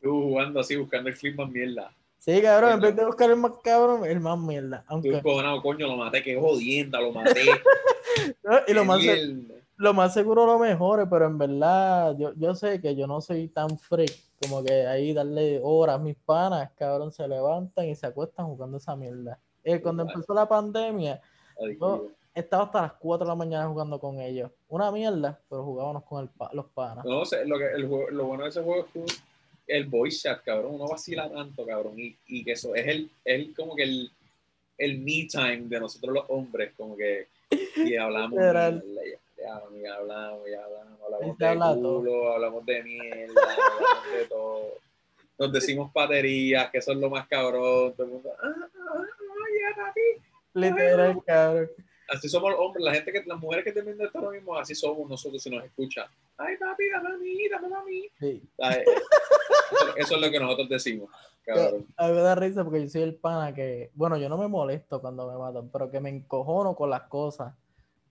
Tú 0.00 0.22
jugando 0.22 0.60
así, 0.60 0.76
buscando 0.76 1.10
el 1.10 1.16
clip 1.16 1.36
más 1.36 1.50
mierda. 1.50 1.92
Sí, 2.20 2.42
cabrón, 2.42 2.74
en 2.74 2.80
vez 2.80 2.96
de 2.96 3.06
buscar 3.06 3.30
el 3.30 3.36
más 3.36 3.52
cabrón, 3.64 4.04
el 4.04 4.20
más 4.20 4.38
mierda. 4.38 4.84
Aunque... 4.88 5.22
Cojonado, 5.22 5.62
coño, 5.62 5.86
lo 5.86 5.96
maté, 5.96 6.22
que 6.22 6.38
jodienda, 6.38 7.00
lo 7.00 7.12
maté. 7.12 7.40
y 8.68 8.74
lo 8.74 8.84
más, 8.84 9.00
lo 9.76 9.94
más 9.94 10.12
seguro 10.12 10.44
lo 10.44 10.58
mejore, 10.58 11.06
pero 11.06 11.24
en 11.24 11.38
verdad, 11.38 12.14
yo, 12.18 12.34
yo 12.36 12.54
sé 12.54 12.78
que 12.78 12.94
yo 12.94 13.06
no 13.06 13.22
soy 13.22 13.48
tan 13.48 13.78
freak 13.78 14.12
como 14.38 14.62
que 14.62 14.86
ahí 14.86 15.14
darle 15.14 15.60
horas 15.62 15.96
a 15.96 15.98
mis 15.98 16.16
panas, 16.16 16.70
cabrón, 16.76 17.10
se 17.10 17.26
levantan 17.26 17.86
y 17.86 17.94
se 17.94 18.06
acuestan 18.06 18.46
jugando 18.46 18.76
esa 18.76 18.94
mierda. 18.96 19.38
Eh, 19.64 19.80
cuando 19.80 20.02
empezó 20.02 20.34
la 20.34 20.46
pandemia, 20.46 21.20
yo 21.78 22.08
estaba 22.34 22.64
hasta 22.64 22.82
las 22.82 22.92
4 22.94 23.24
de 23.24 23.28
la 23.28 23.34
mañana 23.34 23.68
jugando 23.68 23.98
con 23.98 24.20
ellos. 24.20 24.50
Una 24.68 24.90
mierda, 24.92 25.40
pero 25.48 25.64
jugábamos 25.64 26.04
con 26.04 26.24
el, 26.24 26.30
los 26.52 26.66
panas. 26.66 27.04
No 27.04 27.24
sé, 27.24 27.46
lo, 27.46 27.58
que, 27.58 27.66
el, 27.72 27.82
lo 27.82 28.24
bueno 28.26 28.44
de 28.44 28.50
ese 28.50 28.62
juego 28.62 28.86
es 28.94 29.22
el 29.70 29.86
voice 29.86 30.28
chat, 30.28 30.42
cabrón, 30.42 30.74
uno 30.74 30.88
vacila 30.88 31.30
tanto, 31.30 31.64
cabrón, 31.64 31.98
y, 31.98 32.16
y 32.26 32.44
que 32.44 32.52
eso 32.52 32.74
es 32.74 32.86
el, 32.86 33.10
es 33.24 33.54
como 33.54 33.74
que 33.74 33.84
el, 33.84 34.10
el 34.76 34.98
me 34.98 35.26
time 35.30 35.62
de 35.68 35.80
nosotros 35.80 36.14
los 36.14 36.24
hombres, 36.28 36.72
como 36.76 36.96
que 36.96 37.28
y 37.76 37.96
hablamos, 37.96 38.38
y 38.38 38.44
hablamos, 38.44 38.84
y 38.86 39.86
hablamos, 39.86 40.48
y 40.48 40.54
hablamos, 40.54 41.00
hablamos 41.02 41.38
de 41.38 41.80
culo, 41.80 42.32
hablamos 42.32 42.66
de 42.66 42.82
mierda, 42.82 43.42
hablamos 43.42 44.12
de 44.18 44.26
todo. 44.26 44.68
Nos 45.38 45.52
decimos 45.52 45.90
paterías, 45.92 46.70
que 46.70 46.78
eso 46.78 46.92
es 46.92 46.98
lo 46.98 47.08
más 47.08 47.26
cabrón, 47.26 47.94
todo 47.94 48.06
el 48.06 48.12
mundo, 48.12 48.30
ah, 48.42 48.54
ah, 48.56 48.68
ah, 48.92 49.76
papi. 49.76 50.00
Literal, 50.52 51.22
cabrón 51.24 51.70
así 52.10 52.28
somos 52.28 52.50
los 52.50 52.60
hombres, 52.60 52.84
la 52.84 52.94
gente 52.94 53.12
que, 53.12 53.22
las 53.24 53.38
mujeres 53.38 53.64
que 53.64 53.72
te 53.72 53.82
viendo 53.82 54.04
esto 54.04 54.18
ahora 54.18 54.32
mismo, 54.32 54.56
así 54.56 54.74
somos 54.74 55.08
nosotros 55.08 55.42
si 55.42 55.50
nos 55.50 55.64
escuchan. 55.64 56.06
Ay, 56.36 56.56
papi, 56.56 56.90
dame 56.90 57.08
a 57.14 57.16
mí, 57.18 57.48
dame 57.48 57.74
a 57.74 57.84
mí. 57.84 58.08
Sí. 58.18 58.42
Eso, 59.96 60.14
es 60.16 60.20
lo 60.20 60.30
que 60.30 60.40
nosotros 60.40 60.68
decimos. 60.68 61.10
Cabrón. 61.44 61.86
A 61.96 62.08
mí 62.08 62.14
me 62.14 62.20
da 62.20 62.34
risa 62.34 62.64
porque 62.64 62.82
yo 62.82 62.88
soy 62.88 63.02
el 63.02 63.14
pana 63.14 63.54
que, 63.54 63.90
bueno, 63.94 64.16
yo 64.16 64.28
no 64.28 64.36
me 64.36 64.48
molesto 64.48 65.00
cuando 65.00 65.30
me 65.30 65.38
matan, 65.38 65.70
pero 65.70 65.90
que 65.90 66.00
me 66.00 66.10
encojono 66.10 66.74
con 66.74 66.90
las 66.90 67.02
cosas. 67.02 67.54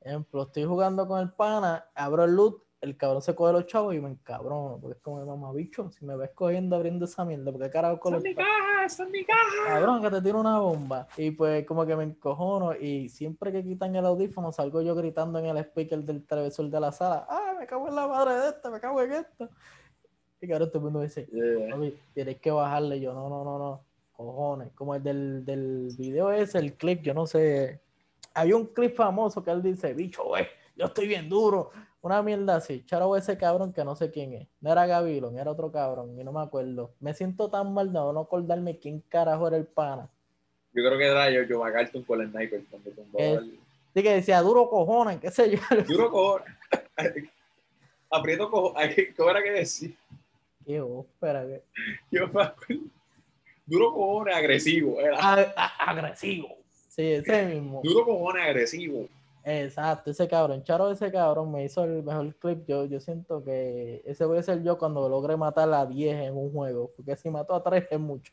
Ejemplo, 0.01 0.43
estoy 0.43 0.63
jugando 0.63 1.07
con 1.07 1.19
el 1.19 1.31
pana, 1.31 1.89
abro 1.93 2.23
el 2.23 2.31
loot 2.31 2.63
el 2.81 2.95
cabrón 2.95 3.21
se 3.21 3.35
coge 3.35 3.51
los 3.51 3.65
chavos 3.65 3.93
y 3.93 3.99
me 3.99 4.09
encabrono, 4.09 4.77
porque 4.79 4.97
es 4.97 5.03
como 5.03 5.25
mamá 5.25 5.51
bicho, 5.51 5.89
si 5.91 6.05
me 6.05 6.15
ves 6.15 6.31
cogiendo 6.33 6.75
abriendo 6.75 7.05
esa 7.05 7.25
mierda, 7.25 7.51
porque 7.51 7.69
carajo 7.69 7.99
con 7.99 8.13
los... 8.13 8.23
mi 8.23 8.33
caja! 8.33 8.87
¡Son 8.87 9.11
mi 9.11 9.25
caja! 9.25 9.39
Cabrón, 9.67 10.01
que 10.01 10.09
te 10.09 10.21
tiro 10.21 10.39
una 10.39 10.59
bomba. 10.59 11.07
Y 11.17 11.31
pues 11.31 11.65
como 11.65 11.85
que 11.85 11.95
me 11.95 12.05
encojono 12.05 12.73
y 12.75 13.09
siempre 13.09 13.51
que 13.51 13.63
quitan 13.63 13.95
el 13.95 14.05
audífono 14.05 14.51
salgo 14.51 14.81
yo 14.81 14.95
gritando 14.95 15.39
en 15.39 15.45
el 15.45 15.57
speaker 15.57 16.03
del 16.03 16.25
televisor 16.25 16.69
de 16.69 16.79
la 16.79 16.91
sala, 16.91 17.25
¡ah, 17.29 17.55
me 17.59 17.67
cago 17.67 17.87
en 17.89 17.95
la 17.95 18.07
madre 18.07 18.35
de 18.35 18.49
esta, 18.49 18.69
me 18.69 18.79
cago 18.79 19.01
en 19.01 19.11
esto! 19.11 19.49
Y 20.41 20.47
cabrón, 20.47 20.69
todo 20.69 20.77
el 20.77 20.83
mundo 20.85 20.99
me 20.99 21.05
dice, 21.05 21.27
tienes 22.13 22.39
que 22.39 22.51
bajarle. 22.51 23.01
yo, 23.01 23.13
no, 23.13 23.27
no, 23.27 23.43
no, 23.43 23.59
no, 23.59 23.83
cojones. 24.13 24.71
Como 24.71 24.95
el 24.95 25.03
del, 25.03 25.43
del 25.43 25.89
video 25.97 26.31
ese, 26.31 26.59
el 26.59 26.75
clip, 26.75 27.01
yo 27.01 27.13
no 27.13 27.27
sé. 27.27 27.81
Había 28.33 28.55
un 28.55 28.67
clip 28.67 28.95
famoso 28.95 29.43
que 29.43 29.51
él 29.51 29.61
dice, 29.61 29.93
bicho, 29.93 30.23
güey, 30.23 30.47
yo 30.77 30.85
estoy 30.85 31.07
bien 31.07 31.27
duro 31.27 31.71
una 32.01 32.21
mierda 32.23 32.55
así. 32.55 32.83
Charo 32.85 33.15
ese 33.15 33.37
cabrón 33.37 33.73
que 33.73 33.83
no 33.83 33.95
sé 33.95 34.11
quién 34.11 34.33
es. 34.33 34.47
No 34.61 34.71
era 34.71 34.85
Gavilon, 34.85 35.37
era 35.37 35.51
otro 35.51 35.71
cabrón. 35.71 36.17
Y 36.19 36.23
no 36.23 36.31
me 36.31 36.41
acuerdo. 36.41 36.93
Me 36.99 37.13
siento 37.13 37.49
tan 37.49 37.73
mal 37.73 37.87
de 37.87 37.99
no 37.99 38.19
acordarme 38.19 38.77
quién 38.77 39.01
carajo 39.01 39.47
era 39.47 39.57
el 39.57 39.65
pana. 39.65 40.09
Yo 40.73 40.83
creo 40.83 40.97
que 40.97 41.07
era 41.07 41.29
yo, 41.29 41.43
yo 41.43 41.59
McCarthy 41.59 42.03
con 42.03 42.21
el 42.21 42.29
sniper. 42.29 42.61
Sí, 43.93 44.03
que 44.03 44.13
decía 44.13 44.41
duro 44.41 44.69
cojones, 44.69 45.19
qué 45.19 45.31
sé 45.31 45.49
yo. 45.49 45.59
Duro 45.87 46.11
cojones. 46.11 46.47
Aprieto 48.11 48.49
cojones. 48.49 48.95
¿Cómo 49.17 49.31
era 49.31 49.41
que 49.41 49.51
decía? 49.51 49.89
Qué 50.65 50.77
espera 50.77 51.45
que. 51.45 51.63
Yo 52.11 52.27
me 52.27 52.43
acuerdo. 52.43 52.83
Duro 53.65 53.93
cojones 53.93 54.35
agresivo. 54.35 54.99
Era. 55.01 55.17
agresivo. 55.79 56.55
Sí, 56.87 57.13
ese 57.13 57.45
mismo. 57.47 57.81
Duro 57.83 58.05
cojones 58.05 58.43
agresivo. 58.45 59.07
Exacto, 59.51 60.11
ese 60.11 60.27
cabrón, 60.27 60.63
Charo, 60.63 60.91
ese 60.91 61.11
cabrón 61.11 61.51
me 61.51 61.63
hizo 61.63 61.83
el 61.83 62.03
mejor 62.03 62.35
clip. 62.35 62.67
Yo, 62.67 62.85
yo 62.85 62.99
siento 62.99 63.43
que 63.43 64.03
ese 64.05 64.23
voy 64.23 64.37
a 64.37 64.43
ser 64.43 64.61
yo 64.61 64.77
cuando 64.77 65.09
logre 65.09 65.35
matar 65.37 65.73
a 65.73 65.87
10 65.87 66.17
en 66.27 66.37
un 66.37 66.51
juego, 66.51 66.91
porque 66.95 67.15
si 67.15 67.31
mato 67.31 67.55
a 67.55 67.63
3 67.63 67.87
es 67.89 67.99
mucho. 67.99 68.31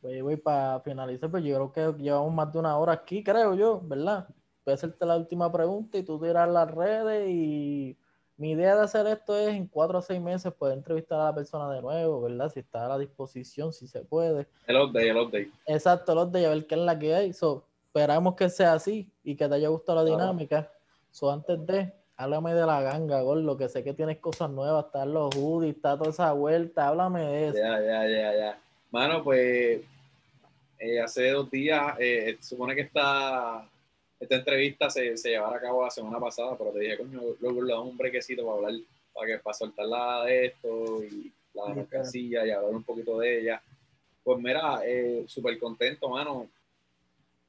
Pues 0.00 0.20
voy 0.22 0.36
para 0.36 0.80
finalizar, 0.80 1.30
pues 1.30 1.44
yo 1.44 1.70
creo 1.70 1.94
que 1.94 2.02
llevamos 2.02 2.34
más 2.34 2.52
de 2.52 2.58
una 2.58 2.76
hora 2.76 2.94
aquí, 2.94 3.22
creo 3.22 3.54
yo, 3.54 3.80
¿verdad? 3.84 4.26
Voy 4.64 4.72
a 4.72 4.74
hacerte 4.74 5.06
la 5.06 5.16
última 5.16 5.52
pregunta 5.52 5.96
y 5.98 6.02
tú 6.02 6.18
tiras 6.18 6.48
las 6.50 6.68
redes 6.68 7.28
y 7.28 7.96
mi 8.36 8.50
idea 8.50 8.74
de 8.74 8.82
hacer 8.82 9.06
esto 9.06 9.38
es 9.38 9.54
en 9.54 9.68
4 9.68 10.00
o 10.00 10.02
6 10.02 10.20
meses 10.20 10.52
poder 10.52 10.76
entrevistar 10.76 11.20
a 11.20 11.26
la 11.26 11.34
persona 11.36 11.72
de 11.72 11.80
nuevo, 11.80 12.22
¿verdad? 12.22 12.50
Si 12.52 12.58
está 12.58 12.86
a 12.86 12.88
la 12.88 12.98
disposición, 12.98 13.72
si 13.72 13.86
se 13.86 14.00
puede. 14.00 14.48
El 14.66 14.76
update, 14.76 15.08
el 15.08 15.16
update. 15.18 15.52
Exacto, 15.66 16.10
el 16.10 16.18
update, 16.18 16.46
a 16.46 16.48
ver 16.48 16.66
qué 16.66 16.74
es 16.74 16.80
la 16.80 16.98
que 16.98 17.14
hay. 17.14 17.32
So, 17.32 17.64
esperamos 17.96 18.36
que 18.36 18.50
sea 18.50 18.74
así 18.74 19.10
y 19.24 19.34
que 19.34 19.48
te 19.48 19.54
haya 19.54 19.68
gustado 19.68 20.04
la 20.04 20.10
dinámica. 20.10 20.70
So, 21.10 21.30
antes 21.30 21.66
de, 21.66 21.90
háblame 22.18 22.52
de 22.52 22.66
la 22.66 22.82
ganga, 22.82 23.22
Gordo, 23.22 23.56
que 23.56 23.70
sé 23.70 23.82
que 23.82 23.94
tienes 23.94 24.18
cosas 24.18 24.50
nuevas, 24.50 24.84
están 24.84 25.14
los 25.14 25.34
hoodies, 25.34 25.76
está 25.76 25.96
toda 25.96 26.10
esa 26.10 26.30
vuelta, 26.32 26.88
háblame 26.88 27.22
de 27.22 27.48
eso. 27.48 27.56
Ya, 27.56 27.80
ya, 27.80 28.06
ya, 28.06 28.36
ya. 28.36 28.60
Mano, 28.90 29.24
pues 29.24 29.80
eh, 30.78 31.00
hace 31.00 31.30
dos 31.30 31.50
días, 31.50 31.96
eh, 31.98 32.36
supone 32.42 32.74
que 32.74 32.82
esta, 32.82 33.66
esta 34.20 34.34
entrevista 34.34 34.90
se, 34.90 35.16
se 35.16 35.30
llevará 35.30 35.56
a 35.56 35.60
cabo 35.60 35.82
la 35.82 35.90
semana 35.90 36.20
pasada, 36.20 36.54
pero 36.58 36.72
te 36.72 36.80
dije, 36.80 36.98
coño, 36.98 37.22
luego 37.40 37.62
le 37.62 37.72
damos 37.72 37.88
un 37.88 37.96
brequecito 37.96 38.44
para 38.44 38.56
hablar, 38.58 38.74
para, 39.14 39.26
que, 39.26 39.38
para 39.38 39.54
soltar 39.54 39.86
la 39.86 40.24
de 40.24 40.46
esto 40.46 41.02
y 41.02 41.32
la 41.54 41.74
mercancía 41.74 42.46
y 42.46 42.50
hablar 42.50 42.74
un 42.74 42.82
poquito 42.82 43.18
de 43.20 43.40
ella. 43.40 43.62
Pues 44.22 44.38
mira, 44.38 44.80
eh, 44.84 45.24
súper 45.26 45.58
contento, 45.58 46.10
mano 46.10 46.46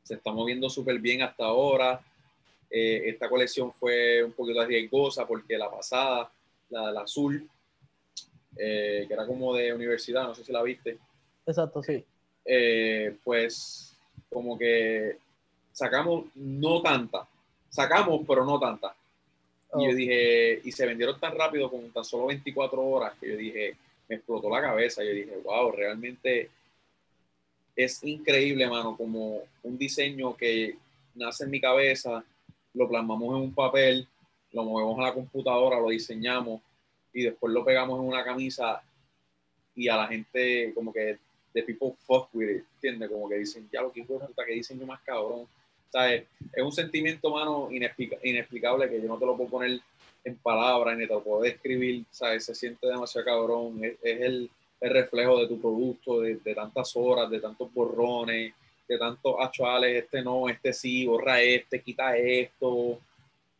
se 0.07 0.15
está 0.15 0.31
moviendo 0.31 0.69
súper 0.69 0.99
bien 0.99 1.21
hasta 1.21 1.43
ahora. 1.43 1.99
Eh, 2.69 3.03
esta 3.05 3.27
colección 3.27 3.73
fue 3.73 4.23
un 4.23 4.31
poquito 4.31 4.65
riesgosa 4.65 5.27
porque 5.27 5.57
la 5.57 5.69
pasada, 5.69 6.31
la, 6.69 6.91
la 6.91 7.01
azul, 7.01 7.47
eh, 8.55 9.03
que 9.05 9.13
era 9.13 9.25
como 9.25 9.53
de 9.53 9.73
universidad, 9.73 10.23
no 10.23 10.33
sé 10.33 10.45
si 10.45 10.53
la 10.53 10.63
viste. 10.63 10.97
Exacto, 11.45 11.83
sí. 11.83 12.03
Eh, 12.45 13.17
pues 13.23 13.97
como 14.29 14.57
que 14.57 15.17
sacamos 15.73 16.25
no 16.35 16.81
tanta, 16.81 17.27
sacamos 17.69 18.21
pero 18.25 18.45
no 18.45 18.57
tanta. 18.59 18.95
Y 19.75 19.85
yo 19.85 19.91
oh. 19.91 19.95
dije, 19.95 20.61
y 20.63 20.71
se 20.71 20.85
vendieron 20.85 21.19
tan 21.19 21.37
rápido 21.37 21.69
con 21.69 21.91
tan 21.91 22.05
solo 22.05 22.27
24 22.27 22.81
horas 22.81 23.13
que 23.19 23.29
yo 23.29 23.35
dije, 23.35 23.75
me 24.07 24.15
explotó 24.15 24.49
la 24.49 24.61
cabeza. 24.61 25.03
Yo 25.03 25.11
dije, 25.11 25.37
wow, 25.43 25.69
realmente 25.73 26.49
es 27.77 28.03
increíble, 28.03 28.67
mano, 28.67 28.97
como 28.97 29.43
un 29.61 29.77
diseño 29.77 30.35
que 30.35 30.75
nace 31.15 31.43
en 31.43 31.51
mi 31.51 31.61
cabeza, 31.61 32.23
lo 32.73 32.89
plasmamos 32.89 33.37
en 33.37 33.43
un 33.43 33.53
papel, 33.53 34.07
lo 34.51 34.63
movemos 34.63 34.99
a 34.99 35.03
la 35.03 35.13
computadora, 35.13 35.79
lo 35.79 35.89
diseñamos 35.89 36.61
y 37.13 37.23
después 37.23 37.53
lo 37.53 37.63
pegamos 37.63 37.99
en 37.99 38.07
una 38.07 38.23
camisa 38.23 38.83
y 39.75 39.87
a 39.87 39.95
la 39.95 40.07
gente 40.07 40.73
como 40.73 40.91
que 40.91 41.19
de 41.53 41.63
people 41.63 41.93
fuck 42.05 42.29
with 42.33 42.49
it. 42.49 43.09
Como 43.09 43.29
que 43.29 43.37
dicen, 43.37 43.69
ya 43.71 43.81
lo 43.81 43.91
que 43.91 44.03
puta 44.03 44.27
que 44.45 44.53
dicen 44.53 44.79
yo 44.79 44.85
más 44.85 45.01
cabrón. 45.01 45.47
¿Sabes? 45.91 46.25
Es 46.53 46.63
un 46.63 46.71
sentimiento, 46.71 47.31
mano, 47.31 47.69
inexplicable 47.71 48.89
que 48.89 49.01
yo 49.01 49.07
no 49.07 49.17
te 49.17 49.25
lo 49.25 49.37
puedo 49.37 49.49
poner 49.49 49.79
en 50.23 50.35
palabras 50.35 50.97
ni 50.97 51.07
te 51.07 51.13
lo 51.13 51.23
puedo 51.23 51.41
describir, 51.41 52.05
¿sabes? 52.11 52.45
Se 52.45 52.53
siente 52.53 52.87
demasiado 52.87 53.25
cabrón, 53.25 53.81
es, 53.83 53.97
el, 54.03 54.49
el, 54.79 54.89
reflejo 54.89 55.39
de 55.39 55.47
tu 55.47 55.59
producto, 55.59 56.21
de, 56.21 56.35
de, 56.35 56.55
tantas 56.55 56.95
horas, 56.95 57.29
de 57.29 57.39
tantos 57.39 57.73
borrones, 57.73 58.53
de 58.87 58.97
tantos 58.97 59.35
actuales, 59.39 60.03
este 60.03 60.21
no, 60.21 60.47
este 60.47 60.71
sí, 60.73 61.05
borra 61.05 61.41
este, 61.41 61.81
quita 61.81 62.15
esto, 62.15 62.99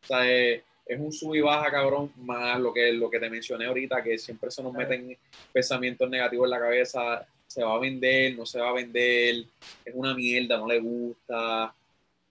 ¿sabes? 0.00 0.62
Es 0.86 0.98
un 0.98 1.12
sub 1.12 1.34
y 1.34 1.40
baja, 1.40 1.70
cabrón, 1.70 2.12
más 2.16 2.58
lo 2.58 2.72
que, 2.72 2.92
lo 2.92 3.10
que 3.10 3.20
te 3.20 3.28
mencioné 3.28 3.66
ahorita, 3.66 4.02
que 4.02 4.16
siempre 4.16 4.50
se 4.50 4.62
nos 4.62 4.72
meten 4.72 5.16
pensamientos 5.52 6.08
negativos 6.08 6.46
en 6.46 6.50
la 6.50 6.60
cabeza, 6.60 7.26
se 7.46 7.62
va 7.62 7.74
a 7.74 7.78
vender, 7.78 8.36
no 8.36 8.46
se 8.46 8.58
va 8.58 8.70
a 8.70 8.72
vender, 8.72 9.44
es 9.84 9.94
una 9.94 10.14
mierda, 10.14 10.56
no 10.56 10.66
le 10.66 10.80
gusta, 10.80 11.74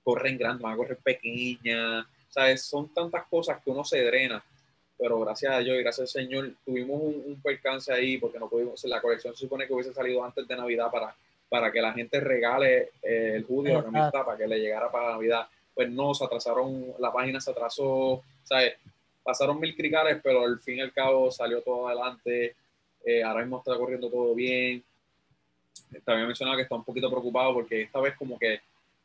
corren 0.04 0.38
grandes, 0.38 0.64
van 0.64 0.74
a 0.74 0.78
correr 0.78 0.98
pequeñas, 0.98 2.06
¿sabes? 2.30 2.64
Son 2.64 2.92
tantas 2.94 3.26
cosas 3.28 3.62
que 3.64 3.70
uno 3.70 3.84
se 3.84 4.04
drena, 4.04 4.44
pero 4.98 5.20
gracias 5.20 5.54
a 5.54 5.60
Dios 5.60 5.78
y 5.78 5.84
gracias 5.84 6.16
al 6.16 6.22
Señor 6.22 6.52
tuvimos 6.66 7.02
un, 7.02 7.39
percance 7.41 7.93
ahí 7.93 8.18
porque 8.18 8.39
no 8.39 8.50
pudimos, 8.50 8.84
la 8.86 9.02
colección 9.02 9.34
se 9.36 9.41
supone 9.41 9.68
que 9.68 9.74
hubiese 9.74 9.93
salido 9.93 10.24
antes 10.24 10.48
de 10.48 10.56
Navidad 10.56 10.89
para, 10.91 11.16
para 11.50 11.72
que 11.72 11.82
la 11.82 11.93
gente 11.93 12.20
regale 12.20 12.91
eh, 13.02 13.34
el 13.36 13.43
judío, 13.45 13.86
la 13.91 14.12
para 14.12 14.38
que 14.38 14.48
le 14.48 14.60
llegara 14.60 14.91
para 14.91 15.12
Navidad. 15.12 15.48
Pues 15.74 15.89
no, 15.91 16.14
se 16.16 16.26
atrasaron, 16.26 16.93
la 16.98 17.14
página 17.14 17.39
se 17.39 17.52
atrasó, 17.52 18.24
¿sabes? 18.43 18.74
Pasaron 19.22 19.60
mil 19.60 19.76
cricales, 19.76 20.20
pero 20.24 20.43
al 20.43 20.60
fin 20.60 20.78
y 20.78 20.82
al 20.82 20.91
cabo 20.91 21.30
salió 21.32 21.62
todo 21.62 21.88
adelante. 21.88 22.56
Eh, 23.06 23.24
ahora 23.24 23.41
mismo 23.41 23.60
está 23.60 23.78
corriendo 23.78 24.10
todo 24.10 24.34
bien. 24.34 24.84
También 26.04 26.28
mencionaba 26.28 26.58
que 26.58 26.64
está 26.64 26.76
un 26.76 26.84
poquito 26.84 27.10
preocupado 27.10 27.54
porque 27.54 27.84
esta 27.84 28.00
vez 28.00 28.16
como 28.18 28.39
que 28.39 28.62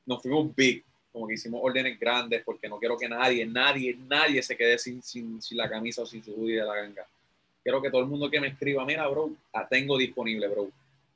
nos 0.07 0.23
fuimos 0.23 0.55
big, 0.55 0.83
como 1.13 1.29
que 1.29 1.35
hicimos 1.35 1.61
órdenes 1.63 1.99
grandes 2.01 2.43
porque 2.43 2.69
no 2.69 2.79
quiero 2.79 2.97
que 2.97 3.09
nadie, 3.09 3.45
nadie, 3.45 3.97
nadie 4.09 4.43
se 4.43 4.57
quede 4.57 4.79
sin, 4.79 5.03
sin, 5.03 5.41
sin 5.43 5.59
la 5.59 5.69
camisa 5.69 6.03
o 6.03 6.07
sin 6.07 6.25
su 6.25 6.33
hoodie 6.33 6.57
de 6.57 6.65
la 6.65 6.75
ganga. 6.75 7.07
Quiero 7.63 7.81
que 7.81 7.91
todo 7.91 8.01
el 8.01 8.09
mundo 8.09 8.31
que 8.31 8.41
me 8.41 8.49
escriba, 8.49 8.85
mira, 8.85 9.07
bro, 9.09 9.31
la 9.53 9.69
tengo 9.69 9.97
disponible, 9.99 10.49
bro. 10.49 10.69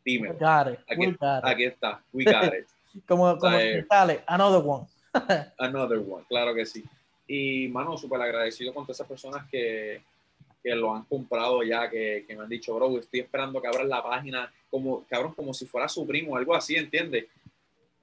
Dime. 0.05 0.31
Aquí, 0.31 1.17
aquí, 1.43 1.65
está. 1.65 2.01
We 2.13 2.25
got 2.25 2.55
it. 2.55 2.67
como 3.09 3.37
como 3.39 3.57
dale, 3.91 4.23
another 4.27 4.63
one. 4.65 4.87
another 5.59 5.99
one, 5.99 6.25
claro 6.29 6.55
que 6.55 6.65
sí. 6.67 6.85
Y, 7.27 7.67
mano, 7.69 7.97
súper 7.97 8.21
agradecido 8.21 8.73
con 8.73 8.85
todas 8.85 8.99
esas 8.99 9.09
personas 9.09 9.49
que, 9.51 10.01
que 10.63 10.75
lo 10.77 10.95
han 10.95 11.03
comprado 11.05 11.63
ya, 11.65 11.91
que, 11.91 12.25
que, 12.29 12.37
me 12.37 12.45
han 12.45 12.49
dicho, 12.49 12.75
bro, 12.77 12.99
estoy 12.99 13.21
esperando 13.21 13.61
que 13.61 13.67
abran 13.67 13.89
la 13.89 14.03
página, 14.03 14.53
como, 14.71 15.05
cabrón, 15.07 15.35
como 15.35 15.53
si 15.53 15.67
fuera 15.67 15.89
su 15.89 16.07
primo, 16.07 16.37
algo 16.37 16.55
así, 16.55 16.77
¿entiendes? 16.77 17.27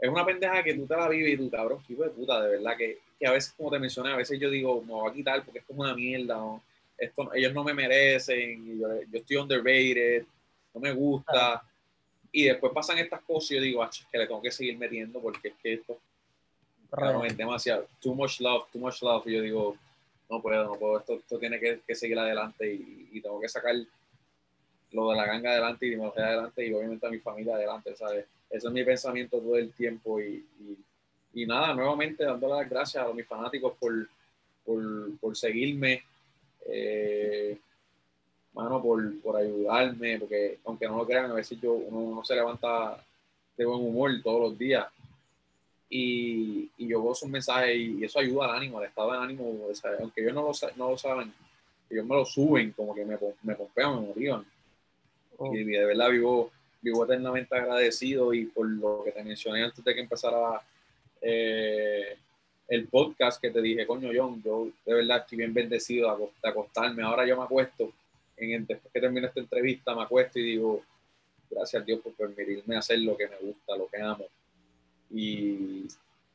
Es 0.03 0.09
una 0.09 0.25
pendeja 0.25 0.61
que 0.61 0.73
tú 0.73 0.85
te 0.85 0.97
la 0.97 1.07
vives 1.07 1.33
y 1.33 1.37
tú, 1.37 1.49
cabrón, 1.49 1.79
hijo 1.87 2.03
de 2.03 2.09
puta, 2.09 2.41
de 2.41 2.57
verdad, 2.57 2.75
que, 2.75 2.99
que, 3.17 3.25
a 3.25 3.31
veces, 3.31 3.53
como 3.55 3.71
te 3.71 3.79
mencioné, 3.79 4.11
a 4.11 4.17
veces 4.17 4.37
yo 4.37 4.49
digo, 4.49 4.81
me 4.81 4.91
voy 4.91 5.09
a 5.09 5.13
quitar 5.13 5.45
porque 5.45 5.59
esto 5.59 5.71
es 5.71 5.79
una 5.79 5.95
mierda, 5.95 6.35
¿no? 6.35 6.61
Esto, 6.97 7.33
ellos 7.33 7.53
no 7.53 7.63
me 7.63 7.73
merecen, 7.73 8.77
yo, 8.77 9.01
yo, 9.09 9.19
estoy 9.19 9.37
underrated, 9.37 10.25
no 10.73 10.81
me 10.81 10.91
gusta. 10.91 11.63
Y 12.33 12.43
después 12.43 12.73
pasan 12.73 12.97
estas 12.97 13.21
cosas 13.21 13.51
y 13.51 13.55
yo 13.55 13.61
digo, 13.61 13.81
ah, 13.81 13.89
es 13.89 14.05
que 14.11 14.17
le 14.17 14.27
tengo 14.27 14.41
que 14.41 14.51
seguir 14.51 14.77
metiendo 14.77 15.21
porque 15.21 15.47
es 15.47 15.53
que 15.63 15.73
esto 15.75 15.97
cabrón, 16.91 17.25
es 17.25 17.37
demasiado, 17.37 17.87
too 18.01 18.13
much 18.13 18.41
love, 18.41 18.65
too 18.73 18.79
much 18.79 19.01
love. 19.01 19.25
Y 19.25 19.35
yo 19.35 19.41
digo, 19.41 19.77
no 20.29 20.41
puedo, 20.41 20.65
no 20.65 20.73
puedo, 20.73 20.99
esto, 20.99 21.13
esto 21.13 21.39
tiene 21.39 21.61
que, 21.61 21.79
que 21.87 21.95
seguir 21.95 22.19
adelante 22.19 22.73
y, 22.73 23.07
y, 23.09 23.21
tengo 23.21 23.39
que 23.39 23.47
sacar 23.47 23.73
lo 24.91 25.09
de 25.11 25.15
la 25.15 25.25
ganga 25.25 25.51
adelante 25.51 25.87
y 25.87 25.95
mi 25.95 26.05
adelante 26.05 26.67
y 26.67 26.73
obviamente 26.73 27.07
a 27.07 27.09
mi 27.09 27.19
familia 27.19 27.55
adelante, 27.55 27.95
¿sabes? 27.95 28.25
Ese 28.53 28.67
es 28.67 28.73
mi 28.73 28.83
pensamiento 28.83 29.39
todo 29.39 29.57
el 29.57 29.71
tiempo 29.73 30.21
y, 30.21 30.45
y, 31.33 31.45
nada, 31.47 31.73
nuevamente 31.73 32.23
dándole 32.23 32.53
las 32.53 32.69
gracias 32.69 33.03
a 33.03 33.11
mis 33.11 33.25
fanáticos 33.25 33.73
por, 33.79 34.07
por, 34.63 35.17
por 35.19 35.35
seguirme, 35.35 36.03
eh, 36.67 37.57
mano, 38.53 38.79
por, 38.79 39.19
por, 39.21 39.37
ayudarme, 39.37 40.19
porque 40.19 40.59
aunque 40.65 40.85
no 40.85 40.97
lo 40.97 41.07
crean, 41.07 41.31
a 41.31 41.33
veces 41.33 41.59
yo, 41.59 41.73
uno 41.73 42.17
no 42.17 42.23
se 42.23 42.35
levanta 42.35 43.03
de 43.57 43.65
buen 43.65 43.81
humor 43.81 44.11
todos 44.23 44.41
los 44.41 44.59
días. 44.59 44.85
Y, 45.89 46.69
y 46.77 46.87
yo 46.87 47.01
veo 47.01 47.15
sus 47.15 47.29
mensajes 47.29 47.75
y, 47.75 48.03
eso 48.03 48.19
ayuda 48.19 48.45
al 48.45 48.57
ánimo, 48.57 48.77
al 48.77 48.85
estado 48.85 49.13
de 49.13 49.17
ánimo, 49.17 49.51
aunque 49.99 50.21
ellos 50.21 50.33
no 50.35 50.43
lo, 50.43 50.51
no 50.75 50.91
lo 50.91 50.97
saben, 50.99 51.33
ellos 51.89 52.05
me 52.05 52.15
lo 52.15 52.25
suben, 52.25 52.71
como 52.73 52.93
que 52.93 53.03
me, 53.03 53.17
me 53.41 53.55
pompean, 53.55 53.95
me 53.95 54.07
motivan. 54.09 54.45
Oh. 55.37 55.55
Y 55.55 55.63
de 55.63 55.85
verdad 55.85 56.11
vivo 56.11 56.51
vivo 56.83 57.05
eternamente 57.05 57.55
agradecido 57.55 58.33
y 58.33 58.45
por 58.45 58.69
lo 58.69 59.01
que 59.03 59.11
te 59.11 59.23
mencioné 59.23 59.63
antes 59.63 59.83
de 59.83 59.95
que 59.95 60.01
empezara 60.01 60.61
eh, 61.21 62.17
el 62.67 62.87
podcast 62.87 63.41
que 63.41 63.49
te 63.49 63.61
dije, 63.61 63.87
coño 63.87 64.09
John, 64.13 64.41
yo 64.43 64.67
de 64.85 64.93
verdad 64.93 65.19
estoy 65.19 65.39
bien 65.39 65.53
bendecido 65.53 66.31
de 66.41 66.49
acostarme. 66.49 67.03
Ahora 67.03 67.25
yo 67.25 67.37
me 67.37 67.43
acuesto, 67.43 67.91
en 68.37 68.65
después 68.65 68.91
que 68.93 68.99
termine 68.99 69.27
esta 69.27 69.39
entrevista, 69.39 69.95
me 69.95 70.03
acuesto 70.03 70.39
y 70.39 70.43
digo, 70.43 70.83
gracias 71.49 71.81
a 71.81 71.85
Dios 71.85 72.01
por 72.01 72.13
permitirme 72.13 72.75
hacer 72.75 72.99
lo 72.99 73.15
que 73.15 73.27
me 73.27 73.37
gusta, 73.37 73.77
lo 73.77 73.87
que 73.87 74.01
amo. 74.01 74.25
Y 75.09 75.87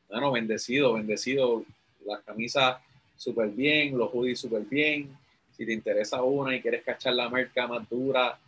bueno, 0.09 0.31
bendecido, 0.31 0.93
bendecido. 0.93 1.63
Las 2.05 2.21
camisas 2.21 2.81
súper 3.15 3.49
bien, 3.49 3.97
los 3.97 4.09
hoodies 4.11 4.39
súper 4.39 4.61
bien. 4.61 5.15
Si 5.51 5.65
te 5.65 5.73
interesa 5.73 6.23
una 6.23 6.55
y 6.55 6.61
quieres 6.61 6.83
cachar 6.83 7.13
la 7.13 7.29
marca 7.29 7.67
más 7.67 7.87
dura, 7.89 8.39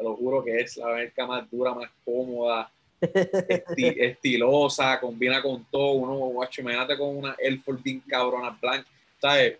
te 0.00 0.04
lo 0.04 0.16
juro 0.16 0.42
que 0.42 0.60
es 0.60 0.78
la 0.78 0.94
merca 0.94 1.26
más 1.26 1.50
dura, 1.50 1.74
más 1.74 1.90
cómoda, 2.02 2.72
estilosa, 3.76 4.98
combina 4.98 5.42
con 5.42 5.66
todo. 5.70 5.92
Uno, 5.92 6.14
guacho, 6.14 6.62
imagínate 6.62 6.96
con 6.96 7.18
una 7.18 7.36
Force 7.62 7.82
bien 7.82 8.00
cabrona 8.08 8.56
blanca, 8.58 8.88
¿sabes? 9.20 9.58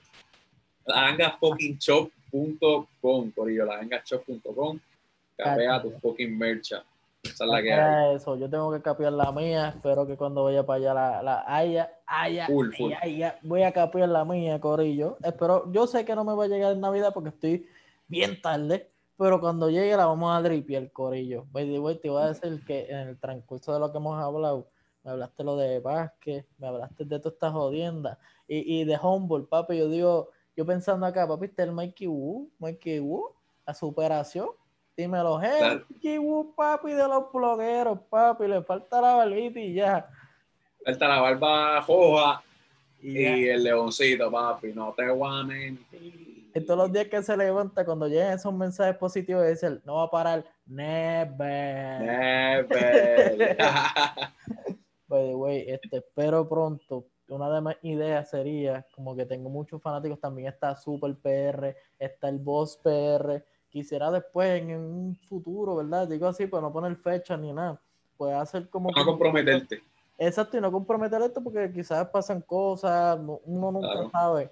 Langashop.com, 0.86 3.30
corillo, 3.32 3.66
langashop.com, 3.66 4.80
capea 5.36 5.82
tu 5.82 5.90
fucking 6.00 6.38
mercha. 6.38 6.82
Esa 7.22 7.44
es 7.44 7.50
la 7.50 7.60
que 7.60 7.74
hay. 7.74 8.16
Eso, 8.16 8.34
yo 8.38 8.48
tengo 8.48 8.72
que 8.72 8.80
capiar 8.80 9.12
la 9.12 9.30
mía, 9.32 9.74
espero 9.76 10.06
que 10.06 10.16
cuando 10.16 10.44
vaya 10.44 10.64
para 10.64 10.78
allá 10.78 10.94
la, 10.94 11.22
la 11.22 11.44
haya, 11.46 11.92
haya, 12.06 12.46
full, 12.46 12.70
full. 12.74 12.94
voy 13.42 13.62
a 13.62 13.72
capiar 13.72 14.08
la 14.08 14.24
mía, 14.24 14.58
Corillo. 14.58 15.18
Espero, 15.22 15.70
yo 15.70 15.86
sé 15.86 16.06
que 16.06 16.14
no 16.14 16.24
me 16.24 16.32
va 16.32 16.44
a 16.44 16.48
llegar 16.48 16.72
en 16.72 16.80
Navidad 16.80 17.12
porque 17.12 17.28
estoy 17.28 17.66
bien 18.08 18.40
tarde, 18.40 18.88
pero 19.20 19.38
cuando 19.38 19.68
llegue 19.68 19.94
la 19.98 20.06
vamos 20.06 20.32
a 20.32 20.48
el 20.48 20.92
corillo. 20.92 21.44
By 21.52 21.98
te 22.00 22.08
voy 22.08 22.22
a 22.22 22.28
decir 22.28 22.64
que 22.64 22.86
en 22.88 23.08
el 23.08 23.18
transcurso 23.18 23.70
de 23.74 23.78
lo 23.78 23.92
que 23.92 23.98
hemos 23.98 24.18
hablado, 24.18 24.66
me 25.04 25.10
hablaste 25.10 25.44
lo 25.44 25.56
de 25.56 25.78
Vázquez, 25.78 26.46
me 26.56 26.68
hablaste 26.68 27.04
de 27.04 27.18
todas 27.18 27.34
estas 27.34 27.52
jodiendas 27.52 28.16
y, 28.48 28.80
y 28.80 28.84
de 28.84 28.96
Humboldt, 28.96 29.46
papi. 29.46 29.76
Yo 29.76 29.90
digo, 29.90 30.30
yo 30.56 30.64
pensando 30.64 31.04
acá, 31.04 31.28
papi, 31.28 31.44
está 31.44 31.64
el 31.64 31.72
Mikey 31.72 32.06
Wu, 32.06 32.50
Mikey 32.60 33.00
Wu, 33.00 33.28
la 33.66 33.74
superación. 33.74 34.48
Dímelo, 34.96 35.38
hey, 35.38 35.82
Mikey 35.90 36.16
Wu, 36.16 36.54
papi, 36.54 36.92
de 36.92 37.06
los 37.06 37.30
blogueros, 37.30 37.98
papi, 38.08 38.48
le 38.48 38.62
falta 38.62 39.02
la 39.02 39.16
barbita 39.16 39.60
y 39.60 39.74
ya. 39.74 40.08
Falta 40.82 41.08
la 41.08 41.20
barba 41.20 41.80
roja 41.86 42.42
y, 43.02 43.22
el 43.48 43.64
leoncito, 43.64 44.30
papi, 44.30 44.72
no 44.72 44.94
te 44.96 45.10
voy 45.10 45.40
a 45.40 45.44
mentir. 45.44 46.29
Y 46.52 46.60
todos 46.64 46.78
los 46.78 46.92
días 46.92 47.06
que 47.06 47.22
se 47.22 47.36
levanta, 47.36 47.84
cuando 47.84 48.08
llegan 48.08 48.32
esos 48.32 48.52
mensajes 48.52 48.96
positivos, 48.96 49.46
dice, 49.46 49.80
no 49.84 49.96
va 49.96 50.04
a 50.04 50.10
parar, 50.10 50.44
never. 50.66 52.00
Never. 52.00 53.56
By 55.06 55.28
the 55.28 55.34
way, 55.34 55.64
este, 55.68 55.98
espero 55.98 56.48
pronto. 56.48 57.06
Una 57.28 57.48
de 57.50 57.60
mis 57.60 57.76
ideas 57.82 58.30
sería, 58.30 58.84
como 58.94 59.14
que 59.14 59.26
tengo 59.26 59.48
muchos 59.48 59.80
fanáticos, 59.80 60.18
también 60.18 60.48
está 60.48 60.74
Super 60.74 61.14
PR, 61.16 61.76
está 61.98 62.28
el 62.28 62.38
Boss 62.38 62.76
PR. 62.78 63.44
Quisiera 63.68 64.10
después, 64.10 64.60
en 64.60 64.70
un 64.74 65.16
futuro, 65.28 65.76
¿verdad? 65.76 66.08
Digo 66.08 66.26
así, 66.26 66.46
pues 66.46 66.60
no 66.60 66.72
poner 66.72 66.96
fecha 66.96 67.36
ni 67.36 67.52
nada. 67.52 67.80
Puede 68.16 68.34
hacer 68.34 68.68
como... 68.68 68.90
No 68.90 69.04
comprometerte. 69.04 69.80
Exacto, 70.18 70.58
y 70.58 70.60
no 70.60 70.72
comprometer 70.72 71.22
esto 71.22 71.42
porque 71.42 71.72
quizás 71.72 72.08
pasan 72.08 72.42
cosas, 72.42 73.18
uno 73.44 73.72
nunca 73.72 74.10
sabe 74.10 74.50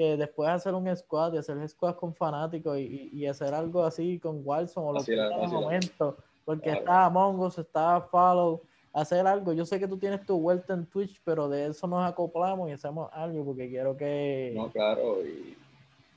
que 0.00 0.16
después 0.16 0.48
hacer 0.48 0.72
un 0.72 0.96
squad 0.96 1.34
y 1.34 1.36
hacer 1.36 1.68
squad 1.68 1.94
con 1.96 2.14
fanáticos 2.14 2.78
y, 2.78 3.10
y, 3.12 3.26
hacer 3.26 3.52
algo 3.52 3.84
así 3.84 4.18
con 4.18 4.40
Wilson 4.42 4.82
o 4.86 4.92
lo 4.94 5.04
que 5.04 5.12
en 5.12 5.20
el 5.20 5.48
momento, 5.50 6.16
porque 6.46 6.70
está 6.70 7.04
Among 7.04 7.38
Us, 7.40 7.58
está 7.58 8.00
Follow, 8.00 8.62
hacer 8.94 9.26
algo. 9.26 9.52
Yo 9.52 9.66
sé 9.66 9.78
que 9.78 9.86
tú 9.86 9.98
tienes 9.98 10.24
tu 10.24 10.40
vuelta 10.40 10.72
en 10.72 10.86
Twitch, 10.86 11.20
pero 11.22 11.50
de 11.50 11.66
eso 11.66 11.86
nos 11.86 12.10
acoplamos 12.10 12.70
y 12.70 12.72
hacemos 12.72 13.10
algo 13.12 13.44
porque 13.44 13.68
quiero 13.68 13.94
que. 13.94 14.54
No, 14.54 14.70
claro. 14.70 15.18
Y, 15.22 15.54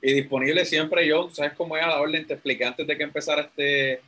y 0.00 0.14
disponible 0.14 0.64
siempre 0.64 1.06
yo, 1.06 1.28
¿sabes 1.28 1.52
cómo 1.52 1.76
es 1.76 1.84
a 1.84 1.88
la 1.88 2.00
orden? 2.00 2.26
Te 2.26 2.32
expliqué 2.32 2.64
antes 2.64 2.86
de 2.86 2.96
que 2.96 3.02
empezara 3.02 3.42
este 3.42 4.00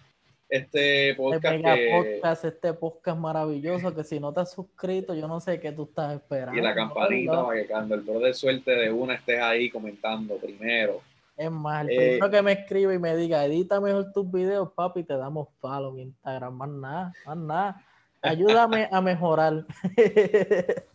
este 0.49 1.15
podcast. 1.15 1.63
podcast, 1.91 2.45
este 2.45 2.73
podcast 2.73 3.19
maravilloso 3.19 3.95
que 3.95 4.05
si 4.05 4.21
no 4.21 4.33
te 4.33 4.41
has 4.41 4.53
suscrito, 4.53 5.15
yo 5.15 5.27
no 5.27 5.41
sé 5.41 5.59
qué 5.61 5.73
tú 5.73 5.85
estás 5.85 6.15
esperando. 6.15 6.59
Y 6.59 6.63
la 6.63 6.75
campanita 6.75 7.45
para 7.45 7.61
que 7.61 7.67
cuando 7.67 7.95
el 7.95 8.03
bro 8.03 8.21
de 8.21 8.35
suerte 8.35 8.73
de 8.73 8.91
una 8.91 9.15
estés 9.15 9.41
ahí 9.41 9.71
comentando 9.71 10.37
primero. 10.37 11.01
Es 11.37 11.51
más, 11.51 11.87
el 11.89 11.97
primero 11.97 12.31
que 12.31 12.43
me 12.43 12.53
escribe 12.53 12.95
y 12.95 12.99
me 12.99 13.17
diga, 13.17 13.45
edita 13.45 13.81
mejor 13.81 14.13
tus 14.13 14.31
videos, 14.31 14.73
papi, 14.73 15.03
te 15.05 15.17
damos 15.17 15.49
follow 15.61 15.95
en 15.97 16.09
Instagram. 16.09 16.55
Más 16.55 16.69
nada, 16.69 17.13
más 17.27 17.37
nada. 17.37 17.85
Ayúdame 18.23 18.89
a 18.91 19.01
mejorar. 19.01 19.65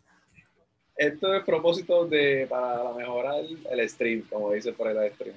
Esto 0.95 1.34
es 1.34 1.43
propósito 1.43 2.06
de 2.06 2.47
para 2.49 2.91
mejorar 2.93 3.43
el 3.70 3.89
stream, 3.89 4.24
como 4.30 4.52
dice 4.52 4.74
por 4.74 4.88
el 4.88 5.12
stream. 5.14 5.36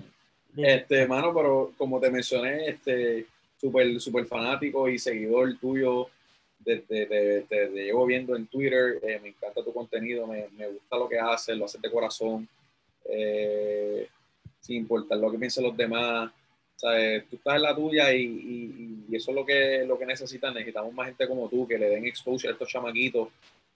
Este, 0.56 1.06
mano, 1.06 1.34
pero 1.34 1.72
como 1.76 1.98
te 2.00 2.10
mencioné, 2.10 2.68
este, 2.68 3.26
súper 3.64 3.98
super 3.98 4.26
fanático 4.26 4.88
y 4.88 4.98
seguidor 4.98 5.56
tuyo. 5.58 6.08
Te, 6.62 6.82
llevo 7.72 8.06
viendo 8.06 8.36
en 8.36 8.46
Twitter, 8.46 8.98
eh, 9.02 9.18
me 9.22 9.28
encanta 9.28 9.62
tu 9.62 9.72
contenido, 9.72 10.26
me, 10.26 10.48
me, 10.56 10.68
gusta 10.68 10.96
lo 10.96 11.08
que 11.08 11.18
haces, 11.18 11.56
lo 11.56 11.66
haces 11.66 11.80
de 11.80 11.90
corazón, 11.90 12.48
eh, 13.06 14.08
sin 14.60 14.76
importar 14.76 15.18
lo 15.18 15.30
que 15.30 15.38
piensen 15.38 15.64
los 15.64 15.76
demás. 15.76 16.30
¿sabes? 16.76 17.28
Tú 17.28 17.36
estás 17.36 17.56
en 17.56 17.62
la 17.62 17.74
tuya 17.74 18.12
y, 18.12 19.04
y, 19.08 19.16
eso 19.16 19.30
es 19.30 19.34
lo 19.34 19.46
que, 19.46 19.84
lo 19.86 19.98
que 19.98 20.06
necesitan. 20.06 20.54
Necesitamos 20.54 20.92
más 20.92 21.06
gente 21.06 21.28
como 21.28 21.48
tú 21.48 21.66
que 21.66 21.78
le 21.78 21.88
den 21.88 22.06
exposure 22.06 22.48
a 22.48 22.52
estos 22.52 22.68
chamaquitos 22.68 23.28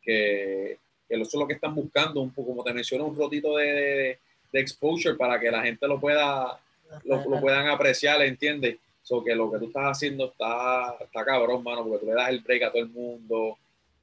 que, 0.02 0.78
eso 1.08 1.22
es 1.22 1.34
lo 1.34 1.46
que 1.46 1.54
están 1.54 1.74
buscando, 1.74 2.20
un 2.20 2.30
poco 2.30 2.48
como 2.48 2.64
te 2.64 2.72
mencioné, 2.72 3.04
un 3.04 3.16
rotito 3.16 3.56
de, 3.56 4.18
de, 4.52 4.60
exposure 4.60 5.16
para 5.16 5.38
que 5.38 5.50
la 5.50 5.62
gente 5.62 5.86
lo 5.86 6.00
pueda, 6.00 6.58
lo, 7.04 7.28
lo 7.28 7.40
puedan 7.40 7.68
apreciar, 7.68 8.20
¿entiendes? 8.22 8.76
So 9.08 9.24
que 9.24 9.34
lo 9.34 9.50
que 9.50 9.58
tú 9.58 9.64
estás 9.68 9.84
haciendo 9.84 10.26
está, 10.26 10.94
está 11.00 11.24
cabrón, 11.24 11.64
mano, 11.64 11.82
porque 11.82 12.04
tú 12.04 12.06
le 12.10 12.12
das 12.12 12.28
el 12.28 12.40
break 12.40 12.64
a 12.64 12.70
todo 12.70 12.82
el 12.82 12.90
mundo. 12.90 13.38
O 13.38 13.58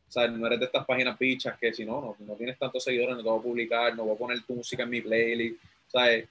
sea, 0.08 0.28
no 0.28 0.48
eres 0.48 0.60
de 0.60 0.66
estas 0.66 0.84
páginas 0.84 1.16
pichas 1.16 1.56
que 1.60 1.72
si 1.72 1.86
no, 1.86 2.02
no, 2.02 2.16
no 2.26 2.34
tienes 2.34 2.58
tantos 2.58 2.84
seguidores, 2.84 3.16
no 3.16 3.22
te 3.22 3.30
voy 3.30 3.40
a 3.40 3.44
publicar, 3.44 3.96
no 3.96 4.06
voy 4.06 4.16
a 4.16 4.18
poner 4.18 4.42
tu 4.42 4.56
música 4.56 4.82
en 4.82 4.90
mi 4.90 5.02
playlist, 5.02 5.62
¿sabes? 5.88 6.28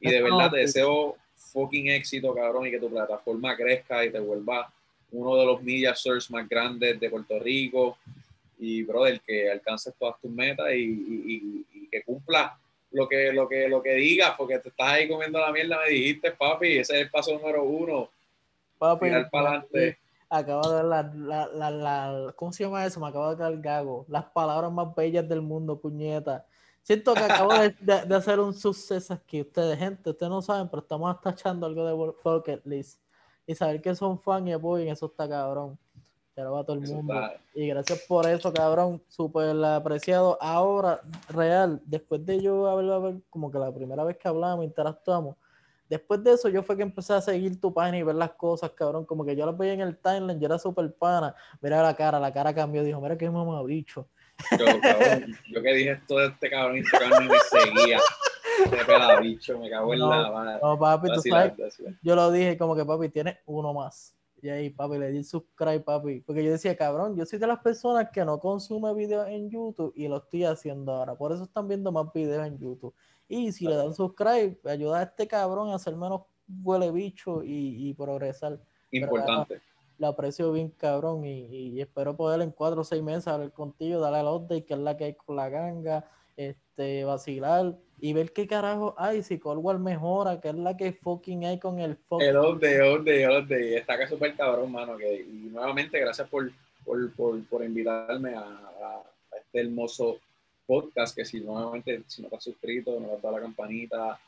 Y 0.00 0.10
de 0.10 0.20
verdad 0.20 0.50
te 0.50 0.58
deseo 0.58 1.16
fucking 1.34 1.88
éxito, 1.88 2.34
cabrón, 2.34 2.66
y 2.66 2.70
que 2.72 2.78
tu 2.78 2.90
plataforma 2.90 3.56
crezca 3.56 4.04
y 4.04 4.12
te 4.12 4.20
vuelva 4.20 4.70
uno 5.10 5.36
de 5.36 5.46
los 5.46 5.62
media 5.62 5.94
search 5.94 6.28
más 6.28 6.46
grandes 6.46 7.00
de 7.00 7.08
Puerto 7.08 7.38
Rico 7.38 7.96
y, 8.58 8.82
brother, 8.82 9.18
que 9.22 9.50
alcances 9.50 9.94
todas 9.98 10.20
tus 10.20 10.30
metas 10.30 10.66
y, 10.74 11.64
que 11.90 12.02
cumpla 12.02 12.58
lo 12.94 13.08
que, 13.08 13.32
lo 13.32 13.48
que, 13.48 13.68
lo 13.68 13.82
que 13.82 13.94
digas, 13.94 14.34
porque 14.38 14.58
te 14.60 14.68
estás 14.68 14.88
ahí 14.88 15.08
comiendo 15.08 15.40
la 15.40 15.50
mierda, 15.50 15.80
me 15.84 15.90
dijiste, 15.90 16.30
papi, 16.30 16.78
ese 16.78 16.94
es 16.94 17.02
el 17.02 17.10
paso 17.10 17.32
número 17.34 17.64
uno. 17.64 18.08
Papi, 18.78 19.10
para 19.30 19.48
adelante. 19.48 19.98
Acabo 20.30 20.68
de 20.68 20.76
ver 20.76 20.84
la, 20.84 21.02
la, 21.52 21.70
la, 21.70 22.32
¿cómo 22.36 22.52
se 22.52 22.64
llama 22.64 22.86
eso? 22.86 23.00
Me 23.00 23.08
acabo 23.08 23.30
de 23.30 23.36
caer 23.36 23.60
gago. 23.60 24.04
Las 24.08 24.24
palabras 24.26 24.72
más 24.72 24.94
bellas 24.94 25.28
del 25.28 25.42
mundo, 25.42 25.78
puñeta. 25.78 26.46
Siento 26.82 27.14
que 27.14 27.20
acabo 27.20 27.52
de, 27.58 27.74
de, 28.06 28.14
hacer 28.14 28.38
un 28.38 28.54
suceso 28.54 29.12
aquí. 29.12 29.40
Ustedes, 29.40 29.76
gente, 29.78 30.10
ustedes 30.10 30.30
no 30.30 30.40
saben, 30.40 30.68
pero 30.68 30.82
estamos 30.82 31.14
hasta 31.14 31.30
echando 31.30 31.66
algo 31.66 31.86
de 31.86 32.14
Bucket 32.22 32.64
List. 32.64 33.00
Y 33.46 33.54
saber 33.54 33.82
que 33.82 33.94
son 33.94 34.20
fan 34.20 34.46
y 34.46 34.52
apoyen, 34.52 34.88
eso 34.88 35.06
está 35.06 35.28
cabrón. 35.28 35.78
Va 36.36 36.64
todo 36.64 36.74
el 36.74 36.80
mundo. 36.80 37.14
Y 37.54 37.68
gracias 37.68 38.04
por 38.08 38.28
eso, 38.28 38.52
cabrón. 38.52 39.00
Súper 39.08 39.56
apreciado. 39.64 40.36
Ahora, 40.40 41.00
real, 41.28 41.80
después 41.84 42.26
de 42.26 42.42
yo 42.42 42.68
haber, 42.68 43.20
como 43.30 43.52
que 43.52 43.58
la 43.58 43.72
primera 43.72 44.02
vez 44.02 44.16
que 44.16 44.26
hablamos, 44.26 44.64
interactuamos, 44.64 45.36
después 45.88 46.24
de 46.24 46.32
eso 46.32 46.48
yo 46.48 46.64
fue 46.64 46.76
que 46.76 46.82
empecé 46.82 47.12
a 47.12 47.20
seguir 47.20 47.60
tu 47.60 47.72
página 47.72 47.98
y 47.98 48.02
ver 48.02 48.16
las 48.16 48.32
cosas, 48.32 48.70
cabrón. 48.70 49.04
Como 49.04 49.24
que 49.24 49.36
yo 49.36 49.46
las 49.46 49.56
veía 49.56 49.74
en 49.74 49.82
el 49.82 49.96
timeline, 49.96 50.40
yo 50.40 50.46
era 50.46 50.58
súper 50.58 50.92
pana. 50.92 51.36
Mira 51.60 51.80
la 51.82 51.94
cara, 51.94 52.18
la 52.18 52.32
cara 52.32 52.52
cambió. 52.52 52.82
Dijo, 52.82 53.00
mira 53.00 53.16
qué 53.16 53.30
mamabicho. 53.30 54.08
Yo, 54.58 54.64
cabrón, 54.80 55.36
yo 55.48 55.62
que 55.62 55.72
dije 55.72 55.92
esto 55.92 56.18
de 56.18 56.26
este 56.26 56.50
cabrón 56.50 56.78
Instagram 56.78 57.28
me 57.28 57.38
seguía. 57.38 58.00
Bicho, 59.20 59.58
me 59.58 59.70
cago 59.70 59.92
en 59.92 60.00
la 60.00 60.30
madre. 60.32 60.58
No, 60.60 60.78
papi, 60.78 61.08
tú 61.14 61.20
sabes. 61.30 61.78
Yo 62.02 62.16
lo 62.16 62.32
dije 62.32 62.58
como 62.58 62.74
que, 62.74 62.84
papi, 62.84 63.08
tiene 63.08 63.38
uno 63.46 63.72
más. 63.72 64.13
Y 64.44 64.50
ahí, 64.50 64.68
papi, 64.68 64.98
le 64.98 65.10
di 65.10 65.24
subscribe, 65.24 65.80
papi. 65.80 66.20
Porque 66.20 66.44
yo 66.44 66.52
decía, 66.52 66.76
cabrón, 66.76 67.16
yo 67.16 67.24
soy 67.24 67.38
de 67.38 67.46
las 67.46 67.60
personas 67.60 68.10
que 68.12 68.26
no 68.26 68.38
consume 68.38 68.92
videos 68.92 69.26
en 69.28 69.48
YouTube 69.48 69.94
y 69.96 70.06
lo 70.06 70.18
estoy 70.18 70.44
haciendo 70.44 70.92
ahora. 70.92 71.14
Por 71.14 71.32
eso 71.32 71.44
están 71.44 71.66
viendo 71.66 71.90
más 71.90 72.12
videos 72.12 72.46
en 72.46 72.58
YouTube. 72.58 72.94
Y 73.26 73.52
si 73.52 73.66
le 73.66 73.74
dan 73.74 73.94
subscribe, 73.94 74.60
ayuda 74.66 74.98
a 74.98 75.02
este 75.04 75.26
cabrón 75.26 75.70
a 75.70 75.76
hacer 75.76 75.96
menos 75.96 76.24
huele 76.62 76.90
bicho 76.90 77.40
y, 77.42 77.94
progresar. 77.94 78.60
Importante. 78.90 79.62
lo 79.96 80.08
aprecio 80.08 80.52
bien, 80.52 80.68
cabrón. 80.68 81.24
Y, 81.24 81.80
espero 81.80 82.14
poder 82.14 82.42
en 82.42 82.50
cuatro 82.50 82.82
o 82.82 82.84
seis 82.84 83.02
meses 83.02 83.26
hablar 83.28 83.50
contigo, 83.50 83.98
darle 83.98 84.18
al 84.18 84.26
update, 84.26 84.66
que 84.66 84.74
es 84.74 84.80
la 84.80 84.94
que 84.94 85.04
hay 85.04 85.14
con 85.14 85.36
la 85.36 85.48
ganga, 85.48 86.04
este, 86.36 87.06
vacilar 87.06 87.78
y 88.04 88.12
ver 88.12 88.32
qué 88.32 88.46
carajo 88.46 88.94
hay, 88.98 89.22
si 89.22 89.38
Colwell 89.38 89.78
mejora, 89.78 90.38
que 90.38 90.50
es 90.50 90.54
la 90.54 90.76
que 90.76 90.92
fucking 90.92 91.46
hay 91.46 91.58
con 91.58 91.80
el 91.80 91.96
fucking. 91.96 92.28
El 92.28 92.34
donde, 92.34 93.24
donde. 93.24 93.78
Está 93.78 93.96
que 93.96 94.06
súper 94.06 94.36
cabrón, 94.36 94.72
mano. 94.72 94.98
Que, 94.98 95.22
y 95.22 95.48
nuevamente, 95.50 95.98
gracias 95.98 96.28
por, 96.28 96.52
por, 96.84 97.10
por, 97.14 97.42
por 97.44 97.64
invitarme 97.64 98.34
a, 98.34 98.42
a, 98.42 99.02
este 99.38 99.60
hermoso 99.60 100.18
podcast. 100.66 101.16
Que 101.16 101.24
si 101.24 101.40
nuevamente, 101.40 102.02
si 102.06 102.20
no 102.20 102.28
estás 102.28 102.44
suscrito, 102.44 103.00
no 103.00 103.14
has 103.14 103.22
dado 103.22 103.38
la 103.38 103.42
campanita, 103.44 104.20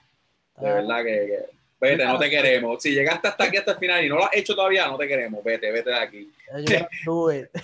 de 0.58 0.68
ah. 0.70 0.74
verdad 0.76 1.04
que, 1.04 1.44
vete, 1.78 2.04
no 2.06 2.18
te 2.18 2.30
queremos. 2.30 2.82
Si 2.82 2.92
llegaste 2.92 3.28
hasta 3.28 3.44
aquí, 3.44 3.58
hasta 3.58 3.72
el 3.72 3.78
final 3.78 4.02
y 4.02 4.08
no 4.08 4.16
lo 4.16 4.24
has 4.24 4.34
hecho 4.34 4.54
todavía, 4.54 4.88
no 4.88 4.96
te 4.96 5.06
queremos. 5.06 5.44
Vete, 5.44 5.70
vete 5.70 5.90
de 5.90 5.96
aquí. 5.96 6.32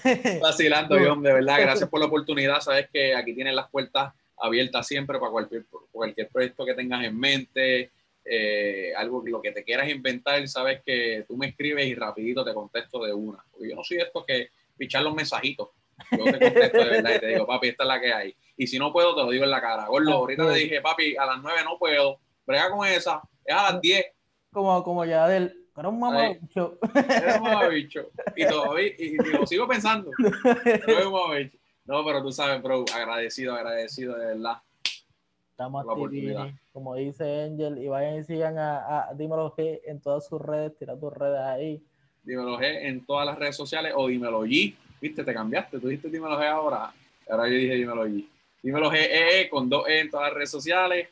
Vacilando, 0.42 0.94
John, 1.02 1.22
de 1.22 1.32
verdad, 1.32 1.58
gracias 1.58 1.88
por 1.88 2.00
la 2.00 2.06
oportunidad. 2.06 2.60
Sabes 2.60 2.90
que 2.92 3.14
aquí 3.14 3.32
tienes 3.32 3.54
las 3.54 3.70
puertas 3.70 4.12
abierta 4.42 4.82
siempre 4.82 5.18
para 5.18 5.30
cualquier, 5.30 5.64
cualquier 5.90 6.28
proyecto 6.28 6.64
que 6.64 6.74
tengas 6.74 7.04
en 7.04 7.18
mente, 7.18 7.90
eh, 8.24 8.92
algo 8.96 9.22
lo 9.24 9.40
que 9.40 9.52
te 9.52 9.64
quieras 9.64 9.88
inventar, 9.88 10.46
sabes 10.48 10.82
que 10.84 11.24
tú 11.26 11.36
me 11.36 11.46
escribes 11.46 11.86
y 11.86 11.94
rapidito 11.94 12.44
te 12.44 12.52
contesto 12.52 13.04
de 13.04 13.12
una. 13.12 13.44
Porque 13.50 13.70
yo 13.70 13.76
no 13.76 13.84
soy 13.84 13.98
esto 13.98 14.24
que 14.26 14.48
pichar 14.76 15.02
los 15.02 15.14
mensajitos. 15.14 15.68
Yo 16.10 16.24
te 16.24 16.38
contesto 16.38 16.78
de 16.78 16.90
verdad 16.90 17.14
y 17.16 17.20
te 17.20 17.26
digo, 17.28 17.46
papi, 17.46 17.68
esta 17.68 17.84
es 17.84 17.88
la 17.88 18.00
que 18.00 18.12
hay. 18.12 18.36
Y 18.56 18.66
si 18.66 18.78
no 18.78 18.92
puedo, 18.92 19.14
te 19.14 19.22
lo 19.22 19.30
digo 19.30 19.44
en 19.44 19.50
la 19.50 19.60
cara. 19.60 19.86
Gordo, 19.86 20.12
ahorita 20.12 20.52
te 20.52 20.58
dije, 20.58 20.80
papi, 20.80 21.16
a 21.16 21.26
las 21.26 21.42
nueve 21.42 21.60
no 21.64 21.78
puedo. 21.78 22.18
Brega 22.44 22.70
con 22.70 22.86
esa, 22.86 23.22
es 23.44 23.54
a 23.54 23.72
las 23.72 23.80
diez. 23.80 24.04
Como, 24.50 24.82
como 24.82 25.04
ya 25.04 25.28
del, 25.28 25.62
era 25.76 25.88
un 25.88 26.00
mamabicho. 26.00 26.78
Era 26.94 27.36
un 27.36 27.42
mamabicho. 27.44 28.10
Y 28.36 28.46
todavía, 28.46 28.92
y, 28.98 29.16
lo 29.16 29.46
sigo 29.46 29.66
pensando. 29.66 30.10
Es 30.64 31.06
un 31.06 31.12
mamabicho. 31.12 31.58
No, 31.84 32.04
pero 32.04 32.22
tú 32.22 32.30
sabes, 32.30 32.62
bro, 32.62 32.84
agradecido, 32.94 33.54
agradecido 33.54 34.16
de 34.16 34.26
verdad. 34.26 34.58
Estamos 35.50 35.84
aquí, 35.88 36.34
como 36.72 36.94
dice 36.94 37.42
Angel, 37.42 37.78
y 37.78 37.88
vayan 37.88 38.18
y 38.18 38.24
sigan 38.24 38.56
a, 38.58 39.08
a 39.08 39.14
Dímelo 39.14 39.54
G 39.54 39.80
en 39.84 40.00
todas 40.00 40.26
sus 40.26 40.40
redes, 40.40 40.76
tira 40.78 40.96
tus 40.96 41.12
redes 41.12 41.40
ahí. 41.40 41.82
Dímelo 42.22 42.58
G 42.58 42.64
en 42.82 43.04
todas 43.04 43.26
las 43.26 43.38
redes 43.38 43.56
sociales 43.56 43.92
o 43.96 44.06
Dímelo 44.06 44.44
G, 44.44 44.74
viste, 45.00 45.24
te 45.24 45.34
cambiaste, 45.34 45.78
tú 45.78 45.88
dijiste 45.88 46.08
Dímelo 46.08 46.38
G 46.38 46.46
ahora, 46.46 46.92
ahora 47.28 47.48
yo 47.48 47.54
dije 47.54 47.74
Dímelo 47.74 48.06
G. 48.06 48.26
Dímelo 48.62 48.90
G 48.90 48.96
e, 48.96 49.40
e, 49.40 49.48
con 49.48 49.68
dos 49.68 49.86
E 49.88 50.00
en 50.00 50.10
todas 50.10 50.28
las 50.28 50.34
redes 50.34 50.50
sociales. 50.50 51.08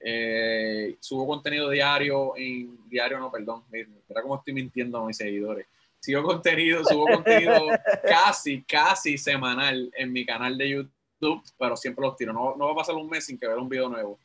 Eh, 0.00 0.96
subo 1.00 1.26
contenido 1.26 1.70
diario 1.70 2.36
en 2.36 2.88
diario, 2.88 3.18
no, 3.18 3.32
perdón, 3.32 3.62
mira 3.70 4.22
cómo 4.22 4.36
estoy 4.36 4.52
mintiendo 4.52 4.98
a 4.98 5.06
mis 5.06 5.16
seguidores 5.16 5.66
sigo 6.08 6.22
contenido, 6.22 6.82
subo 6.86 7.04
contenido 7.04 7.68
casi, 8.02 8.62
casi 8.62 9.18
semanal 9.18 9.92
en 9.94 10.10
mi 10.10 10.24
canal 10.24 10.56
de 10.56 10.70
YouTube, 10.70 11.42
pero 11.58 11.76
siempre 11.76 12.02
los 12.02 12.16
tiro. 12.16 12.32
No, 12.32 12.56
no 12.56 12.64
va 12.64 12.72
a 12.72 12.76
pasar 12.76 12.94
un 12.94 13.10
mes 13.10 13.26
sin 13.26 13.38
que 13.38 13.46
vea 13.46 13.58
un 13.58 13.68
video 13.68 13.90
nuevo. 13.90 14.18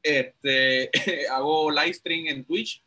Este, 0.00 0.90
hago 1.32 1.72
live 1.72 1.92
stream 1.92 2.28
en 2.28 2.44
Twitch 2.44 2.80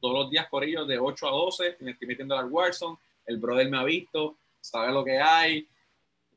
todos 0.00 0.14
los 0.14 0.30
días 0.32 0.48
por 0.50 0.64
ellos 0.64 0.88
de 0.88 0.98
8 0.98 1.28
a 1.28 1.30
12. 1.30 1.76
Me 1.78 1.92
estoy 1.92 2.08
metiendo 2.08 2.36
al 2.36 2.50
Warzone. 2.50 2.98
El 3.24 3.38
brother 3.38 3.70
me 3.70 3.78
ha 3.78 3.84
visto, 3.84 4.36
sabe 4.60 4.92
lo 4.92 5.04
que 5.04 5.20
hay. 5.20 5.68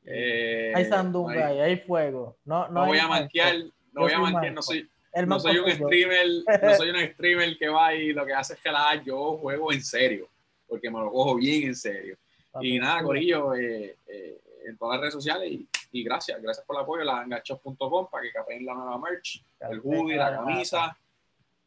Eh, 0.04 0.72
hay 0.72 0.84
sandunga, 0.84 1.48
hay, 1.48 1.58
hay 1.58 1.76
fuego. 1.78 2.36
No, 2.44 2.68
no, 2.68 2.82
no 2.82 2.86
voy 2.86 2.98
a 2.98 3.08
manquear, 3.08 3.56
no 3.92 4.02
voy 4.02 4.12
a 4.12 4.20
manquear, 4.20 4.52
no 4.52 4.62
soy, 4.62 4.88
no 5.26 5.40
soy 5.40 5.58
un 5.58 5.68
streamer, 5.68 6.26
no 6.62 6.74
soy 6.76 6.90
un 6.90 7.00
streamer 7.12 7.58
que 7.58 7.68
va 7.68 7.92
y 7.92 8.12
lo 8.12 8.24
que 8.24 8.34
hace 8.34 8.54
es 8.54 8.60
que 8.60 8.70
la 8.70 9.02
yo 9.02 9.36
juego 9.38 9.72
en 9.72 9.82
serio 9.82 10.28
porque 10.74 10.90
me 10.90 10.98
lo 10.98 11.12
cojo 11.12 11.36
bien 11.36 11.68
en 11.68 11.76
serio. 11.76 12.16
y 12.60 12.80
nada, 12.80 13.00
Corillo, 13.04 13.54
eh, 13.54 13.96
eh, 14.08 14.40
en 14.66 14.76
todas 14.76 14.94
las 14.94 15.02
redes 15.02 15.14
sociales 15.14 15.52
y, 15.92 16.02
gracias, 16.02 16.42
gracias 16.42 16.66
por 16.66 16.74
el 16.74 16.82
apoyo, 16.82 17.04
la 17.04 17.14
langachos.com 17.14 18.08
para 18.10 18.24
que 18.24 18.32
capen 18.32 18.66
la 18.66 18.74
nueva 18.74 18.98
merch, 18.98 19.40
el 19.70 19.78
hoodie, 19.78 20.16
la 20.16 20.34
camisa, 20.34 20.98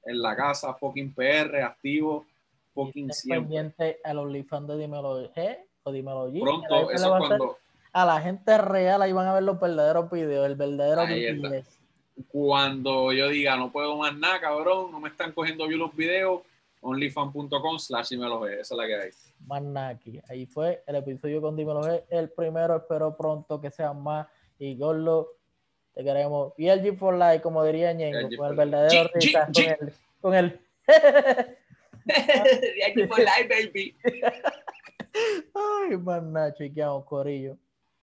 en 0.03 0.21
la 0.21 0.35
casa, 0.35 0.73
fucking 0.73 1.13
PR, 1.13 1.63
activo, 1.63 2.25
fucking 2.73 3.13
siempre. 3.13 3.39
pendiente 3.39 3.99
al 4.03 4.17
OnlyFans 4.17 4.67
de 4.67 4.77
Dímelo 4.77 5.33
G 5.33 5.57
o 5.83 5.91
Dímelo 5.93 6.29
G. 6.29 6.41
Pronto, 6.41 6.91
eso 6.91 7.17
es 7.17 7.25
cuando... 7.25 7.57
A 7.93 8.05
la 8.05 8.19
gente 8.19 8.57
real 8.57 9.01
ahí 9.01 9.13
van 9.13 9.27
a 9.27 9.33
ver 9.33 9.43
los 9.43 9.57
verdaderos 9.57 10.11
videos, 10.11 10.45
el 10.45 10.55
verdadero 10.55 11.03
Cuando 12.27 13.13
yo 13.13 13.29
diga, 13.29 13.55
no 13.55 13.71
puedo 13.71 13.95
más 13.95 14.13
nada, 14.17 14.41
cabrón, 14.41 14.91
no 14.91 14.99
me 14.99 15.07
están 15.07 15.31
cogiendo 15.31 15.65
bien 15.65 15.79
los 15.79 15.95
videos, 15.95 16.41
onlyfan.com 16.81 17.79
slash 17.79 18.09
dímelo 18.09 18.47
esa 18.47 18.61
es 18.61 18.71
la 18.71 18.87
que 18.87 18.95
hay. 18.95 19.09
Más 19.45 19.93
aquí. 19.93 20.19
Ahí 20.29 20.45
fue 20.45 20.83
el 20.85 20.95
episodio 20.95 21.41
con 21.41 21.55
Dímelo 21.55 21.81
G. 21.81 22.03
El 22.09 22.29
primero, 22.29 22.77
espero 22.77 23.15
pronto 23.15 23.59
que 23.59 23.71
sea 23.71 23.93
más. 23.93 24.27
Y 24.59 24.77
Gorlo, 24.77 25.35
te 25.93 26.03
queremos. 26.03 26.53
Y 26.57 26.67
el 26.67 26.81
G 26.81 26.97
for 26.97 27.15
Life, 27.15 27.41
como 27.41 27.63
diría 27.63 27.93
Ñengo, 27.93 28.29
con 28.37 28.49
el 28.49 28.55
verdadero 28.55 29.09
G, 29.15 29.93
Con 30.21 30.33
el. 30.35 30.59
de 32.05 32.85
aquí 32.85 33.03
por 33.05 33.19
live, 33.19 33.47
baby. 33.49 33.95
Ay, 35.53 35.97
man, 35.97 36.31
Nacho, 36.31 36.63
y 36.63 36.71
quedamos 36.71 37.05
corillo. 37.05 37.57